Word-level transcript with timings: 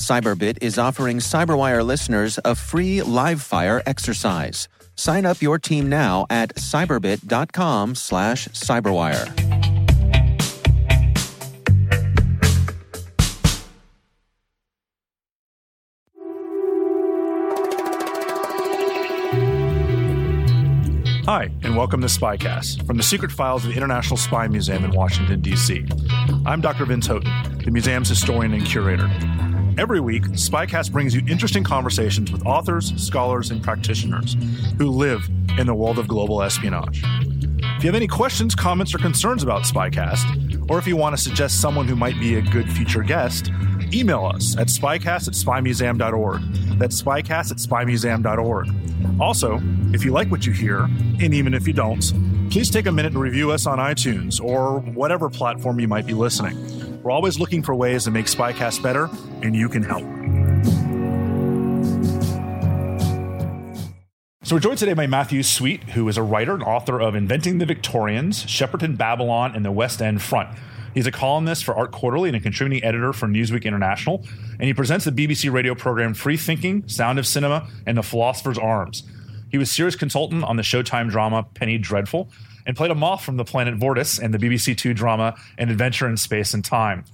Cyberbit 0.00 0.58
is 0.62 0.78
offering 0.78 1.18
Cyberwire 1.18 1.84
listeners 1.84 2.38
a 2.42 2.54
free 2.54 3.02
live 3.02 3.42
fire 3.42 3.82
exercise. 3.84 4.66
Sign 4.96 5.26
up 5.26 5.42
your 5.42 5.58
team 5.58 5.90
now 5.90 6.26
at 6.30 6.54
cyberbit.com 6.54 7.94
slash 7.94 8.48
cyberwire. 8.48 9.28
Hi, 21.26 21.50
and 21.62 21.76
welcome 21.76 22.00
to 22.00 22.08
Spycast 22.08 22.86
from 22.86 22.96
the 22.96 23.02
secret 23.02 23.30
files 23.30 23.64
of 23.64 23.70
the 23.70 23.76
International 23.76 24.16
Spy 24.16 24.48
Museum 24.48 24.82
in 24.84 24.92
Washington, 24.92 25.42
D.C. 25.42 25.84
I'm 26.46 26.60
Dr. 26.60 26.86
Vince 26.86 27.06
Houghton, 27.06 27.58
the 27.64 27.70
museum's 27.70 28.08
historian 28.08 28.54
and 28.54 28.64
curator. 28.66 29.08
Every 29.80 29.98
week, 29.98 30.24
Spycast 30.24 30.92
brings 30.92 31.14
you 31.14 31.22
interesting 31.26 31.64
conversations 31.64 32.30
with 32.30 32.44
authors, 32.44 32.92
scholars, 33.02 33.50
and 33.50 33.62
practitioners 33.62 34.36
who 34.76 34.90
live 34.90 35.26
in 35.56 35.66
the 35.66 35.74
world 35.74 35.98
of 35.98 36.06
global 36.06 36.42
espionage. 36.42 37.02
If 37.02 37.84
you 37.84 37.88
have 37.88 37.94
any 37.94 38.06
questions, 38.06 38.54
comments, 38.54 38.94
or 38.94 38.98
concerns 38.98 39.42
about 39.42 39.62
Spycast, 39.62 40.68
or 40.70 40.78
if 40.78 40.86
you 40.86 40.96
want 40.98 41.16
to 41.16 41.22
suggest 41.22 41.62
someone 41.62 41.88
who 41.88 41.96
might 41.96 42.20
be 42.20 42.34
a 42.34 42.42
good 42.42 42.70
future 42.70 43.02
guest, 43.02 43.50
email 43.90 44.26
us 44.26 44.54
at 44.58 44.66
spycast 44.66 45.28
at 45.28 45.34
spymuseum.org. 45.34 46.42
That's 46.78 47.00
spycast 47.00 47.50
at 47.50 47.56
spymuseum.org. 47.56 48.68
Also, 49.18 49.62
if 49.94 50.04
you 50.04 50.12
like 50.12 50.30
what 50.30 50.44
you 50.44 50.52
hear, 50.52 50.80
and 51.20 51.32
even 51.32 51.54
if 51.54 51.66
you 51.66 51.72
don't, 51.72 52.04
please 52.50 52.68
take 52.68 52.84
a 52.84 52.92
minute 52.92 53.14
to 53.14 53.18
review 53.18 53.50
us 53.50 53.66
on 53.66 53.78
iTunes 53.78 54.44
or 54.44 54.80
whatever 54.80 55.30
platform 55.30 55.80
you 55.80 55.88
might 55.88 56.04
be 56.04 56.12
listening. 56.12 56.69
We're 57.02 57.12
always 57.12 57.38
looking 57.38 57.62
for 57.62 57.74
ways 57.74 58.04
to 58.04 58.10
make 58.10 58.26
Spycast 58.26 58.82
better, 58.82 59.08
and 59.42 59.56
you 59.56 59.70
can 59.70 59.82
help. 59.82 60.04
So 64.42 64.56
we're 64.56 64.60
joined 64.60 64.78
today 64.78 64.92
by 64.92 65.06
Matthew 65.06 65.42
Sweet, 65.42 65.82
who 65.90 66.06
is 66.08 66.18
a 66.18 66.22
writer 66.22 66.52
and 66.52 66.62
author 66.62 67.00
of 67.00 67.14
Inventing 67.14 67.56
the 67.56 67.64
Victorians, 67.64 68.44
Shepperton 68.44 68.98
Babylon, 68.98 69.54
and 69.54 69.64
the 69.64 69.72
West 69.72 70.02
End 70.02 70.20
Front. 70.20 70.58
He's 70.92 71.06
a 71.06 71.12
columnist 71.12 71.64
for 71.64 71.74
Art 71.74 71.92
Quarterly 71.92 72.28
and 72.28 72.36
a 72.36 72.40
contributing 72.40 72.84
editor 72.84 73.14
for 73.14 73.28
Newsweek 73.28 73.64
International, 73.64 74.26
and 74.58 74.64
he 74.64 74.74
presents 74.74 75.06
the 75.06 75.12
BBC 75.12 75.50
radio 75.50 75.74
program 75.74 76.12
Free 76.12 76.36
Thinking, 76.36 76.86
Sound 76.86 77.18
of 77.18 77.26
Cinema, 77.26 77.66
and 77.86 77.96
The 77.96 78.02
Philosopher's 78.02 78.58
Arms. 78.58 79.04
He 79.50 79.56
was 79.56 79.70
series 79.70 79.96
consultant 79.96 80.44
on 80.44 80.56
the 80.56 80.62
Showtime 80.62 81.08
drama 81.08 81.46
Penny 81.54 81.78
Dreadful, 81.78 82.30
and 82.70 82.76
played 82.76 82.92
a 82.92 82.94
moth 82.94 83.24
from 83.24 83.36
the 83.36 83.44
planet 83.44 83.74
Vortis 83.74 84.22
in 84.22 84.30
the 84.30 84.38
BBC 84.38 84.76
Two 84.76 84.94
drama 84.94 85.34
An 85.58 85.70
Adventure 85.70 86.08
in 86.08 86.16
Space 86.16 86.54
and 86.54 86.64
Time. 86.64 87.04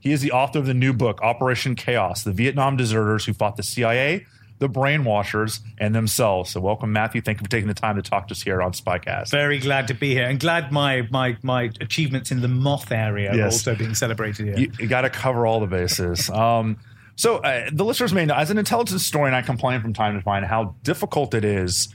He 0.00 0.10
is 0.10 0.22
the 0.22 0.32
author 0.32 0.58
of 0.58 0.66
the 0.66 0.74
new 0.74 0.92
book, 0.92 1.22
Operation 1.22 1.76
Chaos 1.76 2.24
The 2.24 2.32
Vietnam 2.32 2.76
Deserters 2.76 3.24
Who 3.24 3.32
Fought 3.32 3.54
the 3.54 3.62
CIA, 3.62 4.26
the 4.58 4.68
Brainwashers, 4.68 5.60
and 5.78 5.94
Themselves. 5.94 6.50
So, 6.50 6.60
welcome, 6.60 6.92
Matthew. 6.92 7.20
Thank 7.20 7.38
you 7.38 7.44
for 7.44 7.50
taking 7.50 7.68
the 7.68 7.74
time 7.74 7.94
to 7.94 8.02
talk 8.02 8.26
to 8.26 8.32
us 8.32 8.42
here 8.42 8.60
on 8.60 8.72
Spycast. 8.72 9.30
Very 9.30 9.60
glad 9.60 9.86
to 9.86 9.94
be 9.94 10.14
here, 10.14 10.26
and 10.28 10.40
glad 10.40 10.72
my 10.72 11.06
my, 11.12 11.36
my 11.44 11.70
achievements 11.80 12.32
in 12.32 12.40
the 12.40 12.48
moth 12.48 12.90
area 12.90 13.30
yes. 13.32 13.38
are 13.38 13.44
also 13.44 13.74
being 13.76 13.94
celebrated 13.94 14.46
here. 14.46 14.58
You, 14.58 14.72
you 14.80 14.88
got 14.88 15.02
to 15.02 15.10
cover 15.10 15.46
all 15.46 15.60
the 15.60 15.68
bases. 15.68 16.28
Um, 16.34 16.76
so, 17.14 17.36
uh, 17.36 17.70
the 17.72 17.84
listeners 17.84 18.12
may 18.12 18.24
know, 18.24 18.34
as 18.34 18.50
an 18.50 18.58
intelligence 18.58 19.00
historian, 19.00 19.32
I 19.32 19.42
complain 19.42 19.80
from 19.80 19.92
time 19.92 20.18
to 20.18 20.24
time 20.24 20.42
how 20.42 20.74
difficult 20.82 21.32
it 21.34 21.44
is 21.44 21.94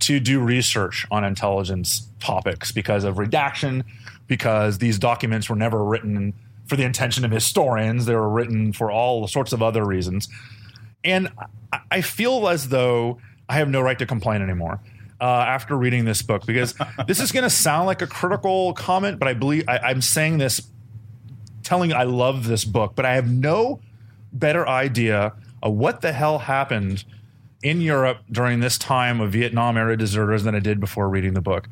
to 0.00 0.20
do 0.20 0.40
research 0.40 1.06
on 1.10 1.24
intelligence 1.24 2.08
topics 2.20 2.72
because 2.72 3.04
of 3.04 3.18
redaction, 3.18 3.84
because 4.26 4.78
these 4.78 4.98
documents 4.98 5.48
were 5.48 5.56
never 5.56 5.84
written 5.84 6.34
for 6.66 6.76
the 6.76 6.84
intention 6.84 7.24
of 7.24 7.30
historians. 7.30 8.06
They 8.06 8.14
were 8.14 8.28
written 8.28 8.72
for 8.72 8.90
all 8.90 9.26
sorts 9.26 9.52
of 9.52 9.62
other 9.62 9.84
reasons. 9.84 10.28
And 11.04 11.30
I 11.90 12.00
feel 12.00 12.48
as 12.48 12.68
though 12.68 13.18
I 13.48 13.54
have 13.54 13.68
no 13.68 13.80
right 13.80 13.98
to 13.98 14.06
complain 14.06 14.42
anymore. 14.42 14.80
Uh, 15.18 15.24
after 15.24 15.74
reading 15.78 16.04
this 16.04 16.20
book, 16.20 16.44
because 16.44 16.74
this 17.06 17.20
is 17.20 17.32
going 17.32 17.42
to 17.42 17.48
sound 17.48 17.86
like 17.86 18.02
a 18.02 18.06
critical 18.06 18.74
comment, 18.74 19.18
but 19.18 19.28
I 19.28 19.32
believe 19.32 19.64
I, 19.66 19.78
I'm 19.78 20.02
saying 20.02 20.36
this, 20.36 20.60
telling 21.62 21.94
I 21.94 22.02
love 22.02 22.46
this 22.46 22.66
book, 22.66 22.92
but 22.94 23.06
I 23.06 23.14
have 23.14 23.26
no 23.26 23.80
better 24.30 24.68
idea 24.68 25.32
of 25.62 25.72
what 25.72 26.02
the 26.02 26.12
hell 26.12 26.38
happened 26.38 27.04
in 27.66 27.80
Europe 27.80 28.18
during 28.30 28.60
this 28.60 28.78
time 28.78 29.20
of 29.20 29.32
Vietnam 29.32 29.76
era 29.76 29.96
deserters 29.96 30.44
than 30.44 30.54
I 30.54 30.60
did 30.60 30.78
before 30.78 31.08
reading 31.08 31.34
the 31.34 31.40
book. 31.40 31.68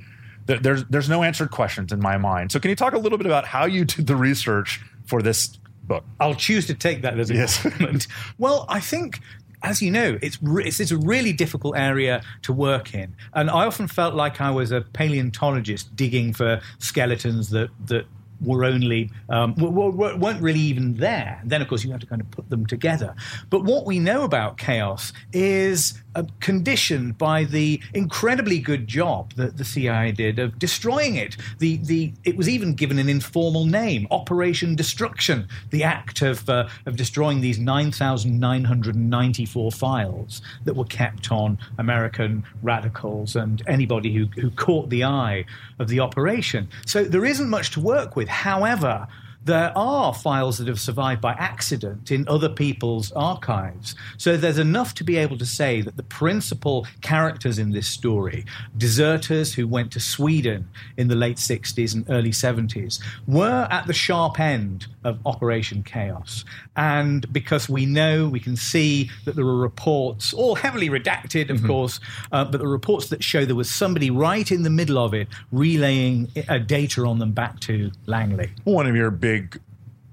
There's 0.47 0.85
there's 0.87 1.09
no 1.09 1.23
answered 1.23 1.51
questions 1.51 1.93
in 1.93 2.01
my 2.01 2.19
mind. 2.19 2.53
So 2.53 2.61
can 2.61 2.69
you 2.69 2.77
talk 2.77 2.93
a 2.93 2.99
little 2.99 3.17
bit 3.17 3.27
about 3.27 3.47
how 3.47 3.65
you 3.65 3.85
did 3.85 4.07
the 4.07 4.17
research 4.17 4.81
for 5.07 5.23
this 5.23 5.57
book? 5.85 6.05
I'll 6.21 6.35
choose 6.35 6.67
to 6.67 6.75
take 6.75 7.03
that 7.03 7.19
as 7.19 7.31
a 7.31 7.35
yes. 7.35 7.63
compliment. 7.63 8.07
well, 8.39 8.67
I 8.69 8.81
think 8.81 9.21
as 9.63 9.81
you 9.81 9.91
know, 9.91 10.19
it's, 10.21 10.39
re- 10.43 10.67
it's, 10.67 10.81
it's 10.81 10.91
a 10.91 10.99
really 10.99 11.33
difficult 11.33 11.79
area 11.79 12.23
to 12.43 12.53
work 12.53 12.93
in, 12.93 13.15
and 13.33 13.49
I 13.49 13.65
often 13.65 13.89
felt 13.89 14.15
like 14.15 14.41
I 14.41 14.51
was 14.51 14.71
a 14.71 14.83
paleontologist 14.83 15.97
digging 15.97 16.35
for 16.35 16.61
skeletons 16.79 17.49
that 17.51 17.71
that 17.87 18.05
were 18.45 18.65
only 18.65 19.11
um, 19.29 19.55
weren't 19.57 20.43
really 20.43 20.61
even 20.61 20.97
there. 20.97 21.39
And 21.41 21.51
then, 21.51 21.63
of 21.63 21.69
course, 21.69 21.85
you 21.85 21.91
have 21.93 22.01
to 22.01 22.07
kind 22.07 22.21
of 22.21 22.31
put 22.31 22.49
them 22.51 22.67
together. 22.67 23.15
But 23.51 23.65
what 23.65 23.87
we 23.87 23.99
know 23.99 24.23
about 24.23 24.59
chaos 24.59 25.13
is 25.33 25.95
conditioned 26.41 27.19
by 27.19 27.45
the 27.45 27.81
incredibly 27.93 28.59
good 28.59 28.87
job 28.87 29.33
that 29.35 29.57
the 29.57 29.65
CIA 29.65 30.13
did 30.13 30.39
of 30.39 30.59
destroying 30.59 31.17
it. 31.17 31.37
The 31.59 31.79
the 31.79 32.13
it 32.25 32.37
was 32.37 32.49
even 32.49 32.75
given 32.75 32.99
an 32.99 33.09
informal 33.09 33.67
name, 33.67 34.07
Operation 34.11 34.77
Destruction, 34.77 35.49
the 35.71 35.83
act 35.83 36.23
of 36.23 36.49
uh, 36.49 36.69
of 36.87 36.97
destroying 36.97 37.41
these 37.41 37.59
nine 37.59 37.91
thousand 37.91 38.39
nine 38.39 38.65
hundred 38.65 38.97
ninety 38.97 39.45
four 39.45 39.73
files 39.73 40.41
that 40.65 40.75
were 40.75 40.85
kept 40.85 41.33
on 41.33 41.59
American 41.79 42.45
radicals 42.63 43.37
and 43.37 43.63
anybody 43.67 44.15
who 44.15 44.27
who 44.41 44.51
caught 44.51 44.91
the 44.91 45.05
eye 45.05 45.45
of 45.79 45.89
the 45.89 46.01
operation. 46.01 46.69
So 46.87 47.05
there 47.05 47.25
isn't 47.25 47.49
much 47.49 47.71
to 47.73 47.81
work 47.81 48.17
with. 48.17 48.29
However, 48.35 49.07
there 49.45 49.73
are 49.77 50.15
files 50.15 50.59
that 50.59 50.69
have 50.69 50.81
survived 50.81 51.21
by 51.21 51.33
accident 51.33 52.11
in 52.11 52.27
other 52.29 52.49
people's 52.49 53.13
archives. 53.13 53.95
So 54.17 54.37
there's 54.37 54.59
enough 54.59 54.95
to 54.95 55.05
be 55.05 55.17
able 55.17 55.37
to 55.39 55.47
say 55.47 55.83
that 55.83 55.97
the 55.97 56.03
principal 56.03 56.87
characters 57.03 57.59
in 57.59 57.71
this 57.71 57.87
story, 57.87 58.45
deserters 58.77 59.55
who 59.55 59.69
went 59.69 59.93
to 59.93 60.01
Sweden 60.01 60.69
in 60.97 61.09
the 61.09 61.15
late 61.15 61.37
60s 61.37 61.95
and 61.95 62.09
early 62.09 62.31
70s, 62.31 63.01
were 63.27 63.69
at 63.71 63.87
the 63.87 63.93
sharp 63.93 64.41
end 64.41 64.87
of 65.05 65.19
Operation 65.27 65.83
Chaos. 65.83 66.45
And 66.77 67.31
because 67.33 67.69
we 67.69 67.85
know, 67.87 68.29
we 68.29 68.41
can 68.41 68.57
see 68.57 69.11
that 69.27 69.37
there 69.37 69.45
are 69.45 69.57
reports, 69.57 70.33
all 70.33 70.55
heavily 70.55 70.89
redacted, 70.89 71.51
of 71.51 71.59
mm-hmm. 71.59 71.67
course, 71.67 72.01
uh, 72.33 72.45
but 72.45 72.59
the 72.59 72.67
reports 72.67 73.09
that 73.11 73.23
show 73.23 73.45
there 73.45 73.55
was 73.55 73.71
somebody 73.71 74.11
right 74.11 74.51
in 74.51 74.63
the 74.63 74.71
middle 74.71 74.99
of 74.99 75.13
it 75.13 75.29
relaying 75.53 76.31
uh, 76.49 76.59
data 76.59 77.05
on 77.05 77.19
them 77.19 77.33
back 77.33 77.61
to 77.61 77.91
Langley. 78.07 78.51
One 78.65 78.87
of 78.87 78.97
your 78.97 79.11
big 79.11 79.34
big 79.35 79.61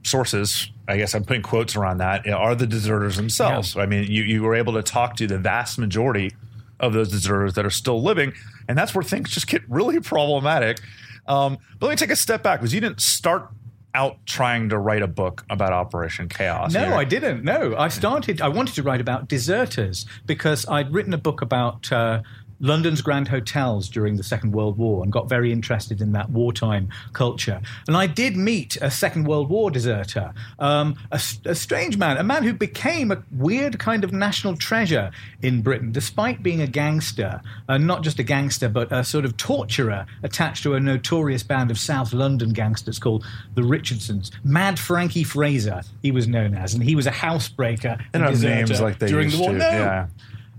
sources, 0.04 0.72
I 0.88 0.98
guess 0.98 1.14
I'm 1.14 1.24
putting 1.24 1.44
quotes 1.44 1.76
around 1.76 2.00
that, 2.00 2.28
are 2.28 2.56
the 2.56 2.68
deserters 2.68 3.18
themselves. 3.18 3.76
Yeah. 3.76 3.84
I 3.84 3.86
mean, 3.86 4.12
you, 4.12 4.24
you 4.24 4.42
were 4.42 4.56
able 4.56 4.74
to 4.74 4.84
talk 4.84 5.16
to 5.18 5.28
the 5.28 5.38
vast 5.38 5.78
majority 5.78 6.32
of 6.80 6.94
those 6.94 7.10
deserters 7.10 7.54
that 7.54 7.66
are 7.66 7.72
still 7.72 8.02
living, 8.02 8.34
and 8.68 8.78
that's 8.78 8.96
where 8.96 9.04
things 9.04 9.30
just 9.30 9.48
get 9.48 9.62
really 9.70 10.00
problematic. 10.00 10.80
Um, 11.28 11.58
but 11.80 11.86
let 11.88 11.92
me 11.92 11.98
take 11.98 12.10
a 12.10 12.16
step 12.16 12.42
back 12.42 12.60
because 12.60 12.74
you 12.74 12.82
didn't 12.82 13.02
start 13.02 13.50
out 13.94 14.18
trying 14.26 14.70
to 14.70 14.80
write 14.80 15.02
a 15.02 15.08
book 15.08 15.46
about 15.50 15.74
Operation 15.74 16.28
Chaos. 16.30 16.74
No, 16.74 16.86
here. 16.86 16.94
I 16.94 17.04
didn't. 17.04 17.44
No, 17.44 17.76
I 17.78 17.90
started. 17.90 18.42
I 18.42 18.48
wanted 18.48 18.76
to 18.76 18.84
write 18.84 19.02
about 19.02 19.28
deserters 19.28 20.06
because 20.26 20.66
I'd 20.68 20.92
written 20.94 21.14
a 21.14 21.20
book 21.20 21.42
about. 21.42 21.92
Uh, 21.92 22.22
London's 22.62 23.02
grand 23.02 23.28
hotels 23.28 23.90
during 23.90 24.16
the 24.16 24.24
Second 24.24 24.52
World 24.54 24.78
War 24.78 25.04
and 25.04 25.12
got 25.12 25.28
very 25.28 25.52
interested 25.52 26.00
in 26.00 26.12
that 26.14 26.30
wartime 26.30 26.90
culture. 27.12 27.60
And 27.88 27.98
I 27.98 28.08
did 28.08 28.38
meet 28.38 28.78
a 28.82 28.90
Second 28.92 29.26
World 29.26 29.50
War 29.50 29.72
deserter, 29.72 30.34
um, 30.60 30.96
a, 31.12 31.20
a 31.46 31.56
strange 31.56 31.98
man, 31.98 32.18
a 32.18 32.24
man 32.24 32.44
who 32.44 32.54
became 32.54 33.12
a 33.12 33.24
weird 33.32 33.80
kind 33.80 34.04
of 34.04 34.14
national 34.14 34.56
treasure 34.58 35.12
in 35.42 35.62
Britain, 35.62 35.92
despite 35.92 36.44
being 36.44 36.62
a 36.62 36.68
gangster, 36.68 37.42
uh, 37.68 37.78
not 37.78 38.04
just 38.04 38.20
a 38.20 38.24
gangster, 38.24 38.70
but 38.70 38.92
a 38.92 39.04
sort 39.04 39.26
of 39.26 39.36
torturer 39.38 40.06
attached 40.24 40.64
to 40.64 40.76
a 40.76 40.80
notorious 40.80 41.44
band 41.44 41.72
of 41.72 41.80
South 41.80 42.14
London 42.14 42.54
gangsters 42.54 43.00
called 43.00 43.26
the 43.56 43.64
Richardsons. 43.64 44.32
Mad 44.44 44.78
Frankie 44.78 45.24
Fraser, 45.24 45.82
he 46.04 46.12
was 46.12 46.28
known 46.28 46.54
as, 46.54 46.74
and 46.74 46.84
he 46.84 46.96
was 46.96 47.08
a 47.08 47.12
housebreaker 47.12 48.00
And 48.14 48.24
names 48.42 48.80
like 48.82 49.00
they 49.00 49.08
during 49.08 49.26
used 49.26 49.38
the 49.38 49.42
war. 49.42 49.52
to, 49.52 49.58
No. 49.58 49.70
yeah. 49.70 50.08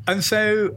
And 0.08 0.24
so 0.24 0.76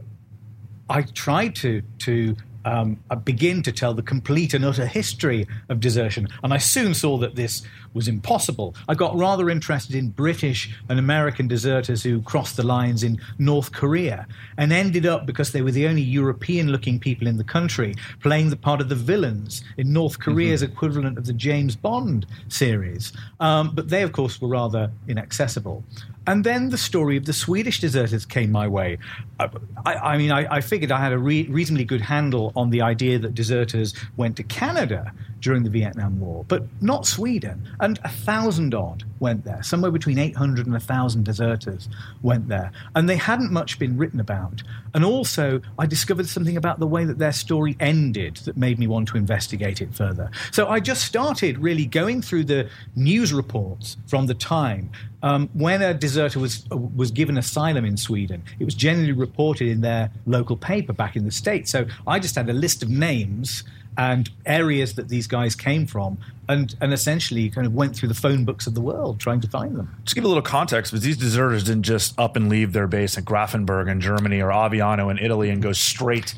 I 0.88 1.02
tried 1.02 1.54
to 1.56 1.82
to 1.98 2.36
um, 2.64 2.98
uh, 3.10 3.14
begin 3.14 3.62
to 3.62 3.70
tell 3.70 3.94
the 3.94 4.02
complete 4.02 4.52
and 4.52 4.64
utter 4.64 4.86
history 4.86 5.46
of 5.68 5.78
desertion, 5.78 6.28
and 6.42 6.52
I 6.52 6.58
soon 6.58 6.94
saw 6.94 7.16
that 7.18 7.36
this 7.36 7.62
was 7.94 8.08
impossible. 8.08 8.74
I 8.88 8.94
got 8.94 9.16
rather 9.16 9.48
interested 9.48 9.94
in 9.94 10.10
British 10.10 10.76
and 10.88 10.98
American 10.98 11.46
deserters 11.48 12.02
who 12.02 12.20
crossed 12.22 12.56
the 12.56 12.64
lines 12.64 13.04
in 13.04 13.20
North 13.38 13.70
Korea, 13.72 14.26
and 14.58 14.72
ended 14.72 15.06
up 15.06 15.26
because 15.26 15.52
they 15.52 15.62
were 15.62 15.70
the 15.70 15.86
only 15.86 16.02
European-looking 16.02 16.98
people 16.98 17.28
in 17.28 17.36
the 17.36 17.44
country 17.44 17.94
playing 18.20 18.50
the 18.50 18.56
part 18.56 18.80
of 18.80 18.88
the 18.88 18.96
villains 18.96 19.62
in 19.76 19.92
North 19.92 20.18
Korea's 20.18 20.62
equivalent 20.62 21.18
of 21.18 21.26
the 21.26 21.32
James 21.32 21.76
Bond 21.76 22.26
series. 22.48 23.12
Um, 23.38 23.70
but 23.74 23.88
they, 23.90 24.02
of 24.02 24.10
course, 24.10 24.40
were 24.40 24.48
rather 24.48 24.90
inaccessible. 25.06 25.84
And 26.26 26.42
then 26.42 26.70
the 26.70 26.78
story 26.78 27.16
of 27.16 27.24
the 27.24 27.32
Swedish 27.32 27.80
deserters 27.80 28.24
came 28.24 28.50
my 28.50 28.66
way. 28.66 28.98
I, 29.38 29.48
I, 29.84 29.94
I 29.94 30.18
mean, 30.18 30.32
I, 30.32 30.56
I 30.56 30.60
figured 30.60 30.90
I 30.90 30.98
had 30.98 31.12
a 31.12 31.18
re- 31.18 31.46
reasonably 31.46 31.84
good 31.84 32.00
handle 32.00 32.52
on 32.56 32.70
the 32.70 32.82
idea 32.82 33.18
that 33.20 33.34
deserters 33.34 33.94
went 34.16 34.36
to 34.36 34.42
Canada 34.42 35.12
during 35.40 35.62
the 35.62 35.70
Vietnam 35.70 36.18
War, 36.20 36.44
but 36.48 36.64
not 36.80 37.06
Sweden. 37.06 37.68
And 37.80 37.98
a 38.04 38.08
thousand 38.08 38.74
odd 38.74 39.04
went 39.20 39.44
there. 39.44 39.62
Somewhere 39.62 39.90
between 39.90 40.18
800 40.18 40.66
and 40.66 40.76
a 40.76 40.80
thousand 40.80 41.24
deserters 41.24 41.88
went 42.22 42.48
there. 42.48 42.72
And 42.94 43.08
they 43.08 43.16
hadn't 43.16 43.52
much 43.52 43.78
been 43.78 43.96
written 43.96 44.20
about. 44.20 44.62
And 44.94 45.04
also, 45.04 45.60
I 45.78 45.86
discovered 45.86 46.26
something 46.26 46.56
about 46.56 46.80
the 46.80 46.86
way 46.86 47.04
that 47.04 47.18
their 47.18 47.32
story 47.32 47.76
ended 47.80 48.36
that 48.38 48.56
made 48.56 48.78
me 48.78 48.86
want 48.86 49.08
to 49.08 49.16
investigate 49.16 49.80
it 49.80 49.94
further. 49.94 50.30
So 50.52 50.68
I 50.68 50.80
just 50.80 51.04
started 51.04 51.58
really 51.58 51.86
going 51.86 52.22
through 52.22 52.44
the 52.44 52.68
news 52.94 53.32
reports 53.32 53.96
from 54.06 54.26
the 54.26 54.34
time 54.34 54.90
um, 55.22 55.48
when 55.54 55.82
a 55.82 55.92
deserter 55.92 56.38
was 56.38 56.64
was 56.70 57.10
given 57.10 57.36
asylum 57.36 57.84
in 57.84 57.96
Sweden, 57.96 58.42
it 58.60 58.64
was 58.64 58.74
generally 58.74 59.12
reported 59.12 59.66
in 59.66 59.80
their 59.80 60.10
local 60.26 60.56
paper 60.56 60.92
back 60.92 61.16
in 61.16 61.24
the 61.24 61.32
states. 61.32 61.70
So 61.70 61.86
I 62.06 62.20
just 62.20 62.36
had 62.36 62.48
a 62.48 62.52
list 62.52 62.82
of 62.82 62.90
names 62.90 63.64
and 63.98 64.30
areas 64.44 64.94
that 64.94 65.08
these 65.08 65.26
guys 65.26 65.54
came 65.54 65.86
from, 65.86 66.18
and 66.48 66.74
and 66.80 66.92
essentially 66.92 67.50
kind 67.50 67.66
of 67.66 67.74
went 67.74 67.96
through 67.96 68.08
the 68.08 68.14
phone 68.14 68.44
books 68.44 68.66
of 68.66 68.74
the 68.74 68.80
world 68.80 69.18
trying 69.18 69.40
to 69.40 69.48
find 69.48 69.76
them. 69.76 69.94
Just 70.04 70.14
give 70.14 70.24
a 70.24 70.28
little 70.28 70.42
context, 70.42 70.92
because 70.92 71.04
these 71.04 71.16
deserters 71.16 71.64
didn't 71.64 71.84
just 71.84 72.18
up 72.18 72.36
and 72.36 72.48
leave 72.48 72.72
their 72.72 72.86
base 72.86 73.16
at 73.18 73.24
Grafenberg 73.24 73.90
in 73.90 74.00
Germany 74.00 74.40
or 74.40 74.50
Aviano 74.50 75.10
in 75.10 75.18
Italy 75.18 75.50
and 75.50 75.62
go 75.62 75.72
straight 75.72 76.34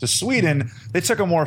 to 0.00 0.06
Sweden. 0.06 0.70
They 0.92 1.00
took 1.00 1.18
a 1.20 1.26
more 1.26 1.46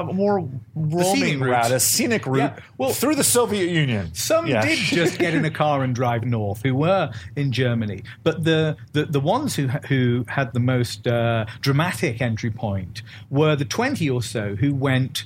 a 0.00 0.12
more 0.12 0.48
roaming 0.74 1.40
route. 1.40 1.70
a 1.70 1.80
scenic 1.80 2.26
route 2.26 2.54
Yeah, 2.56 2.64
well- 2.78 2.90
through 2.92 3.14
the 3.16 3.24
Soviet 3.24 3.68
Union. 3.70 4.12
Some 4.14 4.46
Yeah. 4.46 4.64
did 4.64 4.78
just 5.00 5.18
get 5.18 5.34
in 5.34 5.44
a 5.44 5.50
car 5.50 5.82
and 5.82 5.94
drive 5.94 6.24
north, 6.24 6.62
who 6.62 6.74
were 6.74 7.10
in 7.36 7.52
Germany. 7.52 8.02
But 8.22 8.44
the 8.44 8.76
the, 8.92 9.04
the 9.06 9.20
ones 9.20 9.54
who 9.56 9.68
who 9.68 10.24
had 10.28 10.52
the 10.52 10.60
most 10.60 11.06
uh, 11.06 11.44
dramatic 11.60 12.20
entry 12.20 12.50
point 12.50 13.02
were 13.30 13.56
the 13.56 13.64
twenty 13.64 14.08
or 14.10 14.22
so 14.22 14.56
who 14.56 14.74
went 14.74 15.24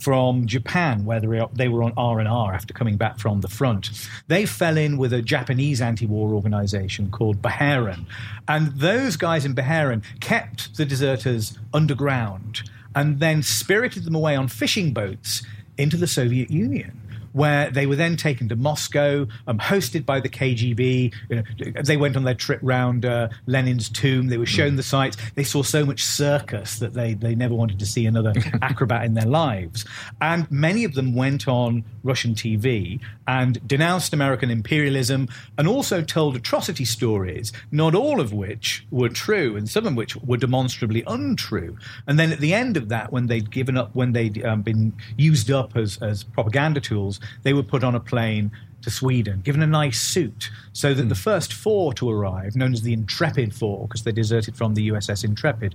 from 0.00 0.46
Japan, 0.46 1.04
where 1.04 1.20
they 1.20 1.68
were, 1.68 1.82
on 1.82 1.92
R 1.96 2.18
and 2.18 2.26
R 2.26 2.52
after 2.54 2.72
coming 2.74 2.96
back 2.96 3.18
from 3.20 3.40
the 3.42 3.48
front. 3.48 3.90
They 4.26 4.44
fell 4.46 4.76
in 4.78 4.96
with 4.98 5.12
a 5.12 5.22
Japanese 5.22 5.80
anti-war 5.80 6.30
organization 6.34 7.10
called 7.10 7.40
Beheiren, 7.40 8.06
and 8.48 8.68
those 8.72 9.16
guys 9.16 9.44
in 9.44 9.54
Beheiren 9.54 10.02
kept 10.20 10.76
the 10.76 10.84
deserters 10.86 11.56
underground 11.72 12.62
and 12.96 13.20
then 13.20 13.42
spirited 13.42 14.04
them 14.04 14.14
away 14.14 14.34
on 14.34 14.48
fishing 14.48 14.92
boats 14.92 15.42
into 15.78 15.96
the 15.96 16.06
Soviet 16.06 16.50
Union. 16.50 17.00
Where 17.36 17.70
they 17.70 17.84
were 17.84 17.96
then 17.96 18.16
taken 18.16 18.48
to 18.48 18.56
Moscow, 18.56 19.26
um, 19.46 19.58
hosted 19.58 20.06
by 20.06 20.20
the 20.20 20.30
KGB. 20.30 21.12
You 21.28 21.36
know, 21.36 21.82
they 21.82 21.98
went 21.98 22.16
on 22.16 22.24
their 22.24 22.34
trip 22.34 22.60
round 22.62 23.04
uh, 23.04 23.28
Lenin's 23.44 23.90
tomb. 23.90 24.28
They 24.28 24.38
were 24.38 24.46
shown 24.46 24.76
the 24.76 24.82
sights. 24.82 25.18
They 25.34 25.44
saw 25.44 25.62
so 25.62 25.84
much 25.84 26.02
circus 26.02 26.78
that 26.78 26.94
they, 26.94 27.12
they 27.12 27.34
never 27.34 27.54
wanted 27.54 27.78
to 27.80 27.84
see 27.84 28.06
another 28.06 28.32
acrobat 28.62 29.04
in 29.04 29.12
their 29.12 29.26
lives. 29.26 29.84
And 30.22 30.50
many 30.50 30.84
of 30.84 30.94
them 30.94 31.14
went 31.14 31.46
on 31.46 31.84
Russian 32.02 32.34
TV 32.34 33.00
and 33.28 33.66
denounced 33.68 34.14
American 34.14 34.50
imperialism 34.50 35.28
and 35.58 35.68
also 35.68 36.00
told 36.00 36.36
atrocity 36.36 36.86
stories, 36.86 37.52
not 37.70 37.94
all 37.94 38.18
of 38.18 38.32
which 38.32 38.86
were 38.90 39.10
true 39.10 39.56
and 39.56 39.68
some 39.68 39.86
of 39.86 39.94
which 39.94 40.16
were 40.16 40.38
demonstrably 40.38 41.02
untrue. 41.06 41.76
And 42.06 42.18
then 42.18 42.32
at 42.32 42.40
the 42.40 42.54
end 42.54 42.78
of 42.78 42.88
that, 42.88 43.12
when 43.12 43.26
they'd 43.26 43.50
given 43.50 43.76
up, 43.76 43.94
when 43.94 44.12
they'd 44.12 44.42
um, 44.44 44.62
been 44.62 44.94
used 45.16 45.50
up 45.50 45.76
as, 45.76 45.98
as 45.98 46.24
propaganda 46.24 46.80
tools, 46.80 47.20
they 47.42 47.52
were 47.52 47.62
put 47.62 47.84
on 47.84 47.94
a 47.94 48.00
plane 48.00 48.50
to 48.82 48.90
Sweden, 48.90 49.40
given 49.40 49.62
a 49.62 49.66
nice 49.66 50.00
suit, 50.00 50.50
so 50.72 50.94
that 50.94 51.08
the 51.08 51.14
first 51.14 51.52
four 51.52 51.92
to 51.94 52.10
arrive, 52.10 52.54
known 52.54 52.72
as 52.72 52.82
the 52.82 52.92
Intrepid 52.92 53.54
Four, 53.54 53.88
because 53.88 54.04
they 54.04 54.12
deserted 54.12 54.56
from 54.56 54.74
the 54.74 54.88
USS 54.90 55.24
Intrepid, 55.24 55.74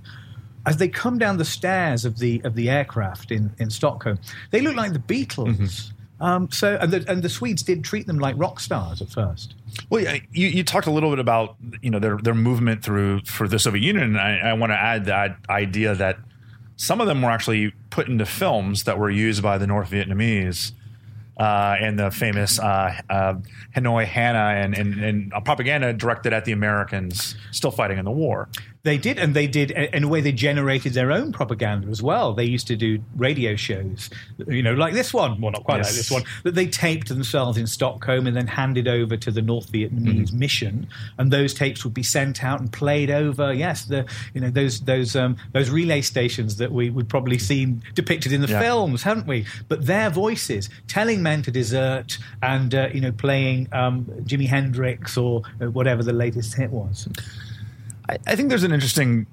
as 0.64 0.76
they 0.76 0.88
come 0.88 1.18
down 1.18 1.38
the 1.38 1.44
stairs 1.44 2.04
of 2.04 2.18
the 2.18 2.40
of 2.44 2.54
the 2.54 2.70
aircraft 2.70 3.30
in, 3.30 3.52
in 3.58 3.70
Stockholm, 3.70 4.18
they 4.50 4.60
look 4.60 4.76
like 4.76 4.92
the 4.92 4.98
Beatles. 4.98 5.92
Um, 6.20 6.48
so, 6.52 6.78
and 6.80 6.92
the, 6.92 7.04
and 7.10 7.20
the 7.20 7.28
Swedes 7.28 7.64
did 7.64 7.82
treat 7.82 8.06
them 8.06 8.20
like 8.20 8.36
rock 8.38 8.60
stars 8.60 9.02
at 9.02 9.08
first. 9.08 9.56
Well, 9.90 10.02
you, 10.30 10.46
you 10.46 10.62
talked 10.62 10.86
a 10.86 10.90
little 10.92 11.10
bit 11.10 11.18
about 11.18 11.56
you 11.82 11.90
know 11.90 11.98
their 11.98 12.16
their 12.16 12.34
movement 12.34 12.84
through 12.84 13.22
for 13.24 13.48
the 13.48 13.58
Soviet 13.58 13.82
Union. 13.82 14.16
And 14.16 14.20
I, 14.20 14.50
I 14.50 14.52
want 14.52 14.70
to 14.70 14.78
add 14.78 15.06
that 15.06 15.36
idea 15.50 15.96
that 15.96 16.18
some 16.76 17.00
of 17.00 17.08
them 17.08 17.22
were 17.22 17.30
actually 17.30 17.72
put 17.90 18.08
into 18.08 18.24
films 18.24 18.84
that 18.84 18.98
were 18.98 19.10
used 19.10 19.42
by 19.42 19.58
the 19.58 19.66
North 19.66 19.90
Vietnamese. 19.90 20.72
Uh, 21.38 21.76
and 21.80 21.98
the 21.98 22.10
famous 22.10 22.58
uh, 22.58 22.94
uh, 23.08 23.34
Hanoi 23.74 24.04
Hannah 24.04 24.60
and, 24.60 24.76
and, 24.76 25.02
and 25.02 25.32
propaganda 25.46 25.92
directed 25.92 26.32
at 26.34 26.44
the 26.44 26.52
Americans 26.52 27.36
still 27.52 27.70
fighting 27.70 27.98
in 27.98 28.04
the 28.04 28.10
war. 28.10 28.48
They 28.84 28.98
did, 28.98 29.16
and 29.16 29.32
they 29.32 29.46
did 29.46 29.70
in 29.70 30.02
a 30.02 30.08
way. 30.08 30.20
They 30.20 30.32
generated 30.32 30.92
their 30.94 31.12
own 31.12 31.30
propaganda 31.30 31.86
as 31.86 32.02
well. 32.02 32.32
They 32.34 32.44
used 32.46 32.66
to 32.66 32.74
do 32.74 32.98
radio 33.16 33.54
shows, 33.54 34.10
you 34.48 34.60
know, 34.60 34.72
like 34.74 34.92
this 34.92 35.14
one. 35.14 35.40
Well, 35.40 35.52
not 35.52 35.62
quite 35.62 35.76
Yes. 35.76 35.86
like 35.90 35.94
this 35.94 36.10
one, 36.10 36.24
that 36.42 36.56
they 36.56 36.66
taped 36.66 37.06
themselves 37.08 37.56
in 37.58 37.68
Stockholm 37.68 38.26
and 38.26 38.36
then 38.36 38.48
handed 38.48 38.88
over 38.88 39.16
to 39.16 39.30
the 39.30 39.40
North 39.40 39.70
Vietnamese 39.70 40.32
mission. 40.32 40.88
And 41.16 41.30
those 41.32 41.54
tapes 41.54 41.84
would 41.84 41.94
be 41.94 42.02
sent 42.02 42.42
out 42.42 42.58
and 42.58 42.72
played 42.72 43.08
over. 43.08 43.52
Yes, 43.52 43.84
the 43.84 44.04
you 44.34 44.40
know 44.40 44.50
those 44.50 44.80
those 44.80 45.14
um, 45.14 45.36
those 45.52 45.70
relay 45.70 46.00
stations 46.00 46.56
that 46.56 46.72
we 46.72 46.90
would 46.90 47.08
probably 47.08 47.38
seen 47.38 47.84
depicted 47.94 48.32
in 48.32 48.40
the 48.40 48.48
Yeah. 48.48 48.60
films, 48.60 49.04
haven't 49.04 49.28
we? 49.28 49.46
But 49.68 49.86
their 49.86 50.10
voices 50.10 50.68
telling 50.88 51.22
men 51.22 51.42
to 51.42 51.52
desert 51.52 52.18
and 52.42 52.74
uh, 52.74 52.88
you 52.92 53.00
know 53.00 53.12
playing 53.12 53.68
um, 53.70 54.06
Jimi 54.24 54.48
Hendrix 54.48 55.16
or 55.16 55.42
uh, 55.60 55.70
whatever 55.70 56.02
the 56.02 56.12
latest 56.12 56.54
hit 56.56 56.70
was. 56.70 57.06
I, 58.12 58.32
I 58.32 58.36
think 58.36 58.48
there's 58.48 58.62
an 58.64 58.72
interesting 58.72 59.26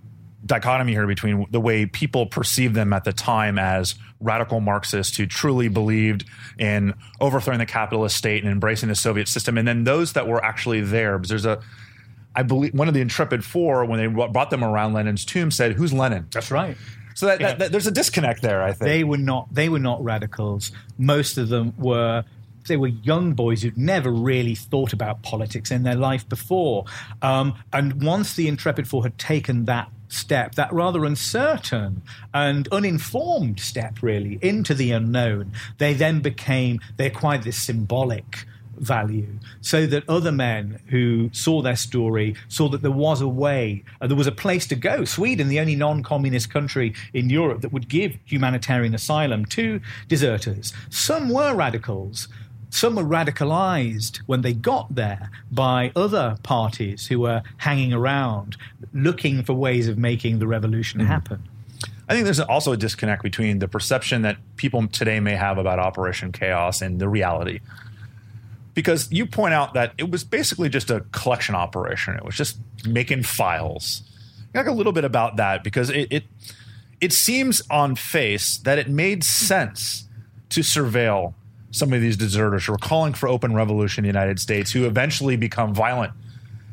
dichotomy 0.45 0.93
here 0.93 1.05
between 1.05 1.45
the 1.51 1.59
way 1.59 1.85
people 1.85 2.25
perceived 2.25 2.73
them 2.75 2.93
at 2.93 3.03
the 3.03 3.11
time 3.13 3.59
as 3.59 3.95
radical 4.21 4.59
Marxists 4.61 5.17
who 5.17 5.25
truly 5.25 5.67
believed 5.67 6.25
in 6.57 6.93
overthrowing 7.19 7.59
the 7.59 7.65
capitalist 7.65 8.15
state 8.15 8.43
and 8.43 8.51
embracing 8.51 8.89
the 8.89 8.95
Soviet 8.95 9.27
system, 9.27 9.57
and 9.57 9.67
then 9.67 9.83
those 9.83 10.13
that 10.13 10.27
were 10.27 10.43
actually 10.43 10.81
there. 10.81 11.17
Because 11.17 11.29
there's 11.29 11.45
a, 11.45 11.61
I 12.35 12.43
believe, 12.43 12.73
one 12.73 12.87
of 12.87 12.93
the 12.93 13.01
Intrepid 13.01 13.43
Four 13.43 13.85
when 13.85 13.99
they 13.99 14.07
brought 14.07 14.49
them 14.49 14.63
around 14.63 14.93
Lenin's 14.93 15.25
tomb 15.25 15.51
said, 15.51 15.73
"Who's 15.73 15.91
Lenin?" 15.93 16.27
That's 16.31 16.51
right. 16.51 16.77
So 17.15 17.25
that, 17.25 17.41
Yeah. 17.41 17.47
that, 17.47 17.59
that- 17.59 17.71
there's 17.73 17.87
a 17.87 17.91
disconnect 17.91 18.41
there. 18.41 18.63
I 18.63 18.67
think. 18.71 18.79
they 18.87 19.03
were 19.03 19.17
not 19.17 19.53
they 19.53 19.67
were 19.67 19.79
not 19.79 20.01
radicals 20.03 20.71
most 20.97 21.37
of 21.37 21.49
them 21.49 21.73
were 21.77 22.23
they 22.69 22.77
were 22.77 22.87
young 22.87 23.33
boys 23.33 23.61
who'd 23.61 23.77
never 23.77 24.09
really 24.11 24.55
thought 24.55 24.93
about 24.93 25.21
politics 25.21 25.71
in 25.71 25.83
their 25.83 25.95
life 25.95 26.27
before 26.29 26.85
um, 27.21 27.53
and 27.73 28.01
once 28.01 28.35
the 28.35 28.47
intrepid 28.47 28.87
four 28.87 29.03
had 29.03 29.17
taken 29.17 29.65
that 29.65 29.91
step 30.07 30.55
that 30.55 30.71
rather 30.71 31.03
uncertain 31.03 32.01
and 32.33 32.67
uninformed 32.71 33.59
step 33.59 34.01
really 34.01 34.39
into 34.41 34.73
the 34.73 34.91
unknown 34.91 35.51
they 35.77 35.93
then 35.93 36.21
became 36.21 36.79
they 36.95 37.05
acquired 37.05 37.43
this 37.43 37.61
symbolic 37.61 38.45
value 38.79 39.27
so 39.61 39.85
that 39.85 40.07
other 40.09 40.31
men 40.31 40.79
who 40.87 41.29
saw 41.33 41.61
their 41.61 41.75
story 41.75 42.35
saw 42.47 42.67
that 42.69 42.81
there 42.81 42.91
was 42.91 43.21
a 43.21 43.27
way, 43.27 43.83
uh, 44.01 44.07
there 44.07 44.17
was 44.17 44.27
a 44.27 44.31
place 44.31 44.65
to 44.67 44.75
go. 44.75 45.05
Sweden, 45.05 45.47
the 45.47 45.59
only 45.59 45.75
non 45.75 46.01
communist 46.01 46.49
country 46.49 46.93
in 47.13 47.29
Europe 47.29 47.61
that 47.61 47.73
would 47.73 47.87
give 47.87 48.17
humanitarian 48.25 48.95
asylum 48.95 49.45
to 49.45 49.79
deserters. 50.07 50.73
Some 50.89 51.29
were 51.29 51.53
radicals. 51.53 52.27
Some 52.69 52.95
were 52.95 53.03
radicalized 53.03 54.17
when 54.25 54.41
they 54.41 54.53
got 54.53 54.93
there 54.93 55.31
by 55.51 55.91
other 55.95 56.37
parties 56.43 57.07
who 57.07 57.21
were 57.21 57.41
hanging 57.57 57.93
around 57.93 58.57
looking 58.93 59.43
for 59.43 59.53
ways 59.53 59.87
of 59.87 59.97
making 59.97 60.39
the 60.39 60.47
revolution 60.47 60.99
mm-hmm. 60.99 61.09
happen. 61.09 61.43
I 62.07 62.13
think 62.13 62.25
there's 62.25 62.39
also 62.39 62.71
a 62.71 62.77
disconnect 62.77 63.21
between 63.21 63.59
the 63.59 63.67
perception 63.67 64.23
that 64.23 64.37
people 64.55 64.87
today 64.87 65.19
may 65.19 65.35
have 65.35 65.57
about 65.57 65.77
Operation 65.79 66.31
Chaos 66.31 66.81
and 66.81 66.99
the 66.99 67.07
reality. 67.07 67.59
Because 68.73 69.11
you 69.11 69.25
point 69.25 69.53
out 69.53 69.73
that 69.75 69.93
it 69.97 70.09
was 70.09 70.23
basically 70.23 70.69
just 70.69 70.89
a 70.89 71.01
collection 71.11 71.53
operation. 71.53 72.15
It 72.15 72.25
was 72.25 72.35
just 72.35 72.57
making 72.85 73.23
files. 73.23 74.01
Talk 74.53 74.67
a 74.67 74.71
little 74.71 74.93
bit 74.93 75.03
about 75.03 75.35
that 75.35 75.63
because 75.63 75.89
it, 75.89 76.07
it 76.11 76.23
it 76.99 77.13
seems 77.13 77.61
on 77.69 77.95
face 77.95 78.57
that 78.57 78.79
it 78.79 78.89
made 78.89 79.23
sense 79.23 80.07
to 80.49 80.61
surveil 80.61 81.33
some 81.71 81.93
of 81.93 82.01
these 82.01 82.17
deserters 82.17 82.65
who 82.65 82.73
are 82.73 82.77
calling 82.77 83.13
for 83.13 83.27
open 83.27 83.53
revolution 83.53 84.03
in 84.03 84.11
the 84.11 84.19
United 84.19 84.39
States, 84.39 84.71
who 84.71 84.85
eventually 84.85 85.35
become 85.35 85.73
violent 85.73 86.13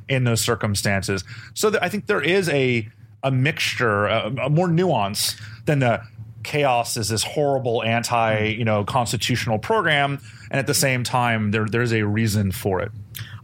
in 0.09 0.25
those 0.25 0.41
circumstances. 0.41 1.25
So 1.55 1.71
th- 1.71 1.83
I 1.83 1.89
think 1.89 2.07
there 2.07 2.23
is 2.23 2.49
a 2.49 2.89
a 3.23 3.31
mixture, 3.31 4.07
a, 4.07 4.33
a 4.45 4.51
more 4.51 4.69
nuance 4.69 5.37
than 5.65 5.81
the 5.81 6.03
chaos 6.45 6.97
is 6.97 7.09
this 7.09 7.25
horrible 7.25 7.83
anti 7.83 8.47
you 8.47 8.65
know 8.65 8.85
constitutional 8.85 9.59
program, 9.59 10.21
and 10.51 10.59
at 10.59 10.67
the 10.67 10.75
same 10.75 11.05
time 11.05 11.51
there 11.51 11.67
there's 11.67 11.93
a 11.93 12.03
reason 12.03 12.53
for 12.53 12.81
it. 12.81 12.93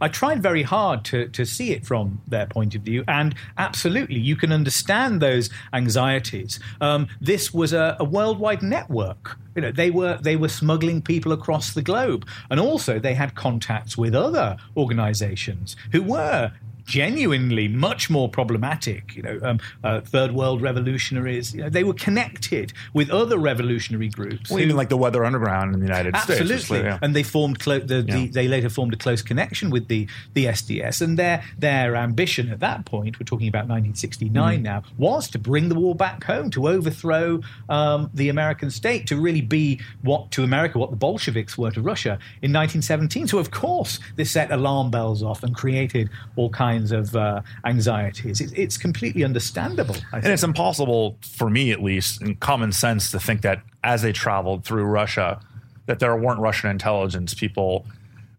I 0.01 0.07
tried 0.07 0.41
very 0.41 0.63
hard 0.63 1.05
to, 1.05 1.27
to 1.29 1.45
see 1.45 1.71
it 1.71 1.85
from 1.85 2.21
their 2.27 2.45
point 2.45 2.75
of 2.75 2.81
view, 2.81 3.03
and 3.07 3.35
absolutely, 3.57 4.19
you 4.19 4.35
can 4.35 4.51
understand 4.51 5.21
those 5.21 5.49
anxieties. 5.71 6.59
Um, 6.81 7.07
this 7.21 7.53
was 7.53 7.73
a, 7.73 7.95
a, 7.99 8.03
worldwide 8.03 8.61
network. 8.61 9.37
You 9.55 9.61
know, 9.61 9.71
they 9.71 9.89
were 9.89 10.17
they 10.21 10.35
were 10.35 10.49
smuggling 10.49 11.01
people 11.01 11.31
across 11.31 11.73
the 11.73 11.81
globe, 11.81 12.27
and 12.49 12.59
also 12.59 12.99
they 12.99 13.13
had 13.13 13.35
contacts 13.35 13.97
with 13.97 14.13
other 14.15 14.57
organisations 14.75 15.75
who 15.91 16.03
were 16.03 16.51
genuinely 16.85 17.67
much 17.67 18.09
more 18.09 18.29
problematic. 18.29 19.15
You 19.15 19.23
know, 19.23 19.39
um, 19.43 19.59
uh, 19.83 20.01
third 20.01 20.31
world 20.31 20.61
revolutionaries. 20.61 21.53
You 21.53 21.63
know, 21.63 21.69
they 21.69 21.83
were 21.83 21.93
connected 21.93 22.73
with 22.93 23.09
other 23.09 23.37
revolutionary 23.37 24.09
groups. 24.09 24.49
Well, 24.49 24.59
who, 24.59 24.65
even 24.65 24.75
like 24.75 24.89
the 24.89 24.97
Weather 24.97 25.25
Underground 25.25 25.73
in 25.73 25.79
the 25.79 25.85
United 25.85 26.15
absolutely. 26.15 26.45
States, 26.45 26.63
absolutely. 26.63 26.89
Yeah. 26.89 26.99
And 27.01 27.15
they 27.15 27.23
formed 27.23 27.59
clo- 27.59 27.79
the, 27.79 28.03
yeah. 28.07 28.15
the, 28.15 28.27
they 28.27 28.47
later 28.47 28.69
formed 28.69 28.93
a 28.93 28.97
close 28.97 29.21
connection 29.21 29.69
with 29.69 29.87
the 29.87 30.07
the 30.33 30.45
SDS. 30.45 31.01
And 31.01 31.17
their 31.17 31.43
their 31.57 31.95
ambition 31.95 32.49
at 32.49 32.59
that 32.59 32.85
point, 32.85 33.19
we're 33.19 33.25
talking 33.25 33.47
about 33.47 33.67
1969 33.67 34.59
mm. 34.59 34.61
now, 34.61 34.83
was 34.97 35.29
to 35.29 35.39
bring 35.39 35.69
the 35.69 35.75
war 35.75 35.95
back 35.95 36.23
home, 36.23 36.49
to 36.51 36.67
overthrow 36.67 37.41
um, 37.69 38.09
the 38.13 38.29
American 38.29 38.69
state, 38.69 39.07
to 39.07 39.15
really 39.15 39.41
be 39.41 39.79
what 40.01 40.31
to 40.31 40.43
America 40.43 40.77
what 40.77 40.89
the 40.89 40.95
Bolsheviks 40.95 41.57
were 41.57 41.71
to 41.71 41.81
Russia 41.81 42.19
in 42.41 42.51
1917. 42.51 43.27
So 43.27 43.39
of 43.39 43.51
course 43.51 43.99
this 44.15 44.31
set 44.31 44.51
alarm 44.51 44.91
bells 44.91 45.23
off 45.23 45.43
and 45.43 45.55
created 45.55 46.09
all 46.35 46.49
kinds 46.49 46.72
kinds 46.73 46.91
of 46.91 47.15
uh, 47.15 47.41
anxieties. 47.65 48.41
It's, 48.41 48.53
it's, 48.53 48.77
completely 48.77 49.23
understandable. 49.23 49.95
And 50.11 50.25
it's 50.25 50.43
impossible 50.43 51.17
for 51.21 51.49
me, 51.49 51.71
at 51.71 51.81
least, 51.81 52.21
in 52.21 52.35
common 52.35 52.71
sense, 52.71 53.11
to 53.11 53.19
think 53.19 53.41
that 53.41 53.61
as 53.83 54.01
they 54.01 54.11
traveled 54.11 54.65
through 54.65 54.85
Russia, 54.85 55.39
that 55.85 55.99
there 55.99 56.15
weren't 56.15 56.39
Russian 56.39 56.69
intelligence 56.69 57.33
people 57.33 57.85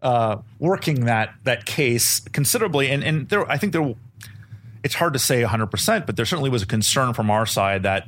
uh, 0.01 0.37
working 0.59 1.05
that 1.05 1.33
that 1.43 1.65
case 1.65 2.19
considerably. 2.31 2.91
And, 2.91 3.03
and 3.03 3.29
there, 3.29 3.49
I 3.49 3.57
think 3.57 3.73
there, 3.73 3.95
it's 4.83 4.95
hard 4.95 5.13
to 5.13 5.19
say 5.19 5.41
100, 5.41 5.67
percent 5.67 6.05
but 6.05 6.15
there 6.15 6.25
certainly 6.25 6.49
was 6.49 6.61
a 6.61 6.67
concern 6.67 7.13
from 7.13 7.29
our 7.29 7.45
side 7.45 7.83
that 7.83 8.07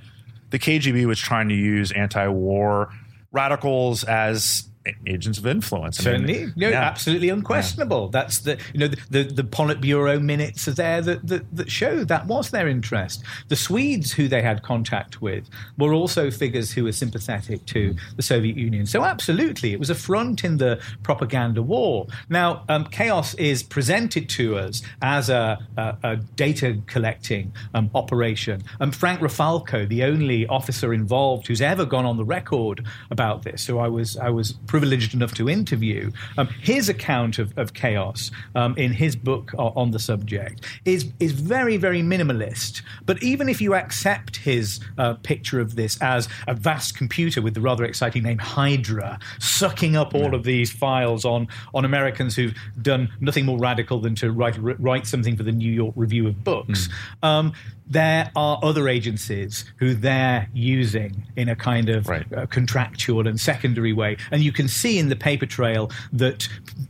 the 0.49 0.59
KGB 0.59 1.05
was 1.05 1.19
trying 1.19 1.49
to 1.49 1.55
use 1.55 1.91
anti-war 1.91 2.89
radicals 3.31 4.03
as 4.03 4.67
agents 5.05 5.37
of 5.37 5.45
influence. 5.45 5.99
I 5.99 6.03
Certainly, 6.03 6.33
mean, 6.33 6.53
no, 6.55 6.69
yeah. 6.69 6.81
absolutely 6.81 7.29
unquestionable. 7.29 8.05
Yeah. 8.05 8.21
That's 8.21 8.39
the 8.39 8.59
you 8.73 8.79
know 8.79 8.87
the, 8.87 8.97
the, 9.09 9.23
the 9.23 9.43
Politburo 9.43 10.21
minutes 10.21 10.67
are 10.67 10.71
there 10.71 11.01
that, 11.01 11.27
that 11.27 11.55
that 11.55 11.71
show 11.71 12.03
that 12.03 12.27
was 12.27 12.51
their 12.51 12.67
interest. 12.67 13.23
The 13.47 13.55
Swedes 13.55 14.11
who 14.11 14.27
they 14.27 14.41
had 14.41 14.63
contact 14.63 15.21
with 15.21 15.49
were 15.77 15.93
also 15.93 16.31
figures 16.31 16.71
who 16.71 16.83
were 16.83 16.91
sympathetic 16.91 17.65
to 17.67 17.95
the 18.15 18.23
Soviet 18.23 18.57
Union. 18.57 18.85
So 18.85 19.03
absolutely, 19.03 19.73
it 19.73 19.79
was 19.79 19.89
a 19.89 19.95
front 19.95 20.43
in 20.43 20.57
the 20.57 20.81
propaganda 21.03 21.61
war. 21.61 22.07
Now, 22.29 22.63
um, 22.69 22.85
chaos 22.85 23.33
is 23.35 23.63
presented 23.63 24.29
to 24.29 24.57
us 24.57 24.81
as 25.01 25.29
a, 25.29 25.59
a, 25.77 25.97
a 26.03 26.15
data 26.15 26.77
collecting 26.87 27.53
um, 27.73 27.89
operation. 27.95 28.63
And 28.79 28.95
Frank 28.95 29.21
Rafalko, 29.21 29.87
the 29.87 30.03
only 30.03 30.47
officer 30.47 30.93
involved 30.93 31.47
who's 31.47 31.61
ever 31.61 31.85
gone 31.85 32.05
on 32.05 32.17
the 32.17 32.25
record 32.25 32.85
about 33.11 33.43
this, 33.43 33.61
so 33.61 33.79
I 33.79 33.87
was 33.87 34.17
I 34.17 34.29
was 34.29 34.53
privileged 34.77 35.15
enough 35.15 35.33
to 35.33 35.49
interview, 35.49 36.11
um, 36.37 36.45
his 36.61 36.87
account 36.87 37.39
of, 37.39 37.51
of 37.57 37.73
chaos 37.73 38.29
um, 38.53 38.77
in 38.77 38.93
his 38.93 39.15
book 39.15 39.51
on 39.57 39.89
the 39.89 39.97
subject 39.97 40.63
is 40.85 41.11
is 41.19 41.31
very 41.31 41.77
very 41.77 42.03
minimalist. 42.03 42.83
But 43.07 43.23
even 43.23 43.49
if 43.49 43.59
you 43.59 43.73
accept 43.73 44.37
his 44.37 44.79
uh, 44.99 45.15
picture 45.15 45.59
of 45.59 45.75
this 45.75 45.99
as 45.99 46.29
a 46.47 46.53
vast 46.53 46.95
computer 46.95 47.41
with 47.41 47.55
the 47.55 47.61
rather 47.61 47.85
exciting 47.85 48.21
name 48.21 48.37
Hydra, 48.37 49.17
sucking 49.39 49.95
up 49.95 50.13
all 50.13 50.35
of 50.35 50.43
these 50.43 50.71
files 50.71 51.25
on 51.25 51.47
on 51.73 51.83
Americans 51.83 52.35
who've 52.35 52.55
done 52.79 53.09
nothing 53.19 53.45
more 53.45 53.57
radical 53.57 53.99
than 53.99 54.13
to 54.15 54.31
write 54.31 54.57
write 54.59 55.07
something 55.07 55.35
for 55.35 55.43
the 55.43 55.51
New 55.51 55.71
York 55.71 55.93
Review 55.95 56.27
of 56.27 56.43
Books. 56.43 56.87
Mm. 57.23 57.27
Um, 57.27 57.53
there 57.89 58.31
are 58.35 58.59
other 58.61 58.89
agencies 58.89 59.65
who 59.77 59.93
they're 59.93 60.49
using 60.53 61.23
in 61.35 61.49
a 61.49 61.55
kind 61.55 61.89
of 61.89 62.07
right. 62.07 62.25
uh, 62.33 62.45
contractual 62.47 63.27
and 63.27 63.39
secondary 63.39 63.93
way, 63.93 64.17
and 64.31 64.41
you 64.41 64.51
can 64.51 64.67
see 64.67 64.99
in 64.99 65.09
the 65.09 65.15
paper 65.15 65.45
trail 65.45 65.91
that 66.11 66.47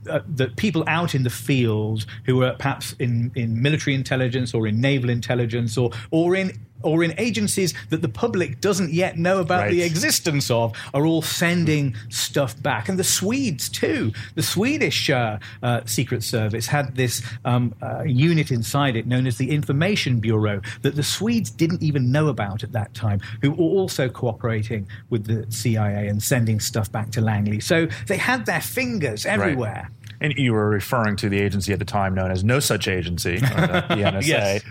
uh, 0.10 0.22
that 0.28 0.56
people 0.56 0.84
out 0.88 1.14
in 1.14 1.24
the 1.24 1.30
field 1.30 2.06
who 2.26 2.44
are 2.44 2.54
perhaps 2.54 2.94
in, 2.94 3.32
in 3.36 3.62
military 3.62 3.96
intelligence 3.96 4.54
or 4.54 4.68
in 4.68 4.82
naval 4.82 5.10
intelligence 5.10 5.78
or 5.78 5.92
or 6.12 6.36
in 6.36 6.52
or 6.84 7.04
in 7.04 7.14
agencies 7.18 7.74
that 7.90 8.02
the 8.02 8.10
public 8.10 8.62
doesn't 8.62 8.92
yet 8.92 9.18
know 9.18 9.40
about 9.40 9.64
right. 9.64 9.72
the 9.72 9.84
existence 9.84 10.50
of 10.52 10.74
are 10.94 11.06
all 11.06 11.22
sending 11.22 11.96
stuff 12.10 12.62
back. 12.62 12.90
And 12.90 13.00
the 13.00 13.04
Swedes, 13.04 13.70
too. 13.70 14.12
The 14.36 14.44
Swedish 14.44 15.10
uh, 15.10 15.40
uh, 15.64 15.82
Secret 15.86 16.24
Service 16.24 16.68
had 16.68 16.96
this 16.96 17.22
um, 17.46 17.74
uh, 17.82 18.04
unit 18.04 18.52
inside 18.52 18.96
it 18.96 19.08
known 19.08 19.28
as 19.28 19.38
the 19.38 19.52
Information 19.52 20.20
Bureau 20.20 20.62
that 20.82 20.96
the 20.96 21.04
Swedes 21.04 21.50
didn't 21.50 21.82
even 21.82 22.12
know 22.12 22.28
about 22.28 22.64
at 22.64 22.72
that 22.74 22.94
time, 22.94 23.20
who 23.42 23.52
were 23.52 23.58
also 23.58 24.08
cooperating 24.10 24.88
with 25.10 25.26
the 25.26 25.52
CIA 25.52 26.08
and 26.08 26.22
sending 26.22 26.60
stuff 26.60 26.92
back 26.92 27.12
to 27.12 27.22
Langley. 27.22 27.60
So 27.60 27.88
they 28.08 28.18
had 28.18 28.46
their 28.46 28.62
fingers 28.62 29.26
everywhere. 29.26 29.90
Right. 29.90 30.14
And 30.20 30.34
you 30.38 30.54
were 30.54 30.70
referring 30.70 31.16
to 31.18 31.30
the 31.30 31.40
agency 31.40 31.74
at 31.74 31.80
the 31.80 31.86
time 31.86 32.16
known 32.16 32.32
as 32.32 32.44
No 32.44 32.60
Such 32.60 32.88
Agency, 32.88 33.38
the 33.40 33.46
NSA. 33.46 34.26
yes. 34.26 34.64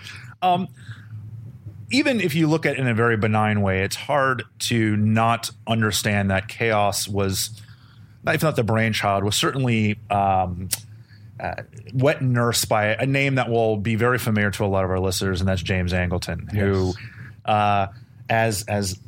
Um, 0.42 0.68
even 1.90 2.20
if 2.20 2.34
you 2.34 2.46
look 2.48 2.66
at 2.66 2.74
it 2.74 2.78
in 2.78 2.86
a 2.86 2.94
very 2.94 3.16
benign 3.16 3.62
way, 3.62 3.82
it's 3.82 3.96
hard 3.96 4.44
to 4.58 4.96
not 4.96 5.50
understand 5.66 6.30
that 6.30 6.48
chaos 6.48 7.06
was, 7.06 7.60
if 8.26 8.42
not 8.42 8.56
the 8.56 8.64
brainchild, 8.64 9.22
was 9.22 9.36
certainly 9.36 9.98
um, 10.10 10.68
uh, 11.38 11.54
wet 11.94 12.22
nursed 12.22 12.68
by 12.68 12.86
a 12.86 13.06
name 13.06 13.36
that 13.36 13.48
will 13.48 13.76
be 13.76 13.94
very 13.94 14.18
familiar 14.18 14.50
to 14.50 14.64
a 14.64 14.66
lot 14.66 14.84
of 14.84 14.90
our 14.90 14.98
listeners, 14.98 15.40
and 15.40 15.48
that's 15.48 15.62
James 15.62 15.92
Angleton, 15.92 16.52
yes. 16.52 16.62
who, 16.62 16.92
uh, 17.44 17.86
as 18.28 18.64
as 18.64 18.98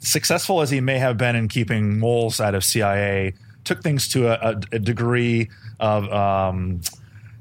successful 0.00 0.62
as 0.62 0.70
he 0.70 0.80
may 0.80 0.98
have 0.98 1.16
been 1.16 1.36
in 1.36 1.46
keeping 1.46 1.98
moles 1.98 2.40
out 2.40 2.56
of 2.56 2.64
CIA, 2.64 3.34
took 3.62 3.82
things 3.82 4.08
to 4.08 4.26
a, 4.26 4.50
a, 4.50 4.60
a 4.72 4.78
degree 4.80 5.48
of 5.78 6.10
um, 6.12 6.80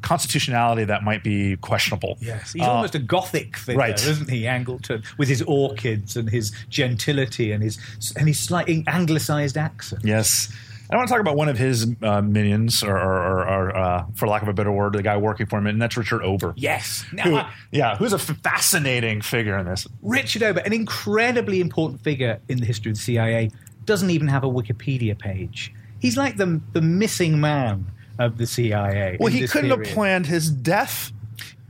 constitutionality 0.01 0.83
that 0.85 1.03
might 1.03 1.23
be 1.23 1.57
questionable. 1.57 2.17
Yes, 2.19 2.53
he's 2.53 2.61
uh, 2.61 2.71
almost 2.71 2.95
a 2.95 2.99
gothic 2.99 3.57
figure, 3.57 3.79
right. 3.79 3.95
isn't 3.95 4.29
he, 4.29 4.43
Angleton, 4.43 5.05
with 5.17 5.29
his 5.29 5.41
orchids 5.43 6.15
and 6.15 6.29
his 6.29 6.51
gentility 6.69 7.51
and 7.51 7.63
his 7.63 7.77
and 8.17 8.27
his 8.27 8.39
slightly 8.39 8.83
anglicised 8.87 9.57
accent. 9.57 10.03
Yes. 10.03 10.51
I 10.89 10.97
want 10.97 11.07
to 11.07 11.13
talk 11.13 11.21
about 11.21 11.37
one 11.37 11.47
of 11.47 11.57
his 11.57 11.87
uh, 12.01 12.21
minions, 12.21 12.83
or, 12.83 12.97
or, 12.97 13.47
or 13.47 13.77
uh, 13.77 14.05
for 14.13 14.27
lack 14.27 14.41
of 14.41 14.49
a 14.49 14.53
better 14.53 14.73
word, 14.73 14.91
the 14.91 15.01
guy 15.01 15.15
working 15.15 15.45
for 15.45 15.57
him, 15.57 15.67
and 15.67 15.81
that's 15.81 15.95
Richard 15.95 16.21
Ober. 16.21 16.53
Yes, 16.57 17.05
now, 17.13 17.23
who, 17.23 17.39
yeah, 17.71 17.95
who's 17.95 18.11
a 18.11 18.19
fascinating 18.19 19.21
figure 19.21 19.57
in 19.57 19.65
this. 19.65 19.87
Richard 20.01 20.43
Ober, 20.43 20.59
an 20.59 20.73
incredibly 20.73 21.61
important 21.61 22.01
figure 22.01 22.41
in 22.49 22.59
the 22.59 22.65
history 22.65 22.91
of 22.91 22.97
the 22.97 23.03
CIA, 23.03 23.51
doesn't 23.85 24.09
even 24.09 24.27
have 24.27 24.43
a 24.43 24.49
Wikipedia 24.49 25.17
page. 25.17 25.73
He's 25.99 26.17
like 26.17 26.35
the 26.35 26.59
the 26.73 26.81
missing 26.81 27.39
man 27.39 27.85
of 28.25 28.37
the 28.37 28.47
CIA. 28.47 29.17
Well, 29.19 29.31
he 29.31 29.47
couldn't 29.47 29.69
period. 29.69 29.87
have 29.87 29.95
planned 29.95 30.25
his 30.27 30.49
death 30.49 31.11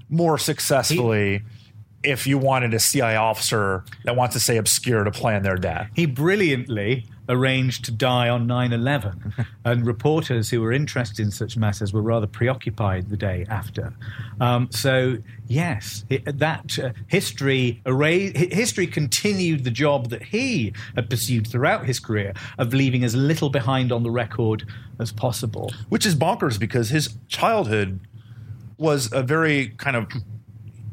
more 0.09 0.37
successfully. 0.37 1.43
if 2.03 2.25
you 2.25 2.37
wanted 2.37 2.73
a 2.73 2.79
CIA 2.79 3.15
officer 3.15 3.83
that 4.05 4.15
wants 4.15 4.33
to 4.33 4.39
say 4.39 4.57
obscure 4.57 5.03
to 5.03 5.11
plan 5.11 5.43
their 5.43 5.55
death. 5.55 5.87
He 5.95 6.05
brilliantly 6.07 7.05
arranged 7.29 7.85
to 7.85 7.91
die 7.91 8.29
on 8.29 8.47
9 8.47 8.73
11, 8.73 9.33
and 9.65 9.85
reporters 9.85 10.49
who 10.49 10.61
were 10.61 10.71
interested 10.71 11.19
in 11.19 11.31
such 11.31 11.57
matters 11.57 11.93
were 11.93 12.01
rather 12.01 12.27
preoccupied 12.27 13.09
the 13.09 13.17
day 13.17 13.45
after. 13.49 13.93
Um, 14.39 14.69
so, 14.71 15.17
yes, 15.47 16.05
it, 16.09 16.39
that 16.39 16.77
uh, 16.79 16.91
history, 17.07 17.81
array, 17.85 18.31
history 18.31 18.87
continued 18.87 19.63
the 19.63 19.71
job 19.71 20.09
that 20.09 20.23
he 20.23 20.73
had 20.95 21.09
pursued 21.09 21.47
throughout 21.47 21.85
his 21.85 21.99
career 21.99 22.33
of 22.57 22.73
leaving 22.73 23.03
as 23.03 23.15
little 23.15 23.49
behind 23.49 23.91
on 23.91 24.03
the 24.03 24.11
record 24.11 24.65
as 24.99 25.11
possible. 25.11 25.71
Which 25.89 26.05
is 26.05 26.15
bonkers 26.15 26.59
because 26.59 26.89
his 26.89 27.17
childhood 27.27 27.99
was 28.77 29.11
a 29.13 29.21
very 29.21 29.69
kind 29.77 29.95
of 29.95 30.07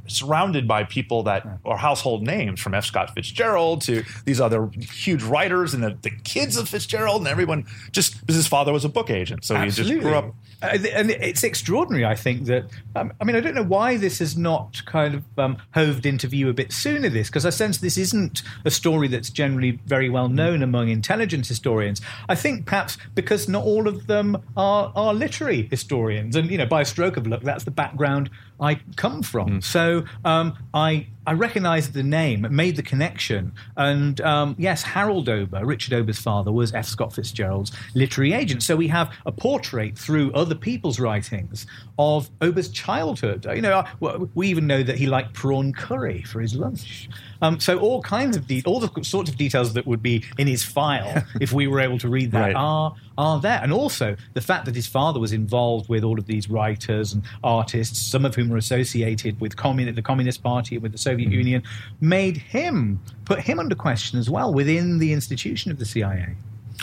surrounded 0.08 0.66
by 0.66 0.84
people 0.84 1.22
that 1.24 1.46
are 1.64 1.76
household 1.76 2.22
names 2.22 2.60
from 2.60 2.74
F. 2.74 2.84
Scott 2.84 3.14
Fitzgerald 3.14 3.82
to 3.82 4.04
these 4.24 4.40
other 4.40 4.68
huge 4.78 5.22
writers 5.22 5.74
and 5.74 5.82
the, 5.82 5.96
the 6.02 6.10
kids 6.10 6.56
of 6.56 6.68
Fitzgerald 6.68 7.20
and 7.22 7.28
everyone 7.28 7.66
just 7.92 8.20
because 8.20 8.36
his 8.36 8.46
father 8.46 8.72
was 8.72 8.84
a 8.84 8.88
book 8.88 9.10
agent. 9.10 9.44
So 9.44 9.54
Absolutely. 9.54 9.94
he 9.94 10.00
just 10.00 10.08
grew 10.08 10.18
up. 10.18 10.34
And 10.60 11.10
it's 11.10 11.44
extraordinary, 11.44 12.04
I 12.04 12.16
think, 12.16 12.46
that. 12.46 12.64
Um, 12.96 13.12
I 13.20 13.24
mean, 13.24 13.36
I 13.36 13.40
don't 13.40 13.54
know 13.54 13.62
why 13.62 13.96
this 13.96 14.20
is 14.20 14.36
not 14.36 14.84
kind 14.86 15.14
of 15.14 15.38
um, 15.38 15.58
hoved 15.72 16.04
into 16.04 16.26
view 16.26 16.48
a 16.48 16.52
bit 16.52 16.72
sooner, 16.72 17.08
this, 17.08 17.28
because 17.28 17.46
I 17.46 17.50
sense 17.50 17.78
this 17.78 17.96
isn't 17.96 18.42
a 18.64 18.70
story 18.70 19.06
that's 19.06 19.30
generally 19.30 19.78
very 19.86 20.08
well 20.08 20.28
known 20.28 20.62
among 20.62 20.88
intelligence 20.88 21.46
historians. 21.48 22.00
I 22.28 22.34
think 22.34 22.66
perhaps 22.66 22.98
because 23.14 23.48
not 23.48 23.64
all 23.64 23.86
of 23.86 24.08
them 24.08 24.42
are, 24.56 24.92
are 24.96 25.14
literary 25.14 25.68
historians. 25.70 26.34
And, 26.34 26.50
you 26.50 26.58
know, 26.58 26.66
by 26.66 26.80
a 26.80 26.84
stroke 26.84 27.16
of 27.16 27.26
luck, 27.26 27.42
that's 27.42 27.64
the 27.64 27.70
background 27.70 28.30
I 28.60 28.80
come 28.96 29.22
from. 29.22 29.60
Mm. 29.60 29.64
So 29.64 30.04
um, 30.24 30.56
I 30.74 31.06
I 31.26 31.34
recognised 31.34 31.92
the 31.92 32.02
name, 32.02 32.46
made 32.50 32.76
the 32.76 32.82
connection, 32.82 33.52
and 33.76 34.20
um, 34.22 34.56
yes, 34.58 34.82
Harold 34.82 35.28
Ober, 35.28 35.64
Richard 35.64 35.92
Ober's 35.92 36.18
father, 36.18 36.50
was 36.50 36.72
F. 36.72 36.86
Scott 36.86 37.12
Fitzgerald's 37.12 37.70
literary 37.94 38.32
agent. 38.32 38.62
So 38.62 38.76
we 38.76 38.88
have 38.88 39.12
a 39.26 39.32
portrait 39.32 39.98
through 39.98 40.32
other 40.32 40.54
people's 40.54 40.98
writings 40.98 41.66
of 41.98 42.30
Ober's 42.40 42.70
childhood. 42.70 43.46
You 43.54 43.60
know, 43.60 43.84
we 44.34 44.48
even 44.48 44.66
know 44.66 44.82
that 44.82 44.96
he 44.96 45.06
liked 45.06 45.34
prawn 45.34 45.72
curry 45.72 46.22
for 46.22 46.40
his 46.40 46.54
lunch. 46.54 47.10
Um, 47.40 47.60
so 47.60 47.78
all 47.78 48.02
kinds 48.02 48.36
of 48.36 48.46
de- 48.46 48.62
all 48.64 48.80
the 48.80 49.04
sorts 49.04 49.30
of 49.30 49.36
details 49.36 49.72
that 49.74 49.86
would 49.86 50.02
be 50.02 50.24
in 50.38 50.46
his 50.46 50.64
file 50.64 51.22
if 51.40 51.52
we 51.52 51.66
were 51.66 51.80
able 51.80 51.98
to 51.98 52.08
read 52.08 52.32
that 52.32 52.40
right. 52.40 52.56
are 52.56 52.94
are 53.16 53.40
there, 53.40 53.60
and 53.62 53.72
also 53.72 54.16
the 54.34 54.40
fact 54.40 54.64
that 54.64 54.74
his 54.74 54.86
father 54.86 55.18
was 55.18 55.32
involved 55.32 55.88
with 55.88 56.04
all 56.04 56.18
of 56.18 56.26
these 56.26 56.48
writers 56.48 57.12
and 57.12 57.22
artists, 57.42 57.98
some 57.98 58.24
of 58.24 58.34
whom 58.34 58.48
were 58.48 58.56
associated 58.56 59.40
with 59.40 59.56
the 59.56 60.02
Communist 60.02 60.42
Party 60.42 60.76
and 60.76 60.82
with 60.82 60.92
the 60.92 60.98
Soviet 60.98 61.28
mm. 61.28 61.32
Union, 61.32 61.62
made 62.00 62.36
him 62.36 63.00
put 63.24 63.40
him 63.40 63.58
under 63.58 63.74
question 63.74 64.18
as 64.18 64.30
well 64.30 64.52
within 64.54 64.98
the 64.98 65.12
institution 65.12 65.72
of 65.72 65.78
the 65.78 65.84
CIA. 65.84 66.34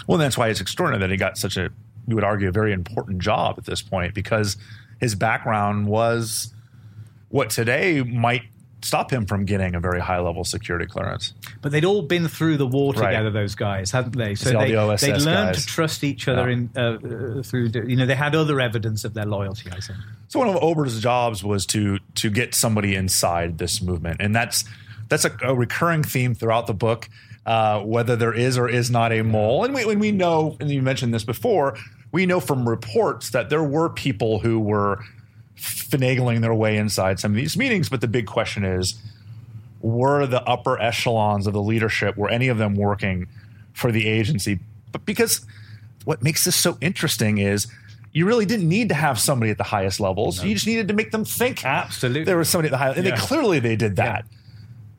Well, 0.07 0.17
that's 0.17 0.37
why 0.37 0.49
it's 0.49 0.61
extraordinary 0.61 1.07
that 1.07 1.11
he 1.11 1.17
got 1.17 1.37
such 1.37 1.55
a, 1.57 1.69
you 2.07 2.15
would 2.15 2.23
argue, 2.23 2.49
a 2.49 2.51
very 2.51 2.73
important 2.73 3.19
job 3.19 3.55
at 3.57 3.65
this 3.65 3.81
point 3.81 4.13
because 4.13 4.57
his 4.99 5.15
background 5.15 5.87
was 5.87 6.53
what 7.29 7.49
today 7.49 8.01
might 8.01 8.43
stop 8.85 9.11
him 9.11 9.25
from 9.25 9.45
getting 9.45 9.73
a 9.73 9.79
very 9.79 9.99
high 9.99 10.19
level 10.19 10.43
security 10.43 10.85
clearance. 10.85 11.33
But 11.61 11.71
they'd 11.71 11.85
all 11.85 12.03
been 12.03 12.27
through 12.27 12.57
the 12.57 12.67
war 12.67 12.93
together, 12.93 13.25
right. 13.25 13.33
those 13.33 13.55
guys, 13.55 13.89
hadn't 13.89 14.15
they? 14.15 14.35
So 14.35 14.51
they, 14.51 14.71
the 14.71 14.97
they'd 15.01 15.21
learned 15.21 15.55
guys. 15.55 15.65
to 15.65 15.67
trust 15.67 16.03
each 16.03 16.27
other 16.27 16.49
yeah. 16.49 16.53
in 16.53 16.69
uh, 16.75 17.39
uh, 17.39 17.43
through. 17.43 17.71
You 17.73 17.95
know, 17.95 18.05
they 18.05 18.15
had 18.15 18.35
other 18.35 18.61
evidence 18.61 19.03
of 19.03 19.15
their 19.15 19.25
loyalty. 19.25 19.71
I 19.71 19.79
think. 19.79 19.97
So 20.27 20.39
one 20.39 20.47
of 20.47 20.55
Ober's 20.57 20.99
jobs 20.99 21.43
was 21.43 21.65
to 21.67 21.97
to 22.15 22.29
get 22.29 22.53
somebody 22.53 22.95
inside 22.95 23.57
this 23.57 23.81
movement, 23.81 24.17
and 24.21 24.35
that's 24.35 24.63
that's 25.09 25.25
a, 25.25 25.35
a 25.41 25.55
recurring 25.55 26.03
theme 26.03 26.35
throughout 26.35 26.67
the 26.67 26.73
book. 26.73 27.09
Uh, 27.45 27.79
whether 27.81 28.15
there 28.15 28.33
is 28.33 28.57
or 28.57 28.67
is 28.67 28.89
not 28.89 29.11
a 29.11 29.21
mole, 29.21 29.63
and 29.65 29.75
we, 29.75 29.85
when 29.85 29.99
we 29.99 30.11
know, 30.11 30.57
and 30.59 30.71
you 30.71 30.81
mentioned 30.81 31.13
this 31.13 31.23
before, 31.23 31.77
we 32.11 32.25
know 32.25 32.39
from 32.39 32.67
reports 32.67 33.29
that 33.29 33.51
there 33.51 33.63
were 33.63 33.87
people 33.87 34.39
who 34.39 34.59
were 34.59 35.03
finagling 35.57 36.41
their 36.41 36.53
way 36.53 36.77
inside 36.77 37.19
some 37.19 37.31
of 37.31 37.35
these 37.35 37.57
meetings. 37.57 37.89
But 37.89 38.01
the 38.01 38.07
big 38.07 38.27
question 38.27 38.63
is 38.63 38.95
were 39.81 40.25
the 40.25 40.41
upper 40.43 40.79
echelons 40.81 41.45
of 41.47 41.53
the 41.53 41.61
leadership, 41.61 42.17
were 42.17 42.29
any 42.29 42.47
of 42.47 42.57
them 42.57 42.75
working 42.75 43.27
for 43.73 43.91
the 43.91 44.07
agency? 44.07 44.59
But 44.91 45.05
because 45.05 45.45
what 46.05 46.23
makes 46.23 46.45
this 46.45 46.55
so 46.55 46.77
interesting 46.81 47.37
is 47.37 47.67
you 48.13 48.25
really 48.25 48.45
didn't 48.45 48.69
need 48.69 48.89
to 48.89 48.95
have 48.95 49.19
somebody 49.19 49.51
at 49.51 49.57
the 49.57 49.63
highest 49.63 49.99
levels. 49.99 50.39
No. 50.39 50.47
You 50.47 50.55
just 50.55 50.65
needed 50.65 50.87
to 50.87 50.93
make 50.93 51.11
them 51.11 51.25
think. 51.25 51.65
Absolutely. 51.65 52.23
There 52.23 52.37
was 52.37 52.49
somebody 52.49 52.69
at 52.69 52.71
the 52.71 52.77
highest, 52.77 52.97
and 52.97 53.05
yeah. 53.05 53.15
they, 53.15 53.21
clearly 53.21 53.59
they 53.59 53.75
did 53.75 53.97
that. 53.97 54.25
Yeah. 54.31 54.39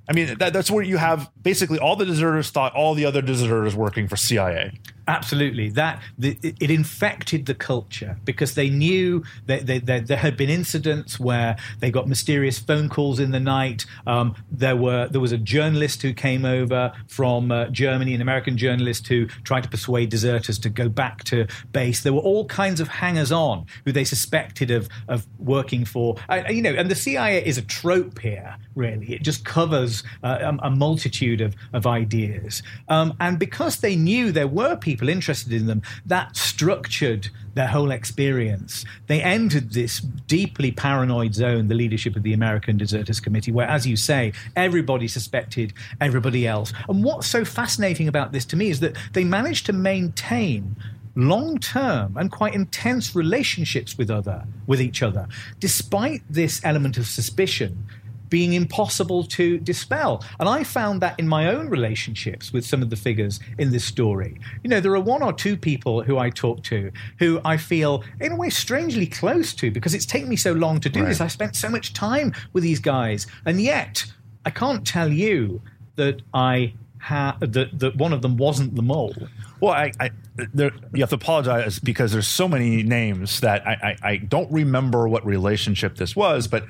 I 0.08 0.12
mean, 0.12 0.38
that, 0.38 0.52
that's 0.52 0.70
where 0.70 0.84
you 0.84 0.98
have 0.98 1.30
basically 1.42 1.78
all 1.78 1.96
the 1.96 2.04
deserters 2.04 2.50
thought 2.50 2.75
all 2.75 2.94
the 2.94 3.06
other 3.06 3.22
deserters 3.22 3.75
working 3.75 4.06
for 4.06 4.16
CIA. 4.16 4.78
Absolutely, 5.08 5.68
that 5.70 6.02
the, 6.18 6.36
it 6.42 6.68
infected 6.68 7.46
the 7.46 7.54
culture 7.54 8.19
because 8.25 8.54
they 8.54 8.69
knew 8.69 9.23
that 9.47 9.64
they, 9.64 9.78
there 9.78 10.16
had 10.16 10.36
been 10.36 10.50
incidents 10.50 11.21
where 11.21 11.56
they 11.78 11.92
got 11.92 12.08
mysterious 12.08 12.58
phone 12.58 12.88
calls 12.88 13.21
in 13.21 13.30
the 13.30 13.38
night. 13.38 13.86
Um, 14.08 14.34
there 14.50 14.75
were 14.75 15.06
there 15.06 15.21
was 15.21 15.30
a 15.30 15.38
journalist 15.38 16.02
who 16.02 16.12
came 16.12 16.45
over 16.45 16.92
from 17.06 17.52
uh, 17.52 17.66
Germany, 17.66 18.14
an 18.14 18.21
American 18.21 18.56
journalist 18.56 19.06
who 19.06 19.26
tried 19.45 19.62
to 19.62 19.69
persuade 19.69 20.08
deserters 20.08 20.58
to 20.58 20.69
go 20.69 20.88
back 20.88 21.23
to 21.25 21.47
base. 21.71 22.02
There 22.02 22.12
were 22.12 22.21
all 22.21 22.47
kinds 22.47 22.80
of 22.80 22.88
hangers-on 22.88 23.66
who 23.84 23.92
they 23.92 24.04
suspected 24.04 24.73
of 24.73 24.88
of 25.06 25.25
working 25.38 25.84
for. 25.84 26.16
Uh, 26.28 26.42
you 26.50 26.62
know, 26.62 26.73
and 26.73 26.90
the 26.90 26.97
CIA 26.97 27.45
is 27.47 27.58
a 27.58 27.62
trope 27.62 28.19
here. 28.19 28.56
Really, 28.75 29.14
it 29.14 29.23
just 29.23 29.45
covers 29.45 30.02
uh, 30.25 30.52
a, 30.62 30.66
a, 30.66 30.71
multitude 30.71 31.40
of 31.40 31.54
of 31.73 31.86
ideas, 31.86 32.64
um, 32.88 33.16
and 33.21 33.38
because 33.38 33.76
they 33.76 33.95
knew 33.95 34.32
there 34.32 34.49
were 34.49 34.75
people 34.75 34.96
people 34.97 35.11
interested 35.11 35.52
in 35.52 35.67
them, 35.67 35.82
that 36.06 36.35
structured 36.37 37.28
their 37.52 37.67
whole 37.67 37.91
experience. 37.91 38.87
They 39.09 39.23
entered 39.23 39.75
this 39.75 40.00
deeply 40.00 40.73
paranoid 40.73 41.35
zone, 41.35 41.69
the 41.69 41.75
leadership 41.75 42.17
of 42.17 42.23
the 42.23 42.32
American 42.32 42.78
Deserters 42.78 43.21
Committee, 43.21 43.52
where, 43.52 43.69
as 43.69 43.87
you 43.87 43.95
say, 43.95 44.32
everybody 44.56 45.06
suspected 45.06 45.75
everybody 46.00 46.47
else. 46.47 46.73
And 46.89 47.04
what's 47.04 47.26
so 47.26 47.45
fascinating 47.45 48.09
about 48.09 48.32
this 48.32 48.47
to 48.47 48.56
me 48.56 48.71
is 48.71 48.80
that 48.80 48.97
they 49.13 49.23
managed 49.23 49.67
to 49.67 49.75
maintain 49.75 50.76
long 51.15 51.59
term 51.59 52.17
and 52.17 52.30
quite 52.30 52.54
intense 52.54 53.15
relationships 53.15 53.97
with 53.97 54.11
other 54.11 54.45
with 54.67 54.82
each 54.82 55.02
other 55.02 55.26
despite 55.61 56.21
this 56.28 56.61
element 56.63 56.99
of 56.99 57.06
suspicion 57.06 57.87
being 58.28 58.54
impossible 58.54 59.25
to 59.25 59.58
dispel. 59.58 60.25
And 60.41 60.49
I 60.49 60.65
found 60.65 61.00
that 61.02 61.19
in 61.19 61.28
my 61.28 61.49
own 61.49 61.69
relationships 61.69 62.52
with 62.52 62.65
some 62.65 62.82
of 62.82 62.91
the 62.91 62.97
figures 62.97 63.41
in 63.58 63.71
this 63.71 63.84
story. 63.84 64.39
You 64.62 64.71
know, 64.71 64.80
there 64.80 64.95
are 64.95 65.00
one 65.00 65.23
or 65.23 65.32
two 65.32 65.56
people 65.56 66.02
who 66.02 66.19
I 66.19 66.30
talk 66.30 66.62
to 66.65 66.91
who 67.19 67.41
I 67.45 67.56
feel, 67.56 68.04
in 68.21 68.32
a 68.32 68.36
way, 68.36 68.50
strangely 68.50 69.06
close 69.06 69.54
to 69.54 69.71
because 69.71 69.95
it's 69.95 70.06
taken 70.06 70.28
me 70.28 70.36
so 70.36 70.52
long 70.52 70.80
to 70.80 70.89
do 70.89 71.00
right. 71.00 71.08
this. 71.08 71.21
I 71.21 71.28
spent 71.28 71.56
so 71.56 71.69
much 71.69 71.93
time 71.93 72.32
with 72.52 72.62
these 72.62 72.80
guys. 72.80 73.26
And 73.45 73.60
yet, 73.60 74.04
I 74.45 74.50
can't 74.50 74.86
tell 74.86 75.12
you 75.12 75.60
that 75.97 76.23
I 76.34 76.75
ha- 77.00 77.36
that, 77.41 77.78
that 77.78 77.97
one 77.97 78.12
of 78.12 78.23
them 78.23 78.36
wasn't 78.36 78.75
the 78.75 78.82
mole. 78.82 79.15
Well, 79.60 79.73
I, 79.73 79.93
I 79.99 80.10
there, 80.36 80.71
you 80.93 81.00
have 81.00 81.10
to 81.10 81.17
apologize 81.17 81.78
because 81.78 82.12
there's 82.12 82.28
so 82.28 82.47
many 82.47 82.82
names 82.82 83.41
that 83.41 83.67
I, 83.67 83.97
I, 84.02 84.08
I 84.10 84.17
don't 84.19 84.50
remember 84.52 85.08
what 85.08 85.25
relationship 85.25 85.97
this 85.97 86.15
was, 86.15 86.47
but 86.47 86.65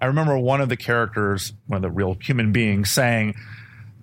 I 0.00 0.06
remember 0.06 0.38
one 0.38 0.60
of 0.60 0.68
the 0.68 0.76
characters, 0.76 1.52
one 1.66 1.76
of 1.76 1.82
the 1.82 1.90
real 1.90 2.16
human 2.20 2.52
beings, 2.52 2.90
saying 2.90 3.34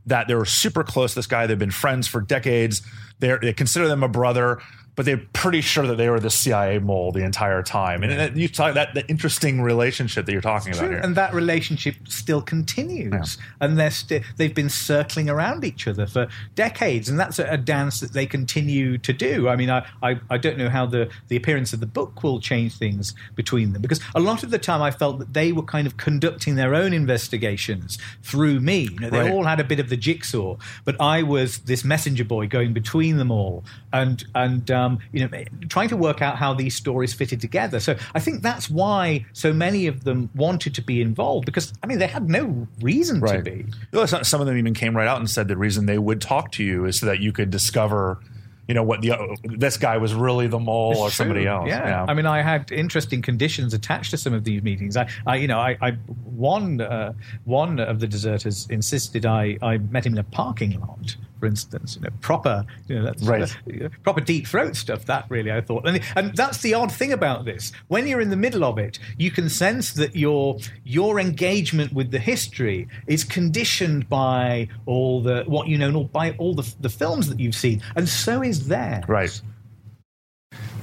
that 0.05 0.27
they 0.27 0.35
were 0.35 0.45
super 0.45 0.83
close. 0.83 1.13
This 1.13 1.27
guy, 1.27 1.47
they've 1.47 1.57
been 1.57 1.71
friends 1.71 2.07
for 2.07 2.21
decades. 2.21 2.81
They're, 3.19 3.39
they 3.39 3.53
consider 3.53 3.87
them 3.87 4.03
a 4.03 4.07
brother 4.07 4.59
but 4.97 5.05
they're 5.05 5.21
pretty 5.31 5.61
sure 5.61 5.85
that 5.85 5.95
they 5.95 6.09
were 6.09 6.19
the 6.19 6.31
CIA 6.31 6.79
mole 6.79 7.11
the 7.11 7.23
entire 7.23 7.61
time. 7.61 8.01
And, 8.01 8.11
and 8.11 8.35
you 8.35 8.49
talk 8.49 8.73
that 8.73 8.95
the 8.95 9.07
interesting 9.07 9.61
relationship 9.61 10.25
that 10.25 10.31
you're 10.31 10.41
talking 10.41 10.73
about 10.73 10.89
here, 10.89 10.97
and 10.97 11.15
that 11.15 11.35
relationship 11.35 11.95
still 12.07 12.41
continues. 12.41 13.37
Yeah. 13.37 13.45
And 13.61 13.77
they're 13.77 13.91
st- 13.91 14.23
they've 14.37 14.55
been 14.55 14.69
circling 14.69 15.29
around 15.29 15.63
each 15.63 15.87
other 15.87 16.07
for 16.07 16.27
decades, 16.55 17.09
and 17.09 17.19
that's 17.19 17.37
a, 17.37 17.45
a, 17.45 17.57
dance 17.57 17.99
that 17.99 18.13
they 18.13 18.25
continue 18.25 18.97
to 18.97 19.13
do. 19.13 19.47
I 19.47 19.55
mean, 19.55 19.69
I, 19.69 19.85
I, 20.01 20.19
I 20.31 20.37
don't 20.39 20.57
know 20.57 20.69
how 20.69 20.87
the 20.87 21.11
the 21.27 21.35
appearance 21.35 21.73
of 21.73 21.79
the 21.79 21.85
book 21.85 22.23
will 22.23 22.39
change 22.39 22.75
things 22.75 23.13
between 23.35 23.73
them 23.73 23.83
because 23.83 23.99
a 24.15 24.19
lot 24.19 24.41
of 24.41 24.49
the 24.49 24.57
time 24.57 24.81
I 24.81 24.89
felt 24.89 25.19
that 25.19 25.33
they 25.33 25.51
were 25.51 25.61
kind 25.61 25.85
of 25.85 25.97
conducting 25.97 26.55
their 26.55 26.73
own 26.73 26.91
investigations 26.91 27.99
through 28.23 28.61
me. 28.61 28.89
You 28.91 28.99
know, 28.99 29.09
they 29.11 29.19
right. 29.19 29.31
all 29.31 29.43
had 29.43 29.59
a 29.59 29.63
bit 29.63 29.79
of 29.79 29.89
the 29.89 29.97
jigsaw, 29.97 30.57
but 30.85 30.99
I 30.99 31.21
was 31.21 31.59
this 31.59 31.83
messenger 31.83 32.25
boy 32.25 32.47
going 32.47 32.73
between 32.73 33.17
them 33.17 33.29
all, 33.29 33.63
and 33.93 34.25
and 34.33 34.71
um, 34.71 34.86
um, 34.87 34.99
you 35.11 35.27
know, 35.27 35.43
trying 35.69 35.89
to 35.89 35.97
work 35.97 36.21
out 36.21 36.37
how 36.37 36.53
these 36.53 36.75
stories 36.75 37.13
fitted 37.13 37.41
together. 37.41 37.79
So 37.79 37.95
I 38.15 38.19
think 38.19 38.41
that's 38.41 38.69
why 38.69 39.25
so 39.33 39.53
many 39.53 39.87
of 39.87 40.03
them 40.03 40.29
wanted 40.35 40.73
to 40.75 40.81
be 40.81 41.01
involved 41.01 41.45
because 41.45 41.73
I 41.83 41.87
mean 41.87 41.99
they 41.99 42.07
had 42.07 42.29
no 42.29 42.67
reason 42.81 43.19
right. 43.19 43.43
to 43.43 43.51
be. 43.51 43.65
Well, 43.91 44.07
some 44.07 44.41
of 44.41 44.47
them 44.47 44.57
even 44.57 44.73
came 44.73 44.95
right 44.95 45.07
out 45.07 45.17
and 45.17 45.29
said 45.29 45.47
the 45.47 45.57
reason 45.57 45.85
they 45.85 45.97
would 45.97 46.21
talk 46.21 46.51
to 46.53 46.63
you 46.63 46.85
is 46.85 46.99
so 46.99 47.05
that 47.05 47.19
you 47.19 47.31
could 47.31 47.49
discover 47.49 48.19
you 48.67 48.73
know 48.73 48.83
what 48.83 49.01
the 49.01 49.37
this 49.43 49.77
guy 49.77 49.97
was 49.97 50.13
really 50.13 50.47
the 50.47 50.59
mole 50.59 50.91
It's 50.91 50.99
or 50.99 51.09
somebody 51.09 51.43
true. 51.43 51.51
else. 51.51 51.69
Yeah. 51.69 52.05
I 52.07 52.13
mean, 52.13 52.25
I 52.25 52.41
had 52.41 52.71
interesting 52.71 53.21
conditions 53.21 53.73
attached 53.73 54.11
to 54.11 54.17
some 54.17 54.33
of 54.33 54.43
these 54.43 54.61
meetings. 54.61 54.97
I, 54.97 55.07
I 55.25 55.37
you 55.37 55.47
know, 55.47 55.59
I, 55.59 55.77
I 55.81 55.91
one 56.25 56.81
uh, 56.81 57.13
one 57.45 57.79
of 57.79 57.99
the 57.99 58.07
deserters 58.07 58.67
insisted 58.69 59.25
I, 59.25 59.57
I 59.61 59.77
met 59.77 60.05
him 60.05 60.13
in 60.13 60.19
a 60.19 60.23
parking 60.23 60.79
lot, 60.81 61.15
for 61.39 61.45
instance. 61.45 61.95
You 61.95 62.01
know, 62.01 62.09
proper, 62.21 62.65
you 62.87 62.95
know, 62.95 63.03
that's 63.05 63.23
Right. 63.23 63.43
uh, 63.43 63.89
proper 64.03 64.21
deep 64.21 64.47
throat 64.47 64.75
stuff. 64.75 65.05
That 65.05 65.25
really, 65.29 65.51
I 65.51 65.61
thought, 65.61 65.87
and, 65.87 66.01
and 66.15 66.35
that's 66.35 66.61
the 66.61 66.73
odd 66.73 66.91
thing 66.91 67.13
about 67.13 67.45
this. 67.45 67.71
When 67.87 68.07
you're 68.07 68.21
in 68.21 68.29
the 68.29 68.35
middle 68.37 68.63
of 68.63 68.77
it, 68.77 68.99
you 69.17 69.31
can 69.31 69.49
sense 69.49 69.93
that 69.93 70.15
your 70.15 70.57
your 70.83 71.19
engagement 71.19 71.93
with 71.93 72.11
the 72.11 72.19
history 72.19 72.87
is 73.07 73.23
conditioned 73.23 74.09
by 74.09 74.67
all 74.85 75.21
the 75.21 75.43
what 75.47 75.67
you 75.67 75.77
know, 75.77 75.87
and 75.87 75.95
all, 75.97 76.03
by 76.05 76.31
all 76.37 76.53
the 76.55 76.73
the 76.79 76.89
films 76.89 77.29
that 77.29 77.39
you've 77.39 77.55
seen, 77.55 77.81
and 77.95 78.07
so 78.09 78.41
is 78.41 78.67
theirs. 78.67 79.03
Right. 79.07 79.41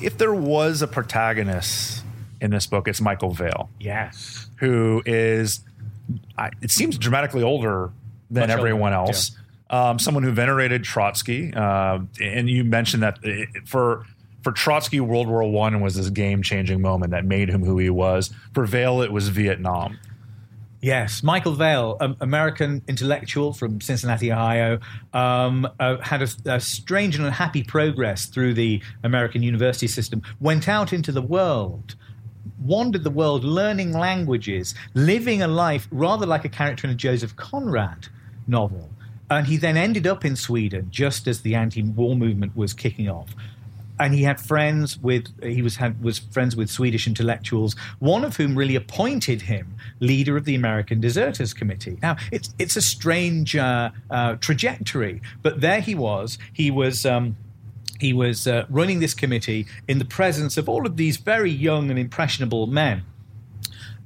If 0.01 0.19
there 0.19 0.35
was 0.35 0.83
a 0.83 0.87
protagonist 0.87 2.05
in 2.41 2.51
this 2.51 2.67
book, 2.67 2.89
it's 2.89 3.01
Michael 3.01 3.31
Vale, 3.33 3.71
Yes. 3.81 4.49
who 4.57 5.03
is, 5.07 5.61
I, 6.37 6.51
it 6.61 6.71
seems 6.71 6.99
dramatically 6.99 7.43
older 7.43 7.91
than 8.31 8.49
Much 8.49 8.51
everyone 8.59 8.93
older, 8.93 9.09
else. 9.13 9.31
Um, 9.71 9.99
someone 9.99 10.23
who 10.23 10.31
venerated 10.31 10.85
Trotsky, 10.85 11.53
uh, 11.55 12.01
and 12.21 12.51
you 12.51 12.65
mentioned 12.65 13.03
that 13.03 13.19
it, 13.23 13.49
for 13.67 14.07
for 14.43 14.53
Trotsky, 14.53 15.01
World 15.01 15.27
War 15.27 15.43
One 15.51 15.81
was 15.81 15.95
this 15.95 16.11
game 16.11 16.43
changing 16.43 16.83
moment 16.83 17.13
that 17.13 17.25
made 17.25 17.49
him 17.49 17.65
who 17.65 17.79
he 17.79 17.89
was. 17.89 18.31
For 18.53 18.67
Vale, 18.67 19.01
it 19.01 19.11
was 19.11 19.29
Vietnam. 19.29 19.99
Yes, 20.83 21.23
Michael 21.23 21.55
Vale, 21.55 21.97
um, 22.01 22.15
American 22.21 22.83
intellectual 22.87 23.55
from 23.55 23.81
Cincinnati, 23.81 24.31
Ohio, 24.31 24.81
um, 25.15 25.67
uh, 25.81 25.97
had 26.03 26.21
a, 26.21 26.29
a 26.45 26.61
strange 26.61 27.17
and 27.17 27.25
unhappy 27.25 27.63
progress 27.63 28.27
through 28.27 28.53
the 28.53 28.83
American 29.03 29.43
university 29.43 29.87
system. 29.87 30.21
Went 30.41 30.69
out 30.69 30.93
into 30.93 31.11
the 31.11 31.23
world, 31.23 31.95
wandered 32.63 33.03
the 33.03 33.11
world, 33.11 33.45
learning 33.45 33.93
languages, 33.93 34.75
living 34.93 35.41
a 35.41 35.49
life 35.49 35.89
rather 35.91 36.27
like 36.27 36.45
a 36.45 36.51
character 36.51 36.87
in 36.87 36.93
a 36.93 36.97
Joseph 36.97 37.35
Conrad 37.35 38.09
novel. 38.47 38.91
And 39.31 39.47
he 39.47 39.57
then 39.57 39.77
ended 39.77 40.07
up 40.07 40.25
in 40.25 40.37
Sweden 40.37 40.89
just 40.91 41.27
as 41.27 41.41
the 41.41 41.55
anti-war 41.55 42.15
movement 42.15 42.57
was 42.57 42.73
kicking 42.73 43.09
off 43.09 43.35
and 43.99 44.15
he 44.15 44.23
had 44.23 44.41
friends 44.41 44.99
with 44.99 45.29
he 45.43 45.63
was 45.63 45.77
had 45.77 46.03
was 46.03 46.19
friends 46.19 46.57
with 46.57 46.71
Swedish 46.71 47.07
intellectuals, 47.07 47.75
one 47.99 48.25
of 48.25 48.37
whom 48.37 48.57
really 48.57 48.77
appointed 48.77 49.43
him 49.43 49.75
leader 50.01 50.37
of 50.37 50.45
the 50.45 50.55
American 50.55 51.01
Deserters 51.01 51.55
Committee. 51.55 51.99
Now 52.03 52.17
it's 52.33 52.53
it's 52.59 52.77
a 52.77 52.83
strange 52.83 53.55
uh, 53.57 53.91
uh, 54.11 54.37
trajectory, 54.37 55.23
but 55.43 55.61
there 55.61 55.81
he 55.81 55.95
was. 55.95 56.39
He 56.53 56.71
was. 56.71 57.07
Um, 57.07 57.37
he 58.01 58.13
was 58.13 58.49
uh, 58.49 58.67
running 58.69 58.99
this 58.99 59.15
committee 59.15 59.67
in 59.87 59.99
the 60.01 60.05
presence 60.05 60.57
of 60.57 60.69
all 60.69 60.85
of 60.85 60.97
these 60.97 61.17
very 61.17 61.51
young 61.51 61.91
and 61.91 61.99
impressionable 61.99 62.67
men 62.67 63.05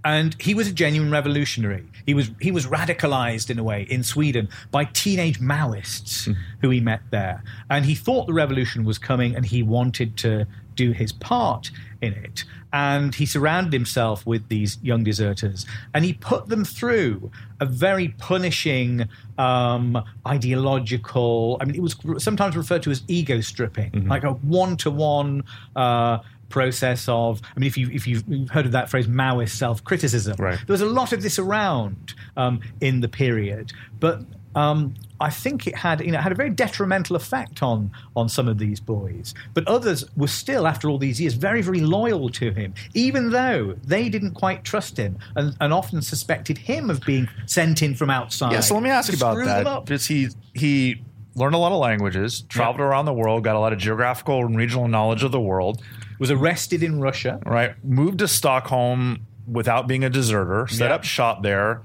and 0.05 0.37
he 0.41 0.55
was 0.55 0.69
a 0.69 0.73
genuine 0.73 1.11
revolutionary. 1.11 1.85
He 2.09 2.15
was 2.15 2.31
he 2.41 2.51
was 2.51 2.65
radicalized 2.67 3.51
in 3.51 3.59
a 3.59 3.63
way 3.63 3.87
in 3.91 4.03
Sweden 4.03 4.49
by 4.71 4.85
teenage 4.85 5.41
Maoists 5.41 6.35
who 6.63 6.71
he 6.71 6.81
met 6.81 7.03
there, 7.11 7.43
and 7.69 7.85
he 7.85 7.95
thought 7.95 8.27
the 8.27 8.33
revolution 8.33 8.87
was 8.87 8.97
coming, 8.97 9.37
and 9.37 9.45
he 9.45 9.63
wanted 9.63 10.17
to 10.25 10.47
do 10.75 10.93
his 10.93 11.13
part 11.13 11.71
in 12.01 12.15
it. 12.15 12.45
And 12.73 13.15
he 13.15 13.27
surrounded 13.27 13.75
himself 13.75 14.25
with 14.25 14.49
these 14.49 14.79
young 14.83 15.05
deserters, 15.05 15.67
and 15.93 16.03
he 16.03 16.15
put 16.15 16.49
them 16.49 16.65
through 16.65 17.31
a 17.61 17.67
very 17.67 18.09
punishing, 18.17 19.07
um, 19.37 20.03
ideological. 20.27 21.59
I 21.61 21.67
mean, 21.67 21.75
it 21.75 21.83
was 21.83 21.95
sometimes 22.17 22.57
referred 22.57 22.85
to 22.85 22.91
as 22.91 23.03
ego 23.07 23.43
stripping, 23.43 24.09
like 24.09 24.25
a 24.25 24.33
one-to-one. 24.33 25.45
Uh, 25.77 26.21
process 26.49 27.09
of 27.09 27.41
I 27.57 27.59
mean 27.61 27.67
if 27.69 27.77
you 27.77 27.91
if 27.91 28.07
you've 28.07 28.25
heard 28.51 28.67
of 28.67 28.73
that 28.73 28.89
phrase 28.89 29.07
Maoist 29.07 29.51
self-criticism 29.51 30.37
Right. 30.39 30.59
there 30.59 30.73
was 30.75 30.81
a 30.81 30.87
lot 30.87 31.13
of 31.13 31.23
this 31.23 31.39
around 31.39 32.15
um, 32.37 32.61
in 32.81 33.01
the 33.01 33.09
period 33.09 33.73
but 34.01 34.23
um, 34.55 34.95
I 35.21 35.31
think 35.31 35.67
it 35.67 35.77
had 35.77 36.01
you 36.01 36.11
know 36.11 36.19
had 36.19 36.33
a 36.33 36.35
very 36.35 36.51
detrimental 36.51 37.17
effect 37.17 37.63
on 37.63 37.91
on 38.17 38.29
some 38.29 38.49
of 38.49 38.59
these 38.59 38.81
boys 38.81 39.35
but 39.53 39.69
others 39.69 40.05
were 40.17 40.27
still 40.27 40.67
after 40.67 40.89
all 40.89 40.97
these 40.99 41.21
years 41.21 41.35
very 41.35 41.61
very 41.61 41.81
loyal 41.81 42.29
to 42.31 42.51
him 42.53 42.73
even 42.95 43.31
though 43.31 43.75
they 43.85 44.09
didn't 44.09 44.33
quite 44.33 44.65
trust 44.65 44.97
him 44.97 45.19
and, 45.37 45.55
and 45.61 45.73
often 45.73 46.01
suspected 46.01 46.57
him 46.57 46.89
of 46.89 47.01
being 47.03 47.29
sent 47.47 47.83
in 47.83 47.95
from 47.95 48.09
outside 48.11 48.53
Yeah, 48.53 48.61
so 48.61 48.75
let 48.75 48.83
me 48.83 48.91
ask 48.91 49.13
you 49.13 49.19
about 49.19 49.37
that. 49.45 49.85
Because 49.85 50.07
he 50.07 50.29
he 50.55 51.03
learned 51.35 51.55
a 51.55 51.59
lot 51.59 51.71
of 51.71 51.79
languages, 51.79 52.41
traveled 52.49 52.81
around 52.81 53.05
the 53.05 53.13
world, 53.13 53.45
got 53.45 53.55
a 53.55 53.61
lot 53.61 53.73
of 53.73 53.79
geographical 53.79 54.45
and 54.45 54.57
regional 54.57 54.89
knowledge 54.89 55.23
of 55.23 55.31
the 55.31 55.41
world. 55.41 55.81
Was 56.19 56.31
arrested 56.31 56.83
in 56.83 57.01
Russia 57.01 57.41
Right, 57.47 57.73
moved 57.85 58.19
to 58.21 58.29
Stockholm 58.29 59.27
without 59.47 59.87
being 59.87 60.05
a 60.05 60.11
deserter, 60.11 60.67
set 60.69 60.89
Yeah. 60.91 60.95
up 60.97 61.05
shop 61.05 61.43
there. 61.43 61.83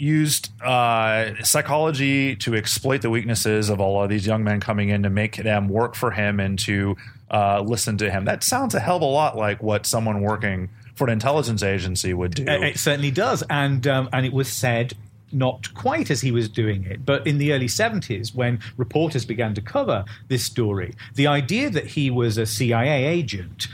Used 0.00 0.50
uh, 0.62 1.34
psychology 1.42 2.36
to 2.36 2.54
exploit 2.54 3.02
the 3.02 3.10
weaknesses 3.10 3.68
of 3.68 3.80
all 3.80 4.00
of 4.00 4.08
these 4.08 4.24
young 4.28 4.44
men 4.44 4.60
coming 4.60 4.90
in 4.90 5.02
to 5.02 5.10
make 5.10 5.36
them 5.38 5.68
work 5.68 5.96
for 5.96 6.12
him 6.12 6.38
and 6.38 6.56
to 6.60 6.96
uh, 7.32 7.60
listen 7.62 7.98
to 7.98 8.08
him. 8.08 8.24
That 8.24 8.44
sounds 8.44 8.76
a 8.76 8.80
hell 8.80 8.96
of 8.96 9.02
a 9.02 9.06
lot 9.06 9.36
like 9.36 9.60
what 9.60 9.86
someone 9.86 10.20
working 10.20 10.68
for 10.94 11.08
an 11.08 11.12
intelligence 11.14 11.64
agency 11.64 12.14
would 12.14 12.34
do. 12.36 12.44
It, 12.44 12.62
it 12.62 12.78
certainly 12.78 13.10
does, 13.10 13.42
and 13.50 13.84
um, 13.88 14.08
and 14.12 14.24
it 14.24 14.32
was 14.32 14.48
said 14.48 14.94
not 15.32 15.72
quite 15.74 16.10
as 16.10 16.20
he 16.20 16.32
was 16.32 16.48
doing 16.48 16.84
it, 16.84 17.04
but 17.04 17.26
in 17.26 17.38
the 17.38 17.52
early 17.52 17.66
70s, 17.66 18.34
when 18.34 18.60
reporters 18.76 19.24
began 19.24 19.54
to 19.54 19.60
cover 19.60 20.04
this 20.28 20.44
story, 20.44 20.94
the 21.14 21.26
idea 21.26 21.70
that 21.70 21.86
he 21.86 22.10
was 22.10 22.38
a 22.38 22.46
CIA 22.46 23.04
agent 23.04 23.68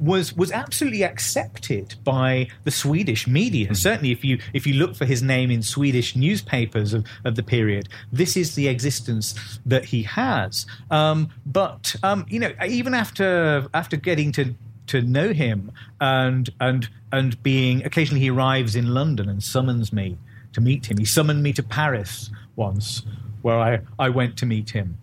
was 0.00 0.36
was 0.36 0.50
absolutely 0.50 1.04
accepted 1.04 1.94
by 2.02 2.48
the 2.64 2.70
Swedish 2.70 3.26
media. 3.26 3.74
Certainly, 3.74 4.10
if 4.10 4.24
you 4.24 4.38
if 4.52 4.66
you 4.66 4.74
look 4.74 4.94
for 4.96 5.04
his 5.04 5.22
name 5.22 5.50
in 5.50 5.62
Swedish 5.62 6.16
newspapers 6.16 6.92
of, 6.92 7.06
of 7.24 7.36
the 7.36 7.42
period, 7.42 7.88
this 8.12 8.36
is 8.36 8.54
the 8.54 8.68
existence 8.68 9.58
that 9.64 9.86
he 9.86 10.02
has. 10.02 10.66
Um, 10.90 11.30
but 11.46 11.94
um, 12.02 12.26
you 12.28 12.40
know, 12.40 12.52
even 12.66 12.94
after 12.94 13.66
after 13.72 13.96
getting 13.96 14.32
to 14.32 14.54
to 14.88 15.00
know 15.00 15.32
him 15.32 15.72
and 16.00 16.50
and 16.60 16.88
and 17.12 17.42
being 17.42 17.84
occasionally 17.84 18.20
he 18.20 18.30
arrives 18.30 18.76
in 18.76 18.92
London 18.92 19.28
and 19.28 19.42
summons 19.42 19.92
me 19.92 20.18
to 20.54 20.60
meet 20.60 20.90
him. 20.90 20.98
He 20.98 21.04
summoned 21.04 21.42
me 21.42 21.52
to 21.52 21.62
Paris 21.62 22.30
once, 22.56 23.02
where 23.42 23.58
I, 23.58 23.80
I 23.98 24.08
went 24.08 24.36
to 24.38 24.46
meet 24.46 24.70
him. 24.70 24.98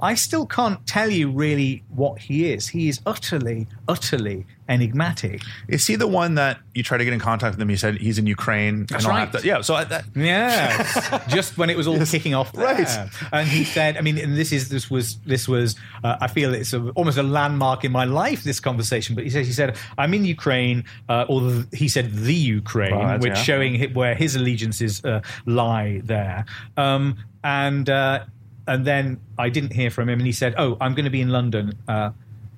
I 0.00 0.14
still 0.14 0.46
can't 0.46 0.86
tell 0.86 1.10
you 1.10 1.30
really 1.30 1.82
what 1.88 2.18
he 2.18 2.52
is. 2.52 2.68
He 2.68 2.88
is 2.88 3.00
utterly, 3.06 3.66
utterly 3.88 4.46
enigmatic. 4.68 5.42
Is 5.68 5.86
he 5.86 5.96
the 5.96 6.06
one 6.06 6.34
that 6.34 6.58
you 6.74 6.82
try 6.82 6.98
to 6.98 7.04
get 7.04 7.12
in 7.12 7.20
contact 7.20 7.54
with 7.54 7.62
him? 7.62 7.68
He 7.68 7.76
said 7.76 7.98
he's 7.98 8.18
in 8.18 8.26
Ukraine. 8.26 8.86
That's 8.86 9.04
and 9.04 9.14
right. 9.14 9.32
to- 9.32 9.46
yeah. 9.46 9.60
So 9.60 9.74
I, 9.74 9.84
that, 9.84 10.04
Yes, 10.14 11.26
just 11.28 11.56
when 11.58 11.70
it 11.70 11.76
was 11.76 11.86
all 11.86 12.04
kicking 12.04 12.34
off, 12.34 12.52
there. 12.52 12.64
Right. 12.64 13.08
And 13.32 13.48
he 13.48 13.64
said, 13.64 13.96
I 13.96 14.00
mean, 14.00 14.18
and 14.18 14.36
this 14.36 14.52
is 14.52 14.68
this 14.68 14.90
was 14.90 15.16
this 15.18 15.48
was. 15.48 15.76
Uh, 16.02 16.16
I 16.20 16.28
feel 16.28 16.54
it's 16.54 16.72
a, 16.72 16.88
almost 16.90 17.18
a 17.18 17.22
landmark 17.22 17.84
in 17.84 17.92
my 17.92 18.04
life. 18.04 18.44
This 18.44 18.60
conversation, 18.60 19.14
but 19.14 19.24
he 19.24 19.30
said 19.30 19.44
he 19.44 19.52
said 19.52 19.76
I'm 19.98 20.14
in 20.14 20.24
Ukraine, 20.24 20.84
uh, 21.08 21.26
or 21.28 21.40
the, 21.40 21.76
he 21.76 21.88
said 21.88 22.12
the 22.12 22.34
Ukraine, 22.34 22.94
Right, 22.94 23.20
which 23.20 23.36
yeah. 23.36 23.42
showing 23.42 23.94
where 23.94 24.14
his 24.14 24.36
allegiances 24.36 25.04
uh, 25.04 25.20
lie 25.46 26.00
there. 26.04 26.44
Um, 26.76 27.18
and 27.44 27.88
uh, 27.88 28.24
and 28.66 28.84
then 28.84 29.20
I 29.38 29.48
didn't 29.48 29.72
hear 29.72 29.90
from 29.90 30.08
him, 30.08 30.18
and 30.18 30.26
he 30.26 30.32
said, 30.32 30.54
"Oh, 30.58 30.76
I'm 30.80 30.94
going 30.94 31.04
to 31.04 31.10
be 31.10 31.20
in 31.20 31.30
London 31.30 31.74
uh, 31.88 32.10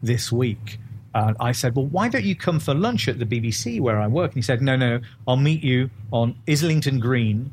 this 0.03 0.33
week." 0.33 0.79
And 1.15 1.37
I 1.41 1.53
said, 1.53 1.75
Well, 1.75 1.87
why 1.87 2.09
don't 2.09 2.25
you 2.25 2.37
come 2.37 2.61
for 2.61 2.75
lunch 2.75 3.09
at 3.09 3.19
the 3.19 3.25
BBC 3.25 3.81
where 3.81 3.99
I 3.99 4.07
work? 4.07 4.33
And 4.33 4.37
he 4.37 4.43
said, 4.43 4.63
No, 4.63 4.77
no, 4.77 5.01
I'll 5.27 5.37
meet 5.37 5.63
you 5.63 5.91
on 6.13 6.37
Islington 6.49 7.01
Green, 7.01 7.53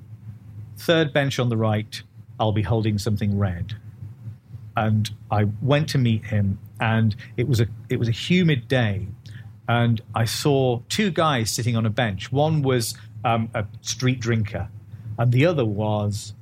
third 0.78 1.14
bench 1.14 1.40
on 1.40 1.50
the 1.50 1.58
right. 1.58 2.02
I'll 2.40 2.52
be 2.52 2.64
holding 2.64 2.98
something 2.98 3.38
red. 3.38 3.76
And 4.76 5.10
I 5.32 5.46
went 5.62 5.88
to 5.90 5.98
meet 5.98 6.26
him, 6.26 6.60
and 6.82 7.16
it 7.38 7.48
was 7.48 7.62
a 7.62 7.68
it 7.90 7.98
was 7.98 8.10
a 8.10 8.12
humid 8.12 8.68
day, 8.68 9.08
and 9.70 10.02
I 10.14 10.26
saw 10.26 10.82
two 10.90 11.12
guys 11.12 11.50
sitting 11.50 11.78
on 11.78 11.86
a 11.86 11.90
bench. 11.90 12.32
One 12.32 12.62
was 12.62 12.94
um, 13.24 13.50
a 13.54 13.66
street 13.82 14.20
drinker, 14.20 14.68
and 15.18 15.32
the 15.32 15.46
other 15.46 15.64
was 15.64 16.34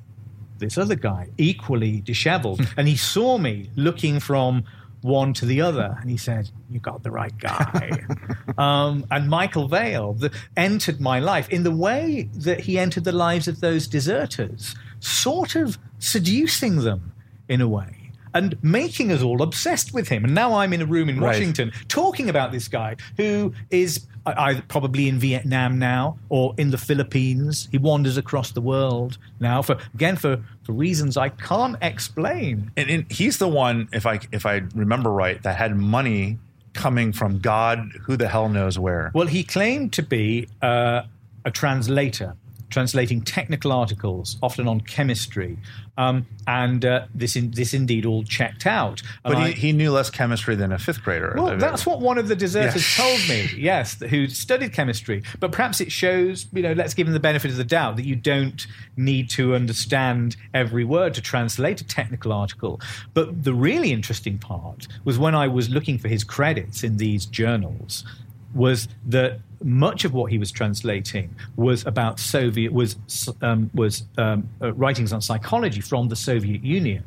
this 0.64 0.78
other 0.78 0.96
guy, 0.96 1.30
equally 1.38 2.02
disheveled. 2.02 2.62
and 2.78 2.88
he 2.88 2.96
saw 2.96 3.38
me 3.38 3.70
looking 3.76 4.20
from 4.20 4.64
one 5.04 5.34
to 5.34 5.46
the 5.46 5.62
other, 5.62 5.98
and 6.02 6.10
he 6.10 6.18
said, 6.18 6.50
"You 6.70 6.80
got 6.80 7.04
the 7.04 7.12
right 7.12 7.38
guy." 7.38 8.04
um, 8.58 9.06
and 9.12 9.30
Michael 9.30 9.68
Vale 9.68 10.14
the, 10.14 10.32
entered 10.58 11.00
my 11.02 11.20
life 11.20 11.50
in 11.50 11.64
the 11.64 11.72
way 11.72 12.30
that 12.34 12.62
he 12.62 12.80
entered 12.80 13.04
the 13.04 13.12
lives 13.12 13.48
of 13.48 13.60
those 13.62 13.88
deserters, 13.88 14.76
sort 15.00 15.56
of 15.56 15.78
seducing 16.00 16.78
them 16.78 17.12
in 17.48 17.62
a 17.62 17.68
way. 17.68 18.00
and 18.36 18.58
making 18.64 19.12
us 19.12 19.22
all 19.22 19.44
obsessed 19.44 19.94
with 19.94 20.08
him. 20.10 20.24
And 20.26 20.34
now 20.34 20.56
I'm 20.56 20.74
in 20.74 20.82
a 20.82 20.88
room 20.88 21.08
in 21.08 21.20
Right. 21.20 21.34
Washington 21.36 21.72
talking 21.88 22.30
about 22.30 22.52
this 22.52 22.68
guy 22.68 22.96
who 23.16 23.54
is 23.70 24.08
either 24.26 24.64
probably 24.68 25.08
in 25.08 25.20
Vietnam 25.20 25.80
now 25.80 26.18
or 26.30 26.54
in 26.58 26.72
the 26.72 26.78
Philippines. 26.78 27.68
He 27.72 27.78
wanders 27.78 28.18
across 28.18 28.52
the 28.52 28.62
world 28.62 29.18
now 29.40 29.62
for 29.62 29.78
again 29.94 30.16
for, 30.16 30.44
for 30.64 30.72
reasons 30.72 31.18
I 31.18 31.30
can't 31.30 31.78
explain. 31.82 32.72
and, 32.78 32.90
and 32.90 33.12
he's 33.12 33.38
the 33.38 33.48
one, 33.48 33.90
if 33.92 34.06
I 34.06 34.20
if 34.32 34.46
I 34.46 34.62
remember 34.76 35.12
right, 35.12 35.42
that 35.44 35.58
had 35.58 35.76
money 35.76 36.38
coming 36.74 37.14
from 37.14 37.40
God, 37.40 37.92
who 38.02 38.18
the 38.18 38.28
hell 38.28 38.50
knows 38.50 38.80
where. 38.80 39.12
Well, 39.14 39.28
he 39.28 39.44
claimed 39.44 39.94
to 39.94 40.04
be 40.04 40.48
uh, 40.62 41.04
a 41.46 41.52
translator, 41.52 42.36
translating 42.74 43.22
technical 43.22 43.72
articles, 43.72 44.38
often 44.42 44.68
on 44.68 44.82
chemistry, 44.82 45.58
um, 45.98 46.26
and 46.48 46.84
uh, 46.84 47.06
this 47.14 47.36
in, 47.36 47.52
this 47.52 47.74
indeed 47.74 48.06
all 48.06 48.24
checked 48.24 48.66
out. 48.66 49.02
And 49.24 49.34
But 49.34 49.38
I- 49.38 49.48
he, 49.50 49.68
he 49.68 49.72
knew 49.72 49.92
less 49.92 50.10
chemistry 50.10 50.56
than 50.56 50.72
a 50.72 50.80
fifth 50.80 51.04
grader. 51.04 51.34
Well, 51.38 51.56
that's 51.58 51.86
what 51.86 52.02
one 52.02 52.18
of 52.18 52.28
the 52.28 52.36
deserters 52.36 52.98
Yeah. 52.98 53.04
told 53.06 53.20
me. 53.30 53.50
Yes, 53.64 54.00
who 54.02 54.28
studied 54.28 54.74
chemistry. 54.74 55.22
But 55.40 55.52
perhaps 55.52 55.80
it 55.80 55.92
shows, 55.92 56.48
you 56.52 56.64
know, 56.64 56.74
let's 56.74 56.94
give 56.94 57.08
him 57.08 57.14
the 57.14 57.20
benefit 57.20 57.52
of 57.52 57.58
the 57.58 57.64
doubt 57.64 57.96
that 57.98 58.06
you 58.06 58.16
don't 58.16 58.66
need 58.98 59.30
to 59.32 59.54
understand 59.56 60.36
every 60.54 60.84
word 60.84 61.14
to 61.14 61.22
translate 61.22 61.80
a 61.80 61.84
technical 61.86 62.34
article. 62.34 62.82
But 63.14 63.44
the 63.44 63.54
really 63.54 63.92
interesting 63.94 64.38
part 64.40 64.88
was 65.06 65.20
when 65.20 65.36
I 65.36 65.48
was 65.48 65.70
looking 65.70 65.98
for 66.00 66.08
his 66.08 66.24
credits 66.24 66.84
in 66.84 66.98
these 66.98 67.26
journals, 67.28 68.04
was 68.54 68.88
that 69.08 69.40
much 69.64 70.04
of 70.06 70.14
what 70.14 70.32
he 70.32 70.38
was 70.38 70.52
translating 70.52 71.34
was 71.56 71.86
about 71.86 72.20
Soviet 72.20 72.72
was 72.72 72.98
um, 73.42 73.70
was 73.74 74.04
um, 74.18 74.50
uh, 74.62 74.74
writings 74.74 75.14
on 75.14 75.22
psychology 75.22 75.82
from 75.82 76.10
the 76.10 76.16
Soviet 76.16 76.64
Union 76.64 77.04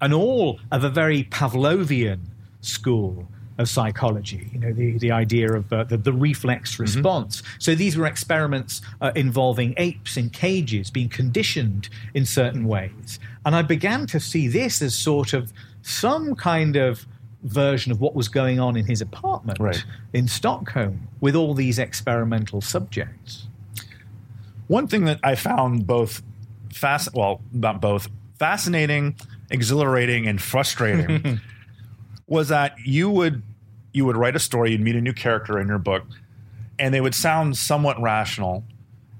and 0.00 0.12
all 0.12 0.58
of 0.70 0.84
a 0.84 0.90
very 0.90 1.24
Pavlovian 1.24 2.20
school 2.60 3.28
of 3.58 3.68
psychology. 3.68 4.48
You 4.52 4.58
know, 4.58 4.72
the, 4.72 4.98
the 4.98 5.12
idea 5.12 5.52
of 5.52 5.72
uh, 5.72 5.84
the, 5.84 5.96
the 5.96 6.12
reflex 6.12 6.78
response. 6.78 7.42
So 7.58 7.74
these 7.74 7.96
were 7.96 8.06
experiments 8.06 8.80
uh, 9.00 9.12
involving 9.14 9.74
apes 9.76 10.16
in 10.16 10.30
cages 10.30 10.90
being 10.90 11.08
conditioned 11.08 11.88
in 12.14 12.24
certain 12.24 12.66
ways. 12.66 13.20
And 13.44 13.54
I 13.54 13.62
began 13.62 14.06
to 14.08 14.20
see 14.20 14.48
this 14.48 14.82
as 14.82 14.94
sort 14.94 15.32
of 15.34 15.52
some 15.82 16.34
kind 16.34 16.76
of 16.76 17.06
version 17.42 17.90
of 17.92 18.00
what 18.00 18.14
was 18.14 18.28
going 18.28 18.60
on 18.60 18.76
in 18.76 18.86
his 18.86 19.00
apartment 19.00 19.58
Right. 19.58 19.84
in 20.12 20.28
Stockholm 20.28 21.08
with 21.20 21.34
all 21.34 21.54
these 21.54 21.78
experimental 21.78 22.60
subjects. 22.60 23.46
One 24.68 24.86
thing 24.86 25.04
that 25.04 25.18
I 25.22 25.34
found 25.34 25.86
both 25.86 26.22
fast, 26.72 27.10
well, 27.14 27.40
not 27.52 27.80
both, 27.80 28.08
fascinating, 28.38 29.16
exhilarating, 29.50 30.26
and 30.26 30.40
frustrating 30.40 31.40
was 32.26 32.48
that 32.48 32.74
you 32.84 33.10
would 33.10 33.42
you 33.94 34.06
would 34.06 34.16
write 34.16 34.34
a 34.34 34.38
story, 34.38 34.70
you'd 34.72 34.80
meet 34.80 34.96
a 34.96 35.00
new 35.02 35.12
character 35.12 35.60
in 35.60 35.68
your 35.68 35.78
book, 35.78 36.04
and 36.78 36.94
they 36.94 37.00
would 37.02 37.14
sound 37.14 37.58
somewhat 37.58 38.00
rational 38.00 38.64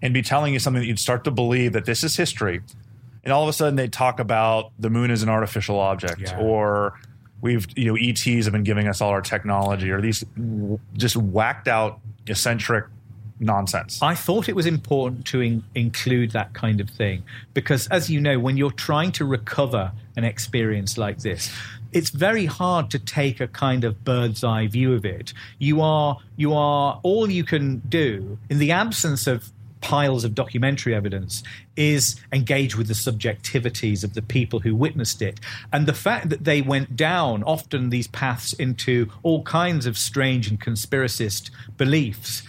and 0.01 0.15
be 0.15 0.23
telling 0.23 0.55
you 0.55 0.59
something 0.59 0.81
that 0.81 0.87
you'd 0.87 0.99
start 0.99 1.25
to 1.25 1.31
believe 1.31 1.75
that 1.75 1.85
this 1.85 2.03
is 2.03 2.17
history. 2.17 2.63
And 3.23 3.31
all 3.33 3.43
of 3.43 3.49
a 3.51 3.53
sudden 3.53 3.77
they'd 3.77 3.93
talk 3.93 4.19
about 4.19 4.73
the 4.79 4.89
moon 4.89 5.11
as 5.11 5.23
an 5.23 5.29
artificial 5.29 5.79
object 5.79 6.23
Yeah. 6.23 6.39
or 6.39 6.99
we've 7.43 7.67
you 7.77 7.85
know 7.85 7.97
ETs 8.01 8.47
have 8.47 8.53
been 8.53 8.65
giving 8.65 8.89
us 8.89 9.03
all 9.03 9.11
our 9.11 9.21
technology 9.21 9.91
or 9.91 10.01
these 10.01 10.25
just 10.95 11.17
whacked 11.17 11.69
out 11.69 12.01
eccentric 12.27 12.87
nonsense. 13.43 14.01
I 14.01 14.15
thought 14.15 14.49
it 14.49 14.57
was 14.57 14.67
important 14.67 15.27
to 15.27 15.41
in- 15.41 15.65
include 15.75 16.31
that 16.31 16.55
kind 16.55 16.81
of 16.81 16.89
thing 16.89 17.25
because, 17.53 17.89
as 17.89 18.09
you 18.09 18.21
know, 18.21 18.39
when 18.39 18.57
you're 18.57 18.71
trying 18.71 19.13
to 19.13 19.25
recover 19.25 19.93
an 20.17 20.25
experience 20.25 20.97
like 20.97 21.19
this, 21.19 21.53
it's 21.93 22.11
very 22.11 22.47
hard 22.47 22.91
to 22.91 22.99
take 22.99 23.41
a 23.41 23.49
kind 23.49 23.85
of 23.85 24.03
bird's 24.05 24.43
eye 24.45 24.67
view 24.67 24.95
of 24.95 25.05
it. 25.05 25.35
You 25.59 25.83
are, 25.83 26.19
you 26.37 26.55
are, 26.55 26.99
all 27.03 27.31
you 27.31 27.45
can 27.45 27.79
do 27.89 28.39
in 28.49 28.59
the 28.59 28.71
absence 28.71 29.27
of 29.27 29.53
piles 29.83 30.25
of 30.25 30.35
documentary 30.35 30.95
evidence 30.95 31.42
is 31.77 32.16
engage 32.33 32.77
with 32.77 32.88
the 32.88 32.95
subjectivities 32.95 34.03
of 34.03 34.14
the 34.14 34.23
people 34.23 34.61
who 34.61 34.75
witnessed 34.75 35.21
it. 35.21 35.38
And 35.73 35.87
the 35.87 35.92
fact 35.92 36.31
that 36.31 36.45
they 36.45 36.62
went 36.62 36.97
down 36.97 37.42
often 37.42 37.90
these 37.90 38.07
paths 38.07 38.55
into 38.55 39.11
all 39.23 39.42
kinds 39.42 39.85
of 39.85 39.99
strange 39.99 40.49
and 40.49 40.59
conspiracist 40.59 41.51
beliefs 41.77 42.42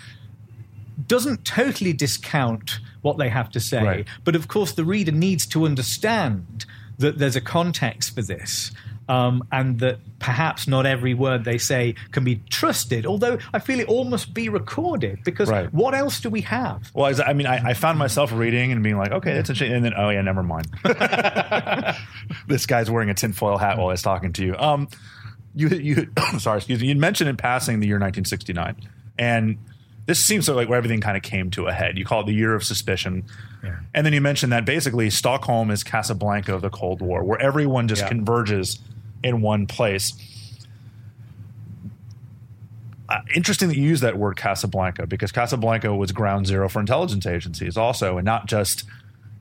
doesn't 1.08 1.43
totally 1.43 1.91
discount 1.91 2.80
what 3.02 3.17
they 3.17 3.30
have 3.30 3.50
to 3.52 3.60
say. 3.60 3.84
Right. 3.84 4.08
But 4.24 4.36
of 4.36 4.48
course, 4.48 4.72
the 4.72 4.86
reader 4.86 5.12
needs 5.12 5.46
to 5.48 5.65
understand 5.65 6.65
that 7.00 7.17
there's 7.17 7.36
a 7.36 7.41
context 7.41 8.15
for 8.15 8.22
this. 8.22 8.72
Um, 9.10 9.46
and 9.52 9.80
that 9.82 10.00
perhaps 10.20 10.66
not 10.66 10.86
every 10.86 11.13
word 11.13 11.44
they 11.44 11.58
say 11.58 11.96
can 12.12 12.24
be 12.24 12.38
trusted, 12.50 13.06
although 13.06 13.38
I 13.54 13.60
feel 13.60 13.82
it 13.82 13.88
all 13.89 14.06
must 14.06 14.34
be 14.34 14.48
recorded 14.48 15.24
because 15.26 15.50
Right. 15.50 15.74
what 15.74 15.94
else 15.94 16.22
do 16.22 16.30
we 16.30 16.39
have? 16.42 16.89
Well, 16.94 17.13
I, 17.22 17.32
I 17.32 17.34
mean, 17.34 17.46
I, 17.46 17.72
I 17.72 17.74
found 17.74 18.00
myself 18.00 18.32
reading 18.32 18.72
and 18.72 18.82
being 18.82 18.98
like, 18.98 19.12
okay, 19.12 19.34
that's 19.34 19.50
interesting. 19.50 19.76
And 19.76 19.84
then, 19.84 19.94
oh, 19.98 20.10
yeah, 20.10 20.22
never 20.22 20.42
mind. 20.42 20.68
this 22.48 22.66
guy's 22.66 22.89
wearing 22.89 23.10
a 23.10 23.13
tinfoil 23.13 23.58
hat 23.58 23.78
while 23.78 23.89
he's 23.89 24.02
talking 24.02 24.34
to 24.34 24.46
you. 24.46 24.56
Um, 24.58 24.88
you, 25.56 25.68
you, 25.70 26.08
sorry, 26.39 26.58
excuse 26.58 26.82
me. 26.82 26.88
You 26.88 26.96
mentioned 26.96 27.30
in 27.30 27.38
passing 27.38 27.80
the 27.80 27.88
year 27.88 27.96
1969. 27.98 28.76
And 29.20 29.58
this 30.06 30.24
seems 30.24 30.50
like 30.50 30.68
where 30.68 30.78
everything 30.78 31.02
kind 31.02 31.16
of 31.18 31.24
came 31.24 31.50
to 31.52 31.68
a 31.68 31.74
head. 31.74 31.98
You 31.98 32.06
call 32.06 32.22
it 32.22 32.26
the 32.26 32.34
year 32.34 32.56
of 32.56 32.63
suspicion. 32.63 33.24
Yeah. 33.63 33.78
And 33.94 34.06
then 34.06 34.13
you 34.13 34.22
mentioned 34.22 34.52
that 34.52 34.66
basically 34.66 35.10
Stockholm 35.10 35.72
is 35.72 35.84
Casablanca 35.84 36.54
of 36.54 36.62
the 36.62 36.70
Cold 36.70 37.02
War, 37.02 37.24
where 37.24 37.39
everyone 37.39 37.88
just 37.88 38.02
Yeah. 38.02 38.08
converges 38.10 38.80
in 39.24 39.42
one 39.42 39.68
place. 39.68 40.14
Uh, 43.10 43.20
interesting 43.36 43.68
that 43.68 43.78
you 43.78 43.84
use 43.84 44.02
that 44.02 44.18
word 44.18 44.36
Casablanca 44.38 45.06
because 45.06 45.32
Casablanca 45.32 45.94
was 45.94 46.12
ground 46.12 46.48
zero 46.48 46.68
for 46.70 46.80
intelligence 46.80 47.26
agencies 47.26 47.78
also, 47.78 48.18
and 48.18 48.26
not 48.26 48.48
just 48.48 48.86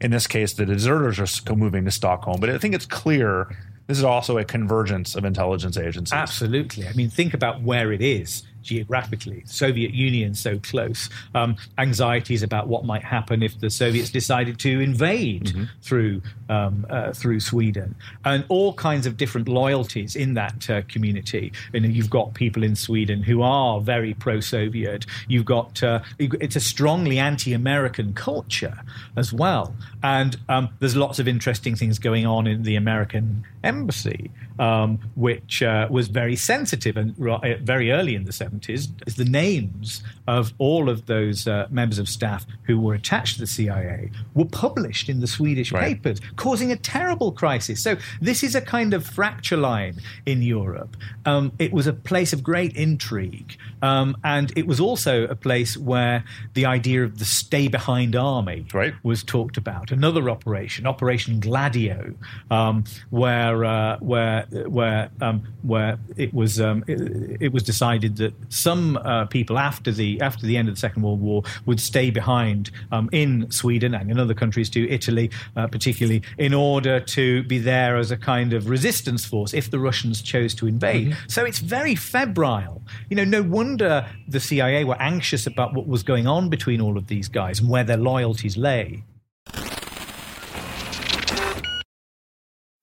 in 0.01 0.11
this 0.11 0.27
case 0.27 0.53
the 0.53 0.67
deserters 0.67 1.19
are 1.19 1.57
moving 1.57 1.85
to 1.85 1.91
Stockholm. 1.91 2.41
But 2.41 2.51
I 2.51 2.59
think 2.59 2.75
it's 2.75 2.87
clear 2.87 3.57
this 3.87 3.99
is 3.99 4.05
also 4.05 4.39
a 4.39 4.45
convergence 4.45 5.15
of 5.15 5.25
intelligence 5.25 5.77
agencies. 5.77 6.13
Absolutely. 6.13 6.87
I 6.87 6.93
mean, 6.93 7.11
think 7.11 7.35
about 7.35 7.63
where 7.63 7.93
it 7.93 8.03
is 8.03 8.43
geographically. 8.63 9.43
Soviet 9.47 9.93
Union 9.93 10.35
so 10.35 10.59
close. 10.59 11.09
Um, 11.35 11.57
anxieties 11.79 12.43
about 12.43 12.69
what 12.69 12.85
might 12.85 13.05
happen 13.05 13.43
if 13.43 13.59
the 13.61 13.71
Soviets 13.71 14.11
decided 14.11 14.59
to 14.61 14.81
invade 14.81 15.55
through 15.83 16.23
um, 16.49 16.87
uh, 16.91 17.13
through 17.13 17.41
Sweden, 17.41 17.95
and 18.25 18.45
all 18.49 18.75
kinds 18.75 19.07
of 19.07 19.17
different 19.17 19.49
loyalties 19.49 20.17
in 20.17 20.35
that 20.35 20.69
uh, 20.69 20.83
community. 20.89 21.53
You 21.73 21.81
know, 21.81 21.89
you've 21.89 22.11
got 22.11 22.35
people 22.35 22.63
in 22.63 22.77
Sweden 22.77 23.23
who 23.23 23.43
are 23.43 23.81
very 23.81 24.15
pro-Soviet. 24.15 25.07
You've 25.29 25.45
got 25.45 25.83
uh, 25.83 26.01
it's 26.19 26.57
a 26.57 26.61
strongly 26.61 27.19
anti-American 27.19 28.15
culture 28.15 28.79
as 29.17 29.33
well, 29.33 29.75
and 30.03 30.37
um, 30.49 30.69
there's 30.79 30.97
lots 30.97 31.19
of 31.19 31.29
interesting 31.29 31.77
things 31.77 31.99
going 31.99 32.27
on 32.27 32.47
in 32.47 32.63
the 32.63 32.77
American 32.77 33.45
embassy, 33.65 34.31
um, 34.59 34.99
which 35.17 35.63
uh, 35.63 35.87
was 35.91 36.09
very 36.09 36.37
sensitive 36.37 36.97
and 36.97 37.15
uh, 37.27 37.39
very 37.63 37.91
early 37.91 38.15
in 38.15 38.25
the 38.25 38.33
70s. 38.33 38.52
Is 38.69 38.89
the 39.17 39.25
names 39.25 40.03
of 40.29 40.53
all 40.59 40.89
of 40.89 41.07
those 41.07 41.47
uh, 41.49 41.67
members 41.71 41.99
of 41.99 42.09
staff 42.09 42.47
who 42.65 42.79
were 42.81 42.95
attached 42.95 43.35
to 43.35 43.41
the 43.41 43.47
CIA 43.47 44.11
were 44.35 44.45
published 44.45 45.09
in 45.09 45.21
the 45.21 45.27
Swedish 45.27 45.73
Right. 45.73 45.95
papers, 45.97 46.21
causing 46.37 46.71
a 46.71 46.77
terrible 46.77 47.33
crisis. 47.33 47.83
So 47.83 47.97
this 48.21 48.43
is 48.43 48.55
a 48.55 48.61
kind 48.61 48.95
of 48.95 49.07
fracture 49.07 49.57
line 49.57 49.97
in 50.27 50.43
Europe. 50.43 50.97
Um, 51.27 51.53
it 51.59 51.73
was 51.73 51.87
a 51.87 51.93
place 51.93 52.33
of 52.33 52.43
great 52.43 52.77
intrigue, 52.77 53.57
um, 53.81 54.17
and 54.25 54.53
it 54.57 54.67
was 54.67 54.81
also 54.81 55.25
a 55.25 55.35
place 55.35 55.77
where 55.77 56.25
the 56.55 56.67
idea 56.67 57.05
of 57.05 57.19
the 57.19 57.25
stay 57.25 57.69
behind 57.69 58.15
army 58.17 58.67
Right. 58.73 58.95
was 59.03 59.23
talked 59.23 59.57
about. 59.57 59.91
Another 59.93 60.29
operation, 60.31 60.87
Operation 60.87 61.41
Gladio, 61.41 62.15
um, 62.51 62.85
where 63.11 63.65
uh, 63.65 63.99
where 63.99 64.43
where 64.67 65.11
um, 65.21 65.43
where 65.63 65.99
it 66.17 66.33
was 66.35 66.61
um, 66.61 66.85
it, 66.87 67.41
it 67.41 67.53
was 67.53 67.63
decided 67.63 68.17
that 68.17 68.35
some 68.49 68.97
uh, 68.99 69.27
people 69.27 69.59
after 69.59 69.91
the 69.91 70.21
after 70.21 70.47
the 70.47 70.57
end 70.57 70.69
of 70.69 70.75
the 70.75 70.81
Second 70.81 71.03
World 71.03 71.21
War 71.21 71.43
would 71.67 71.81
stay 71.81 72.11
behind 72.11 72.71
um, 72.91 73.09
in 73.13 73.51
Sweden 73.51 73.95
and 73.95 74.11
in 74.11 74.19
other 74.19 74.35
countries 74.35 74.71
too, 74.71 74.87
Italy 74.91 75.31
uh, 75.57 75.67
particularly, 75.67 76.23
in 76.39 76.55
order 76.55 77.01
to 77.01 77.43
be 77.45 77.59
there 77.59 77.97
as 77.97 78.11
a 78.11 78.17
kind 78.17 78.53
of 78.53 78.69
resistance 78.69 79.25
force 79.25 79.55
if 79.55 79.71
the 79.71 79.79
Russians 79.79 80.23
chose 80.23 80.55
to 80.55 80.67
invade. 80.67 81.17
So 81.29 81.45
it's 81.45 81.59
very 81.59 81.95
febrile. 81.95 82.83
You 83.09 83.17
know, 83.17 83.25
no 83.25 83.43
wonder 83.43 84.07
the 84.29 84.41
CIA 84.41 84.85
were 84.85 85.01
anxious 85.01 85.47
about 85.47 85.75
what 85.75 85.87
was 85.87 86.03
going 86.03 86.27
on 86.27 86.49
between 86.49 86.81
all 86.81 86.97
of 86.97 87.07
these 87.07 87.29
guys 87.29 87.61
and 87.61 87.69
where 87.69 87.85
their 87.85 87.97
loyalties 87.97 88.57
lay. 88.57 89.05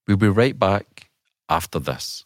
We'll 0.08 0.18
be 0.18 0.28
right 0.28 0.58
back 0.58 1.10
after 1.48 1.80
this. 1.80 2.26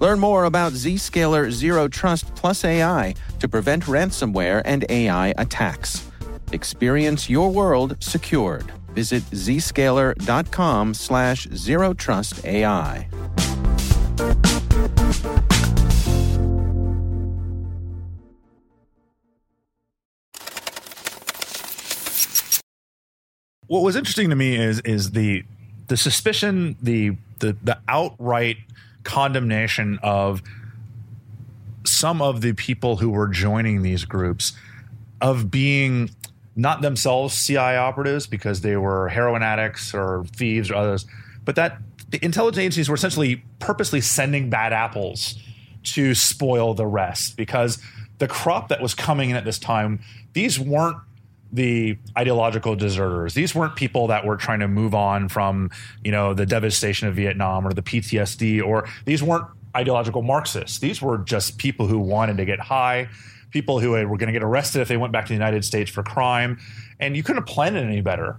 Learn 0.00 0.18
more 0.18 0.44
about 0.44 0.72
Zscaler 0.72 1.50
Zero 1.50 1.88
Trust 1.88 2.34
Plus 2.34 2.64
AI 2.64 3.14
to 3.40 3.48
prevent 3.48 3.84
ransomware 3.84 4.62
and 4.64 4.84
AI 4.88 5.34
attacks. 5.38 6.08
Experience 6.52 7.28
your 7.28 7.50
world 7.50 7.96
secured. 8.00 8.72
Visit 8.94 9.22
zscaler.com 9.24 10.94
slash 10.94 11.46
zero 11.54 11.94
trust 11.94 12.44
AI. 12.44 13.08
what 23.68 23.82
was 23.82 23.94
interesting 23.94 24.30
to 24.30 24.36
me 24.36 24.56
is 24.56 24.80
is 24.80 25.12
the 25.12 25.44
the 25.86 25.96
suspicion, 25.96 26.76
the 26.82 27.16
the 27.38 27.56
the 27.62 27.78
outright 27.86 28.56
condemnation 29.08 29.98
of 30.02 30.42
some 31.86 32.20
of 32.20 32.42
the 32.42 32.52
people 32.52 32.96
who 32.98 33.08
were 33.08 33.26
joining 33.26 33.80
these 33.80 34.04
groups 34.04 34.52
of 35.22 35.50
being 35.50 36.10
not 36.54 36.82
themselves 36.82 37.46
CI 37.46 37.56
operatives 37.56 38.26
because 38.26 38.60
they 38.60 38.76
were 38.76 39.08
heroin 39.08 39.42
addicts 39.42 39.94
or 39.94 40.24
thieves 40.36 40.70
or 40.70 40.74
others, 40.74 41.06
but 41.46 41.56
that 41.56 41.78
the 42.10 42.22
intelligence 42.22 42.58
agencies 42.58 42.88
were 42.90 42.94
essentially 42.94 43.42
purposely 43.60 44.02
sending 44.02 44.50
bad 44.50 44.74
apples 44.74 45.36
to 45.84 46.14
spoil 46.14 46.74
the 46.74 46.86
rest 46.86 47.34
because 47.36 47.78
the 48.18 48.28
crop 48.28 48.68
that 48.68 48.82
was 48.82 48.94
coming 48.94 49.30
in 49.30 49.36
at 49.36 49.44
this 49.46 49.58
time, 49.58 50.00
these 50.34 50.60
weren't 50.60 50.98
the 51.52 51.96
ideological 52.16 52.76
deserters. 52.76 53.34
These 53.34 53.54
weren't 53.54 53.76
people 53.76 54.08
that 54.08 54.24
were 54.24 54.36
trying 54.36 54.60
to 54.60 54.68
move 54.68 54.94
on 54.94 55.28
from, 55.28 55.70
you 56.04 56.12
know, 56.12 56.34
the 56.34 56.46
devastation 56.46 57.08
of 57.08 57.14
Vietnam 57.14 57.66
or 57.66 57.72
the 57.72 57.82
PTSD, 57.82 58.64
or 58.64 58.86
these 59.04 59.22
weren't 59.22 59.46
ideological 59.76 60.22
Marxists. 60.22 60.78
These 60.78 61.00
were 61.00 61.18
just 61.18 61.58
people 61.58 61.86
who 61.86 61.98
wanted 61.98 62.36
to 62.38 62.44
get 62.44 62.60
high, 62.60 63.08
people 63.50 63.80
who 63.80 63.90
were 63.90 64.16
going 64.16 64.26
to 64.26 64.32
get 64.32 64.42
arrested 64.42 64.80
if 64.80 64.88
they 64.88 64.96
went 64.96 65.12
back 65.12 65.24
to 65.24 65.28
the 65.28 65.34
United 65.34 65.64
States 65.64 65.90
for 65.90 66.02
crime. 66.02 66.58
And 67.00 67.16
you 67.16 67.22
couldn't 67.22 67.42
have 67.42 67.54
planned 67.54 67.76
it 67.76 67.84
any 67.84 68.00
better 68.00 68.38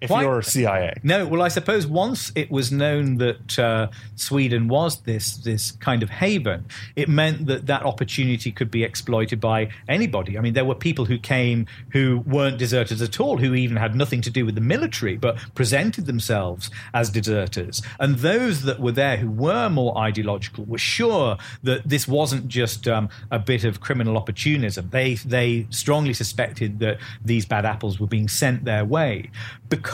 if 0.00 0.10
Why- 0.10 0.22
you're 0.22 0.42
CIA. 0.42 0.94
No, 1.02 1.26
well, 1.26 1.40
I 1.40 1.48
suppose 1.48 1.86
once 1.86 2.30
it 2.34 2.50
was 2.50 2.70
known 2.70 3.16
that 3.16 3.58
uh, 3.58 3.88
Sweden 4.14 4.68
was 4.68 5.00
this 5.02 5.36
this 5.38 5.72
kind 5.72 6.02
of 6.02 6.10
haven, 6.10 6.66
it 6.96 7.08
meant 7.08 7.46
that 7.46 7.66
that 7.66 7.82
opportunity 7.82 8.52
could 8.52 8.70
be 8.70 8.84
exploited 8.84 9.40
by 9.40 9.70
anybody. 9.88 10.36
I 10.36 10.42
mean, 10.42 10.52
there 10.52 10.66
were 10.66 10.74
people 10.74 11.06
who 11.06 11.18
came 11.18 11.66
who 11.92 12.22
weren't 12.26 12.58
deserters 12.58 13.00
at 13.00 13.18
all, 13.20 13.38
who 13.38 13.54
even 13.54 13.78
had 13.78 13.94
nothing 13.94 14.20
to 14.22 14.30
do 14.30 14.44
with 14.44 14.54
the 14.54 14.60
military, 14.60 15.16
but 15.16 15.38
presented 15.54 16.04
themselves 16.04 16.70
as 16.92 17.08
deserters. 17.08 17.80
And 17.98 18.16
those 18.16 18.62
that 18.62 18.80
were 18.80 18.92
there 18.92 19.16
who 19.16 19.30
were 19.30 19.70
more 19.70 19.96
ideological 19.96 20.64
were 20.64 20.78
sure 20.78 21.38
that 21.62 21.88
this 21.88 22.06
wasn't 22.06 22.48
just 22.48 22.86
um, 22.86 23.08
a 23.30 23.38
bit 23.38 23.64
of 23.64 23.80
criminal 23.80 24.18
opportunism. 24.18 24.90
They 24.90 25.14
they 25.14 25.66
strongly 25.70 26.12
suspected 26.12 26.80
that 26.80 26.98
these 27.24 27.46
bad 27.46 27.64
apples 27.64 27.98
were 27.98 28.06
being 28.06 28.28
sent 28.28 28.66
their 28.66 28.84
way 28.84 29.30
because 29.70 29.85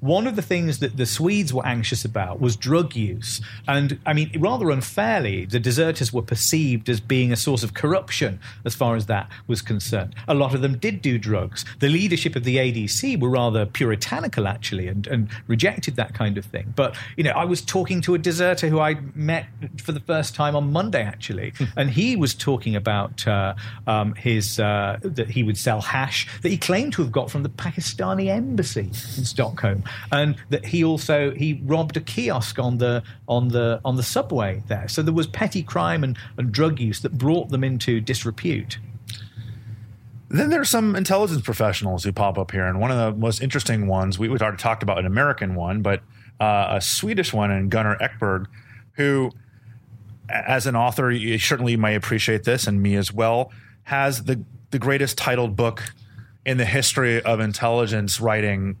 one 0.00 0.26
of 0.26 0.36
the 0.36 0.42
things 0.42 0.78
that 0.78 0.96
the 0.96 1.06
Swedes 1.06 1.52
were 1.52 1.66
anxious 1.66 2.04
about 2.04 2.40
was 2.40 2.56
drug 2.56 2.94
use. 2.94 3.40
And 3.66 3.98
I 4.06 4.12
mean, 4.12 4.30
rather 4.38 4.70
unfairly, 4.70 5.44
the 5.44 5.60
deserters 5.60 6.12
were 6.12 6.22
perceived 6.22 6.88
as 6.88 7.00
being 7.00 7.32
a 7.32 7.36
source 7.36 7.62
of 7.62 7.74
corruption 7.74 8.40
as 8.64 8.74
far 8.74 8.96
as 8.96 9.06
that 9.06 9.30
was 9.46 9.62
concerned. 9.62 10.14
A 10.28 10.34
lot 10.34 10.54
of 10.54 10.62
them 10.62 10.78
did 10.78 11.02
do 11.02 11.18
drugs. 11.18 11.64
The 11.80 11.88
leadership 11.88 12.36
of 12.36 12.44
the 12.44 12.56
ADC 12.56 13.20
were 13.20 13.28
rather 13.28 13.66
puritanical, 13.66 14.46
actually, 14.46 14.88
and, 14.88 15.06
and 15.06 15.28
rejected 15.46 15.96
that 15.96 16.14
kind 16.14 16.38
of 16.38 16.44
thing. 16.44 16.72
But, 16.76 16.96
you 17.16 17.24
know, 17.24 17.32
I 17.32 17.44
was 17.44 17.60
talking 17.60 18.00
to 18.02 18.14
a 18.14 18.18
deserter 18.18 18.68
who 18.68 18.80
I 18.80 18.96
met 19.14 19.46
for 19.82 19.92
the 19.92 20.00
first 20.00 20.34
time 20.34 20.56
on 20.56 20.72
Monday, 20.72 21.02
actually, 21.02 21.52
and 21.76 21.90
he 21.90 22.16
was 22.16 22.34
talking 22.34 22.76
about 22.76 23.26
uh, 23.26 23.54
um, 23.86 24.14
his, 24.14 24.60
uh, 24.60 24.98
that 25.02 25.30
he 25.30 25.42
would 25.42 25.58
sell 25.58 25.80
hash 25.80 26.28
that 26.42 26.48
he 26.48 26.58
claimed 26.58 26.92
to 26.94 27.02
have 27.02 27.12
got 27.12 27.30
from 27.30 27.42
the 27.42 27.48
Pakistani 27.48 28.28
embassy 28.28 28.90
in 29.24 29.26
Stockholm, 29.26 29.82
and 30.12 30.36
that 30.50 30.66
he 30.66 30.84
also 30.84 31.30
he 31.32 31.60
robbed 31.64 31.96
a 31.96 32.00
kiosk 32.00 32.58
on 32.58 32.78
the 32.78 33.02
on 33.26 33.48
the 33.48 33.80
on 33.84 33.96
the 33.96 34.02
subway 34.02 34.62
there. 34.68 34.86
So 34.88 35.02
there 35.02 35.14
was 35.14 35.26
petty 35.26 35.62
crime 35.62 36.04
and, 36.04 36.18
and 36.36 36.52
drug 36.52 36.78
use 36.78 37.00
that 37.00 37.16
brought 37.16 37.48
them 37.48 37.64
into 37.64 38.00
disrepute. 38.00 38.78
Then 40.28 40.50
there 40.50 40.60
are 40.60 40.66
some 40.66 40.96
intelligence 40.96 41.42
professionals 41.42 42.04
who 42.04 42.12
pop 42.12 42.38
up 42.38 42.50
here, 42.50 42.66
and 42.66 42.80
one 42.80 42.90
of 42.90 42.98
the 42.98 43.18
most 43.18 43.40
interesting 43.40 43.86
ones 43.86 44.18
we, 44.18 44.28
we've 44.28 44.42
already 44.42 44.58
talked 44.58 44.82
about 44.82 44.98
an 44.98 45.06
American 45.06 45.54
one, 45.54 45.80
but 45.80 46.02
uh, 46.40 46.66
a 46.70 46.80
Swedish 46.80 47.32
one, 47.32 47.50
and 47.50 47.70
Gunnar 47.70 47.96
Ekberg, 47.98 48.46
who, 48.92 49.30
as 50.28 50.66
an 50.66 50.76
author, 50.76 51.10
you 51.10 51.38
certainly 51.38 51.76
may 51.76 51.94
appreciate 51.94 52.44
this, 52.44 52.66
and 52.66 52.82
me 52.82 52.96
as 52.96 53.12
well, 53.12 53.50
has 53.84 54.24
the 54.24 54.44
the 54.70 54.78
greatest 54.78 55.16
titled 55.16 55.54
book 55.56 55.82
in 56.44 56.58
the 56.58 56.64
history 56.64 57.22
of 57.22 57.40
intelligence 57.40 58.20
writing 58.20 58.76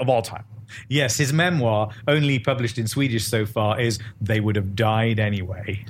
of 0.00 0.08
all 0.08 0.22
time. 0.22 0.44
Yes, 0.88 1.16
his 1.16 1.32
memoir, 1.32 1.90
only 2.08 2.38
published 2.38 2.76
in 2.78 2.86
Swedish 2.88 3.24
so 3.24 3.46
far, 3.46 3.80
is 3.80 3.98
"They 4.20 4.40
Would 4.40 4.56
Have 4.56 4.74
Died 4.74 5.18
Anyway." 5.20 5.84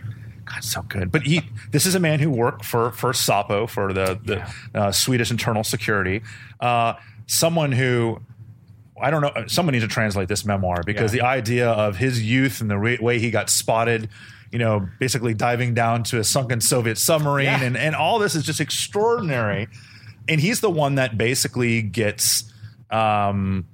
God, 0.45 0.63
so 0.63 0.83
good. 0.83 1.11
But 1.11 1.23
he, 1.23 1.41
this 1.73 1.87
is 1.87 1.95
a 1.95 2.01
man 2.01 2.21
who 2.21 2.31
worked 2.31 2.65
for 2.65 2.93
for 2.93 3.13
Sapo 3.13 3.69
for 3.69 3.93
the 3.93 4.19
the 4.25 4.79
uh, 4.79 4.93
Swedish 4.93 5.31
Internal 5.31 5.65
Security. 5.65 6.23
Uh, 6.61 6.95
someone 7.27 7.73
who. 7.73 8.21
I 8.99 9.11
don't 9.11 9.21
know. 9.21 9.45
Someone 9.47 9.73
needs 9.75 9.85
to 9.85 9.91
translate 9.91 10.27
this 10.29 10.47
memoir 10.47 10.83
because 10.87 11.15
Yeah. 11.15 11.21
the 11.21 11.27
idea 11.27 11.69
of 11.69 11.97
his 11.99 12.23
youth 12.23 12.63
and 12.63 12.71
the 12.71 12.79
re- 12.79 12.97
way 12.99 13.19
he 13.19 13.31
got 13.31 13.51
spotted, 13.51 14.09
you 14.51 14.59
know, 14.59 14.89
basically 14.99 15.35
diving 15.35 15.75
down 15.75 16.03
to 16.05 16.19
a 16.19 16.25
sunken 16.25 16.63
Soviet 16.63 16.97
submarine 16.97 17.45
Yeah. 17.45 17.63
and, 17.63 17.77
and 17.77 17.95
all 17.95 18.19
this 18.19 18.35
is 18.35 18.43
just 18.43 18.59
extraordinary. 18.59 19.69
And 20.29 20.41
he's 20.41 20.61
the 20.61 20.71
one 20.71 20.95
that 20.95 21.19
basically 21.19 21.83
gets, 21.83 22.51
um, 22.91 23.67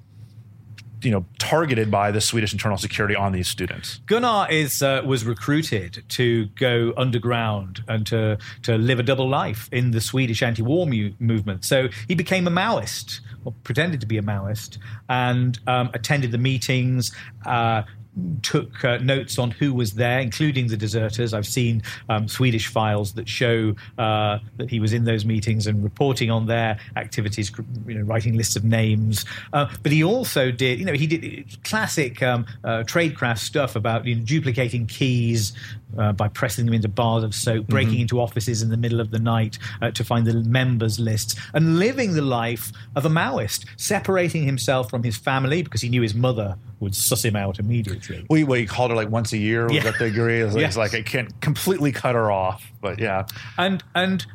you 1.03 1.11
know, 1.11 1.25
targeted 1.38 1.90
by 1.90 2.11
the 2.11 2.20
Swedish 2.20 2.53
internal 2.53 2.79
security 2.79 3.16
on 3.16 3.33
these 3.33 3.48
students. 3.48 4.01
Gunnar 4.07 4.46
is 4.51 4.83
uh, 4.83 5.03
was 5.05 5.25
recruited 5.25 6.05
to 6.11 6.46
go 6.55 6.92
underground 6.96 7.83
and 7.88 8.07
to 8.07 8.38
to 8.62 8.79
live 8.79 8.98
a 8.98 9.03
double 9.03 9.29
life 9.29 9.68
in 9.72 9.90
the 9.90 10.01
Swedish 10.01 10.42
anti-war 10.42 10.87
mu- 10.87 11.12
movement. 11.18 11.64
So 11.64 11.88
he 12.09 12.14
became 12.14 12.46
a 12.46 12.51
Maoist, 12.51 13.20
or 13.44 13.53
pretended 13.64 14.01
to 14.01 14.07
be 14.07 14.18
a 14.18 14.22
Maoist, 14.22 14.79
and 15.09 15.59
um, 15.66 15.90
attended 15.94 16.31
the 16.31 16.38
meetings. 16.38 17.12
Uh, 17.44 17.83
Took 18.42 18.85
uh, 18.85 18.98
notes 18.98 19.38
on 19.38 19.51
who 19.51 19.72
was 19.72 19.94
there, 19.94 20.20
including 20.20 20.66
the 20.66 20.77
deserters. 20.77 21.33
I've 21.33 21.46
seen 21.46 21.83
um, 22.09 22.29
Swedish 22.29 22.66
files 22.66 23.14
that 23.14 23.29
show 23.29 23.75
uh, 23.96 24.38
that 24.59 24.68
he 24.68 24.81
was 24.81 24.92
in 24.92 25.05
those 25.05 25.25
meetings 25.25 25.66
and 25.66 25.83
reporting 25.83 26.31
on 26.31 26.46
their 26.46 26.79
activities, 26.96 27.51
you 27.87 27.94
know, 27.94 28.03
writing 28.03 28.37
lists 28.37 28.55
of 28.55 28.64
names. 28.64 29.25
Uh, 29.55 29.66
but 29.83 29.92
he 29.92 30.05
also 30.05 30.51
did, 30.51 30.79
you 30.79 30.85
know, 30.85 30.92
he 30.92 31.07
did 31.07 31.46
classic 31.64 32.22
um, 32.22 32.44
uh, 32.64 32.83
tradecraft 32.85 33.38
stuff 33.38 33.77
about 33.77 34.05
you 34.05 34.14
know, 34.14 34.22
duplicating 34.25 34.87
keys 34.87 35.55
uh, 35.98 36.12
by 36.12 36.29
pressing 36.29 36.64
them 36.64 36.75
into 36.75 36.88
bars 36.88 37.25
of 37.25 37.35
soap, 37.35 37.66
breaking 37.66 38.01
into 38.01 38.20
offices 38.20 38.62
in 38.62 38.68
the 38.70 38.77
middle 38.77 39.01
of 39.01 39.11
the 39.11 39.18
night 39.18 39.59
uh, 39.81 39.90
to 39.90 40.05
find 40.05 40.27
the 40.27 40.35
members' 40.35 40.98
lists, 40.98 41.37
and 41.55 41.79
living 41.79 42.14
the 42.14 42.22
life 42.22 42.72
of 42.96 43.05
a 43.05 43.09
Maoist, 43.09 43.64
separating 43.77 44.44
himself 44.44 44.90
from 44.90 45.03
his 45.03 45.16
family 45.16 45.62
because 45.62 45.81
he 45.81 45.88
knew 45.88 46.03
his 46.03 46.14
mother 46.14 46.57
would 46.81 46.94
suss 46.94 47.25
him 47.25 47.37
out 47.37 47.59
immediately. 47.59 48.02
We 48.31 48.45
we 48.45 48.67
called 48.67 48.91
her 48.91 48.97
like 48.97 49.11
once 49.11 49.33
a 49.33 49.38
year. 49.38 49.65
Was 49.67 49.75
Yeah. 49.75 49.83
that 49.85 49.99
the 49.99 50.07
agree? 50.07 50.41
It's, 50.41 50.55
Yes. 50.57 50.77
like 50.77 50.95
I 50.95 51.03
can't 51.03 51.38
completely 51.41 51.93
cut 51.93 52.15
her 52.15 52.31
off, 52.31 52.71
but 52.81 52.99
yeah. 52.99 53.27
and 53.59 53.83
and 53.95 54.27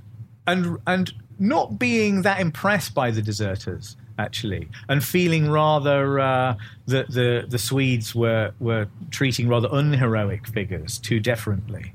and 0.47 0.77
and 0.88 1.13
not 1.39 1.77
being 1.77 2.23
that 2.23 2.39
impressed 2.39 2.93
by 2.95 3.12
the 3.12 3.21
deserters 3.21 3.95
actually 4.19 4.67
and 4.89 5.03
feeling 5.03 5.47
rather 5.51 6.19
uh, 6.19 6.56
that 6.88 7.12
the 7.12 7.45
the 7.47 7.60
Swedes 7.60 8.15
were 8.15 8.51
were 8.60 8.88
treating 9.12 9.47
rather 9.47 9.67
unheroic 9.71 10.47
figures 10.47 10.97
too 10.97 11.19
deferently. 11.19 11.91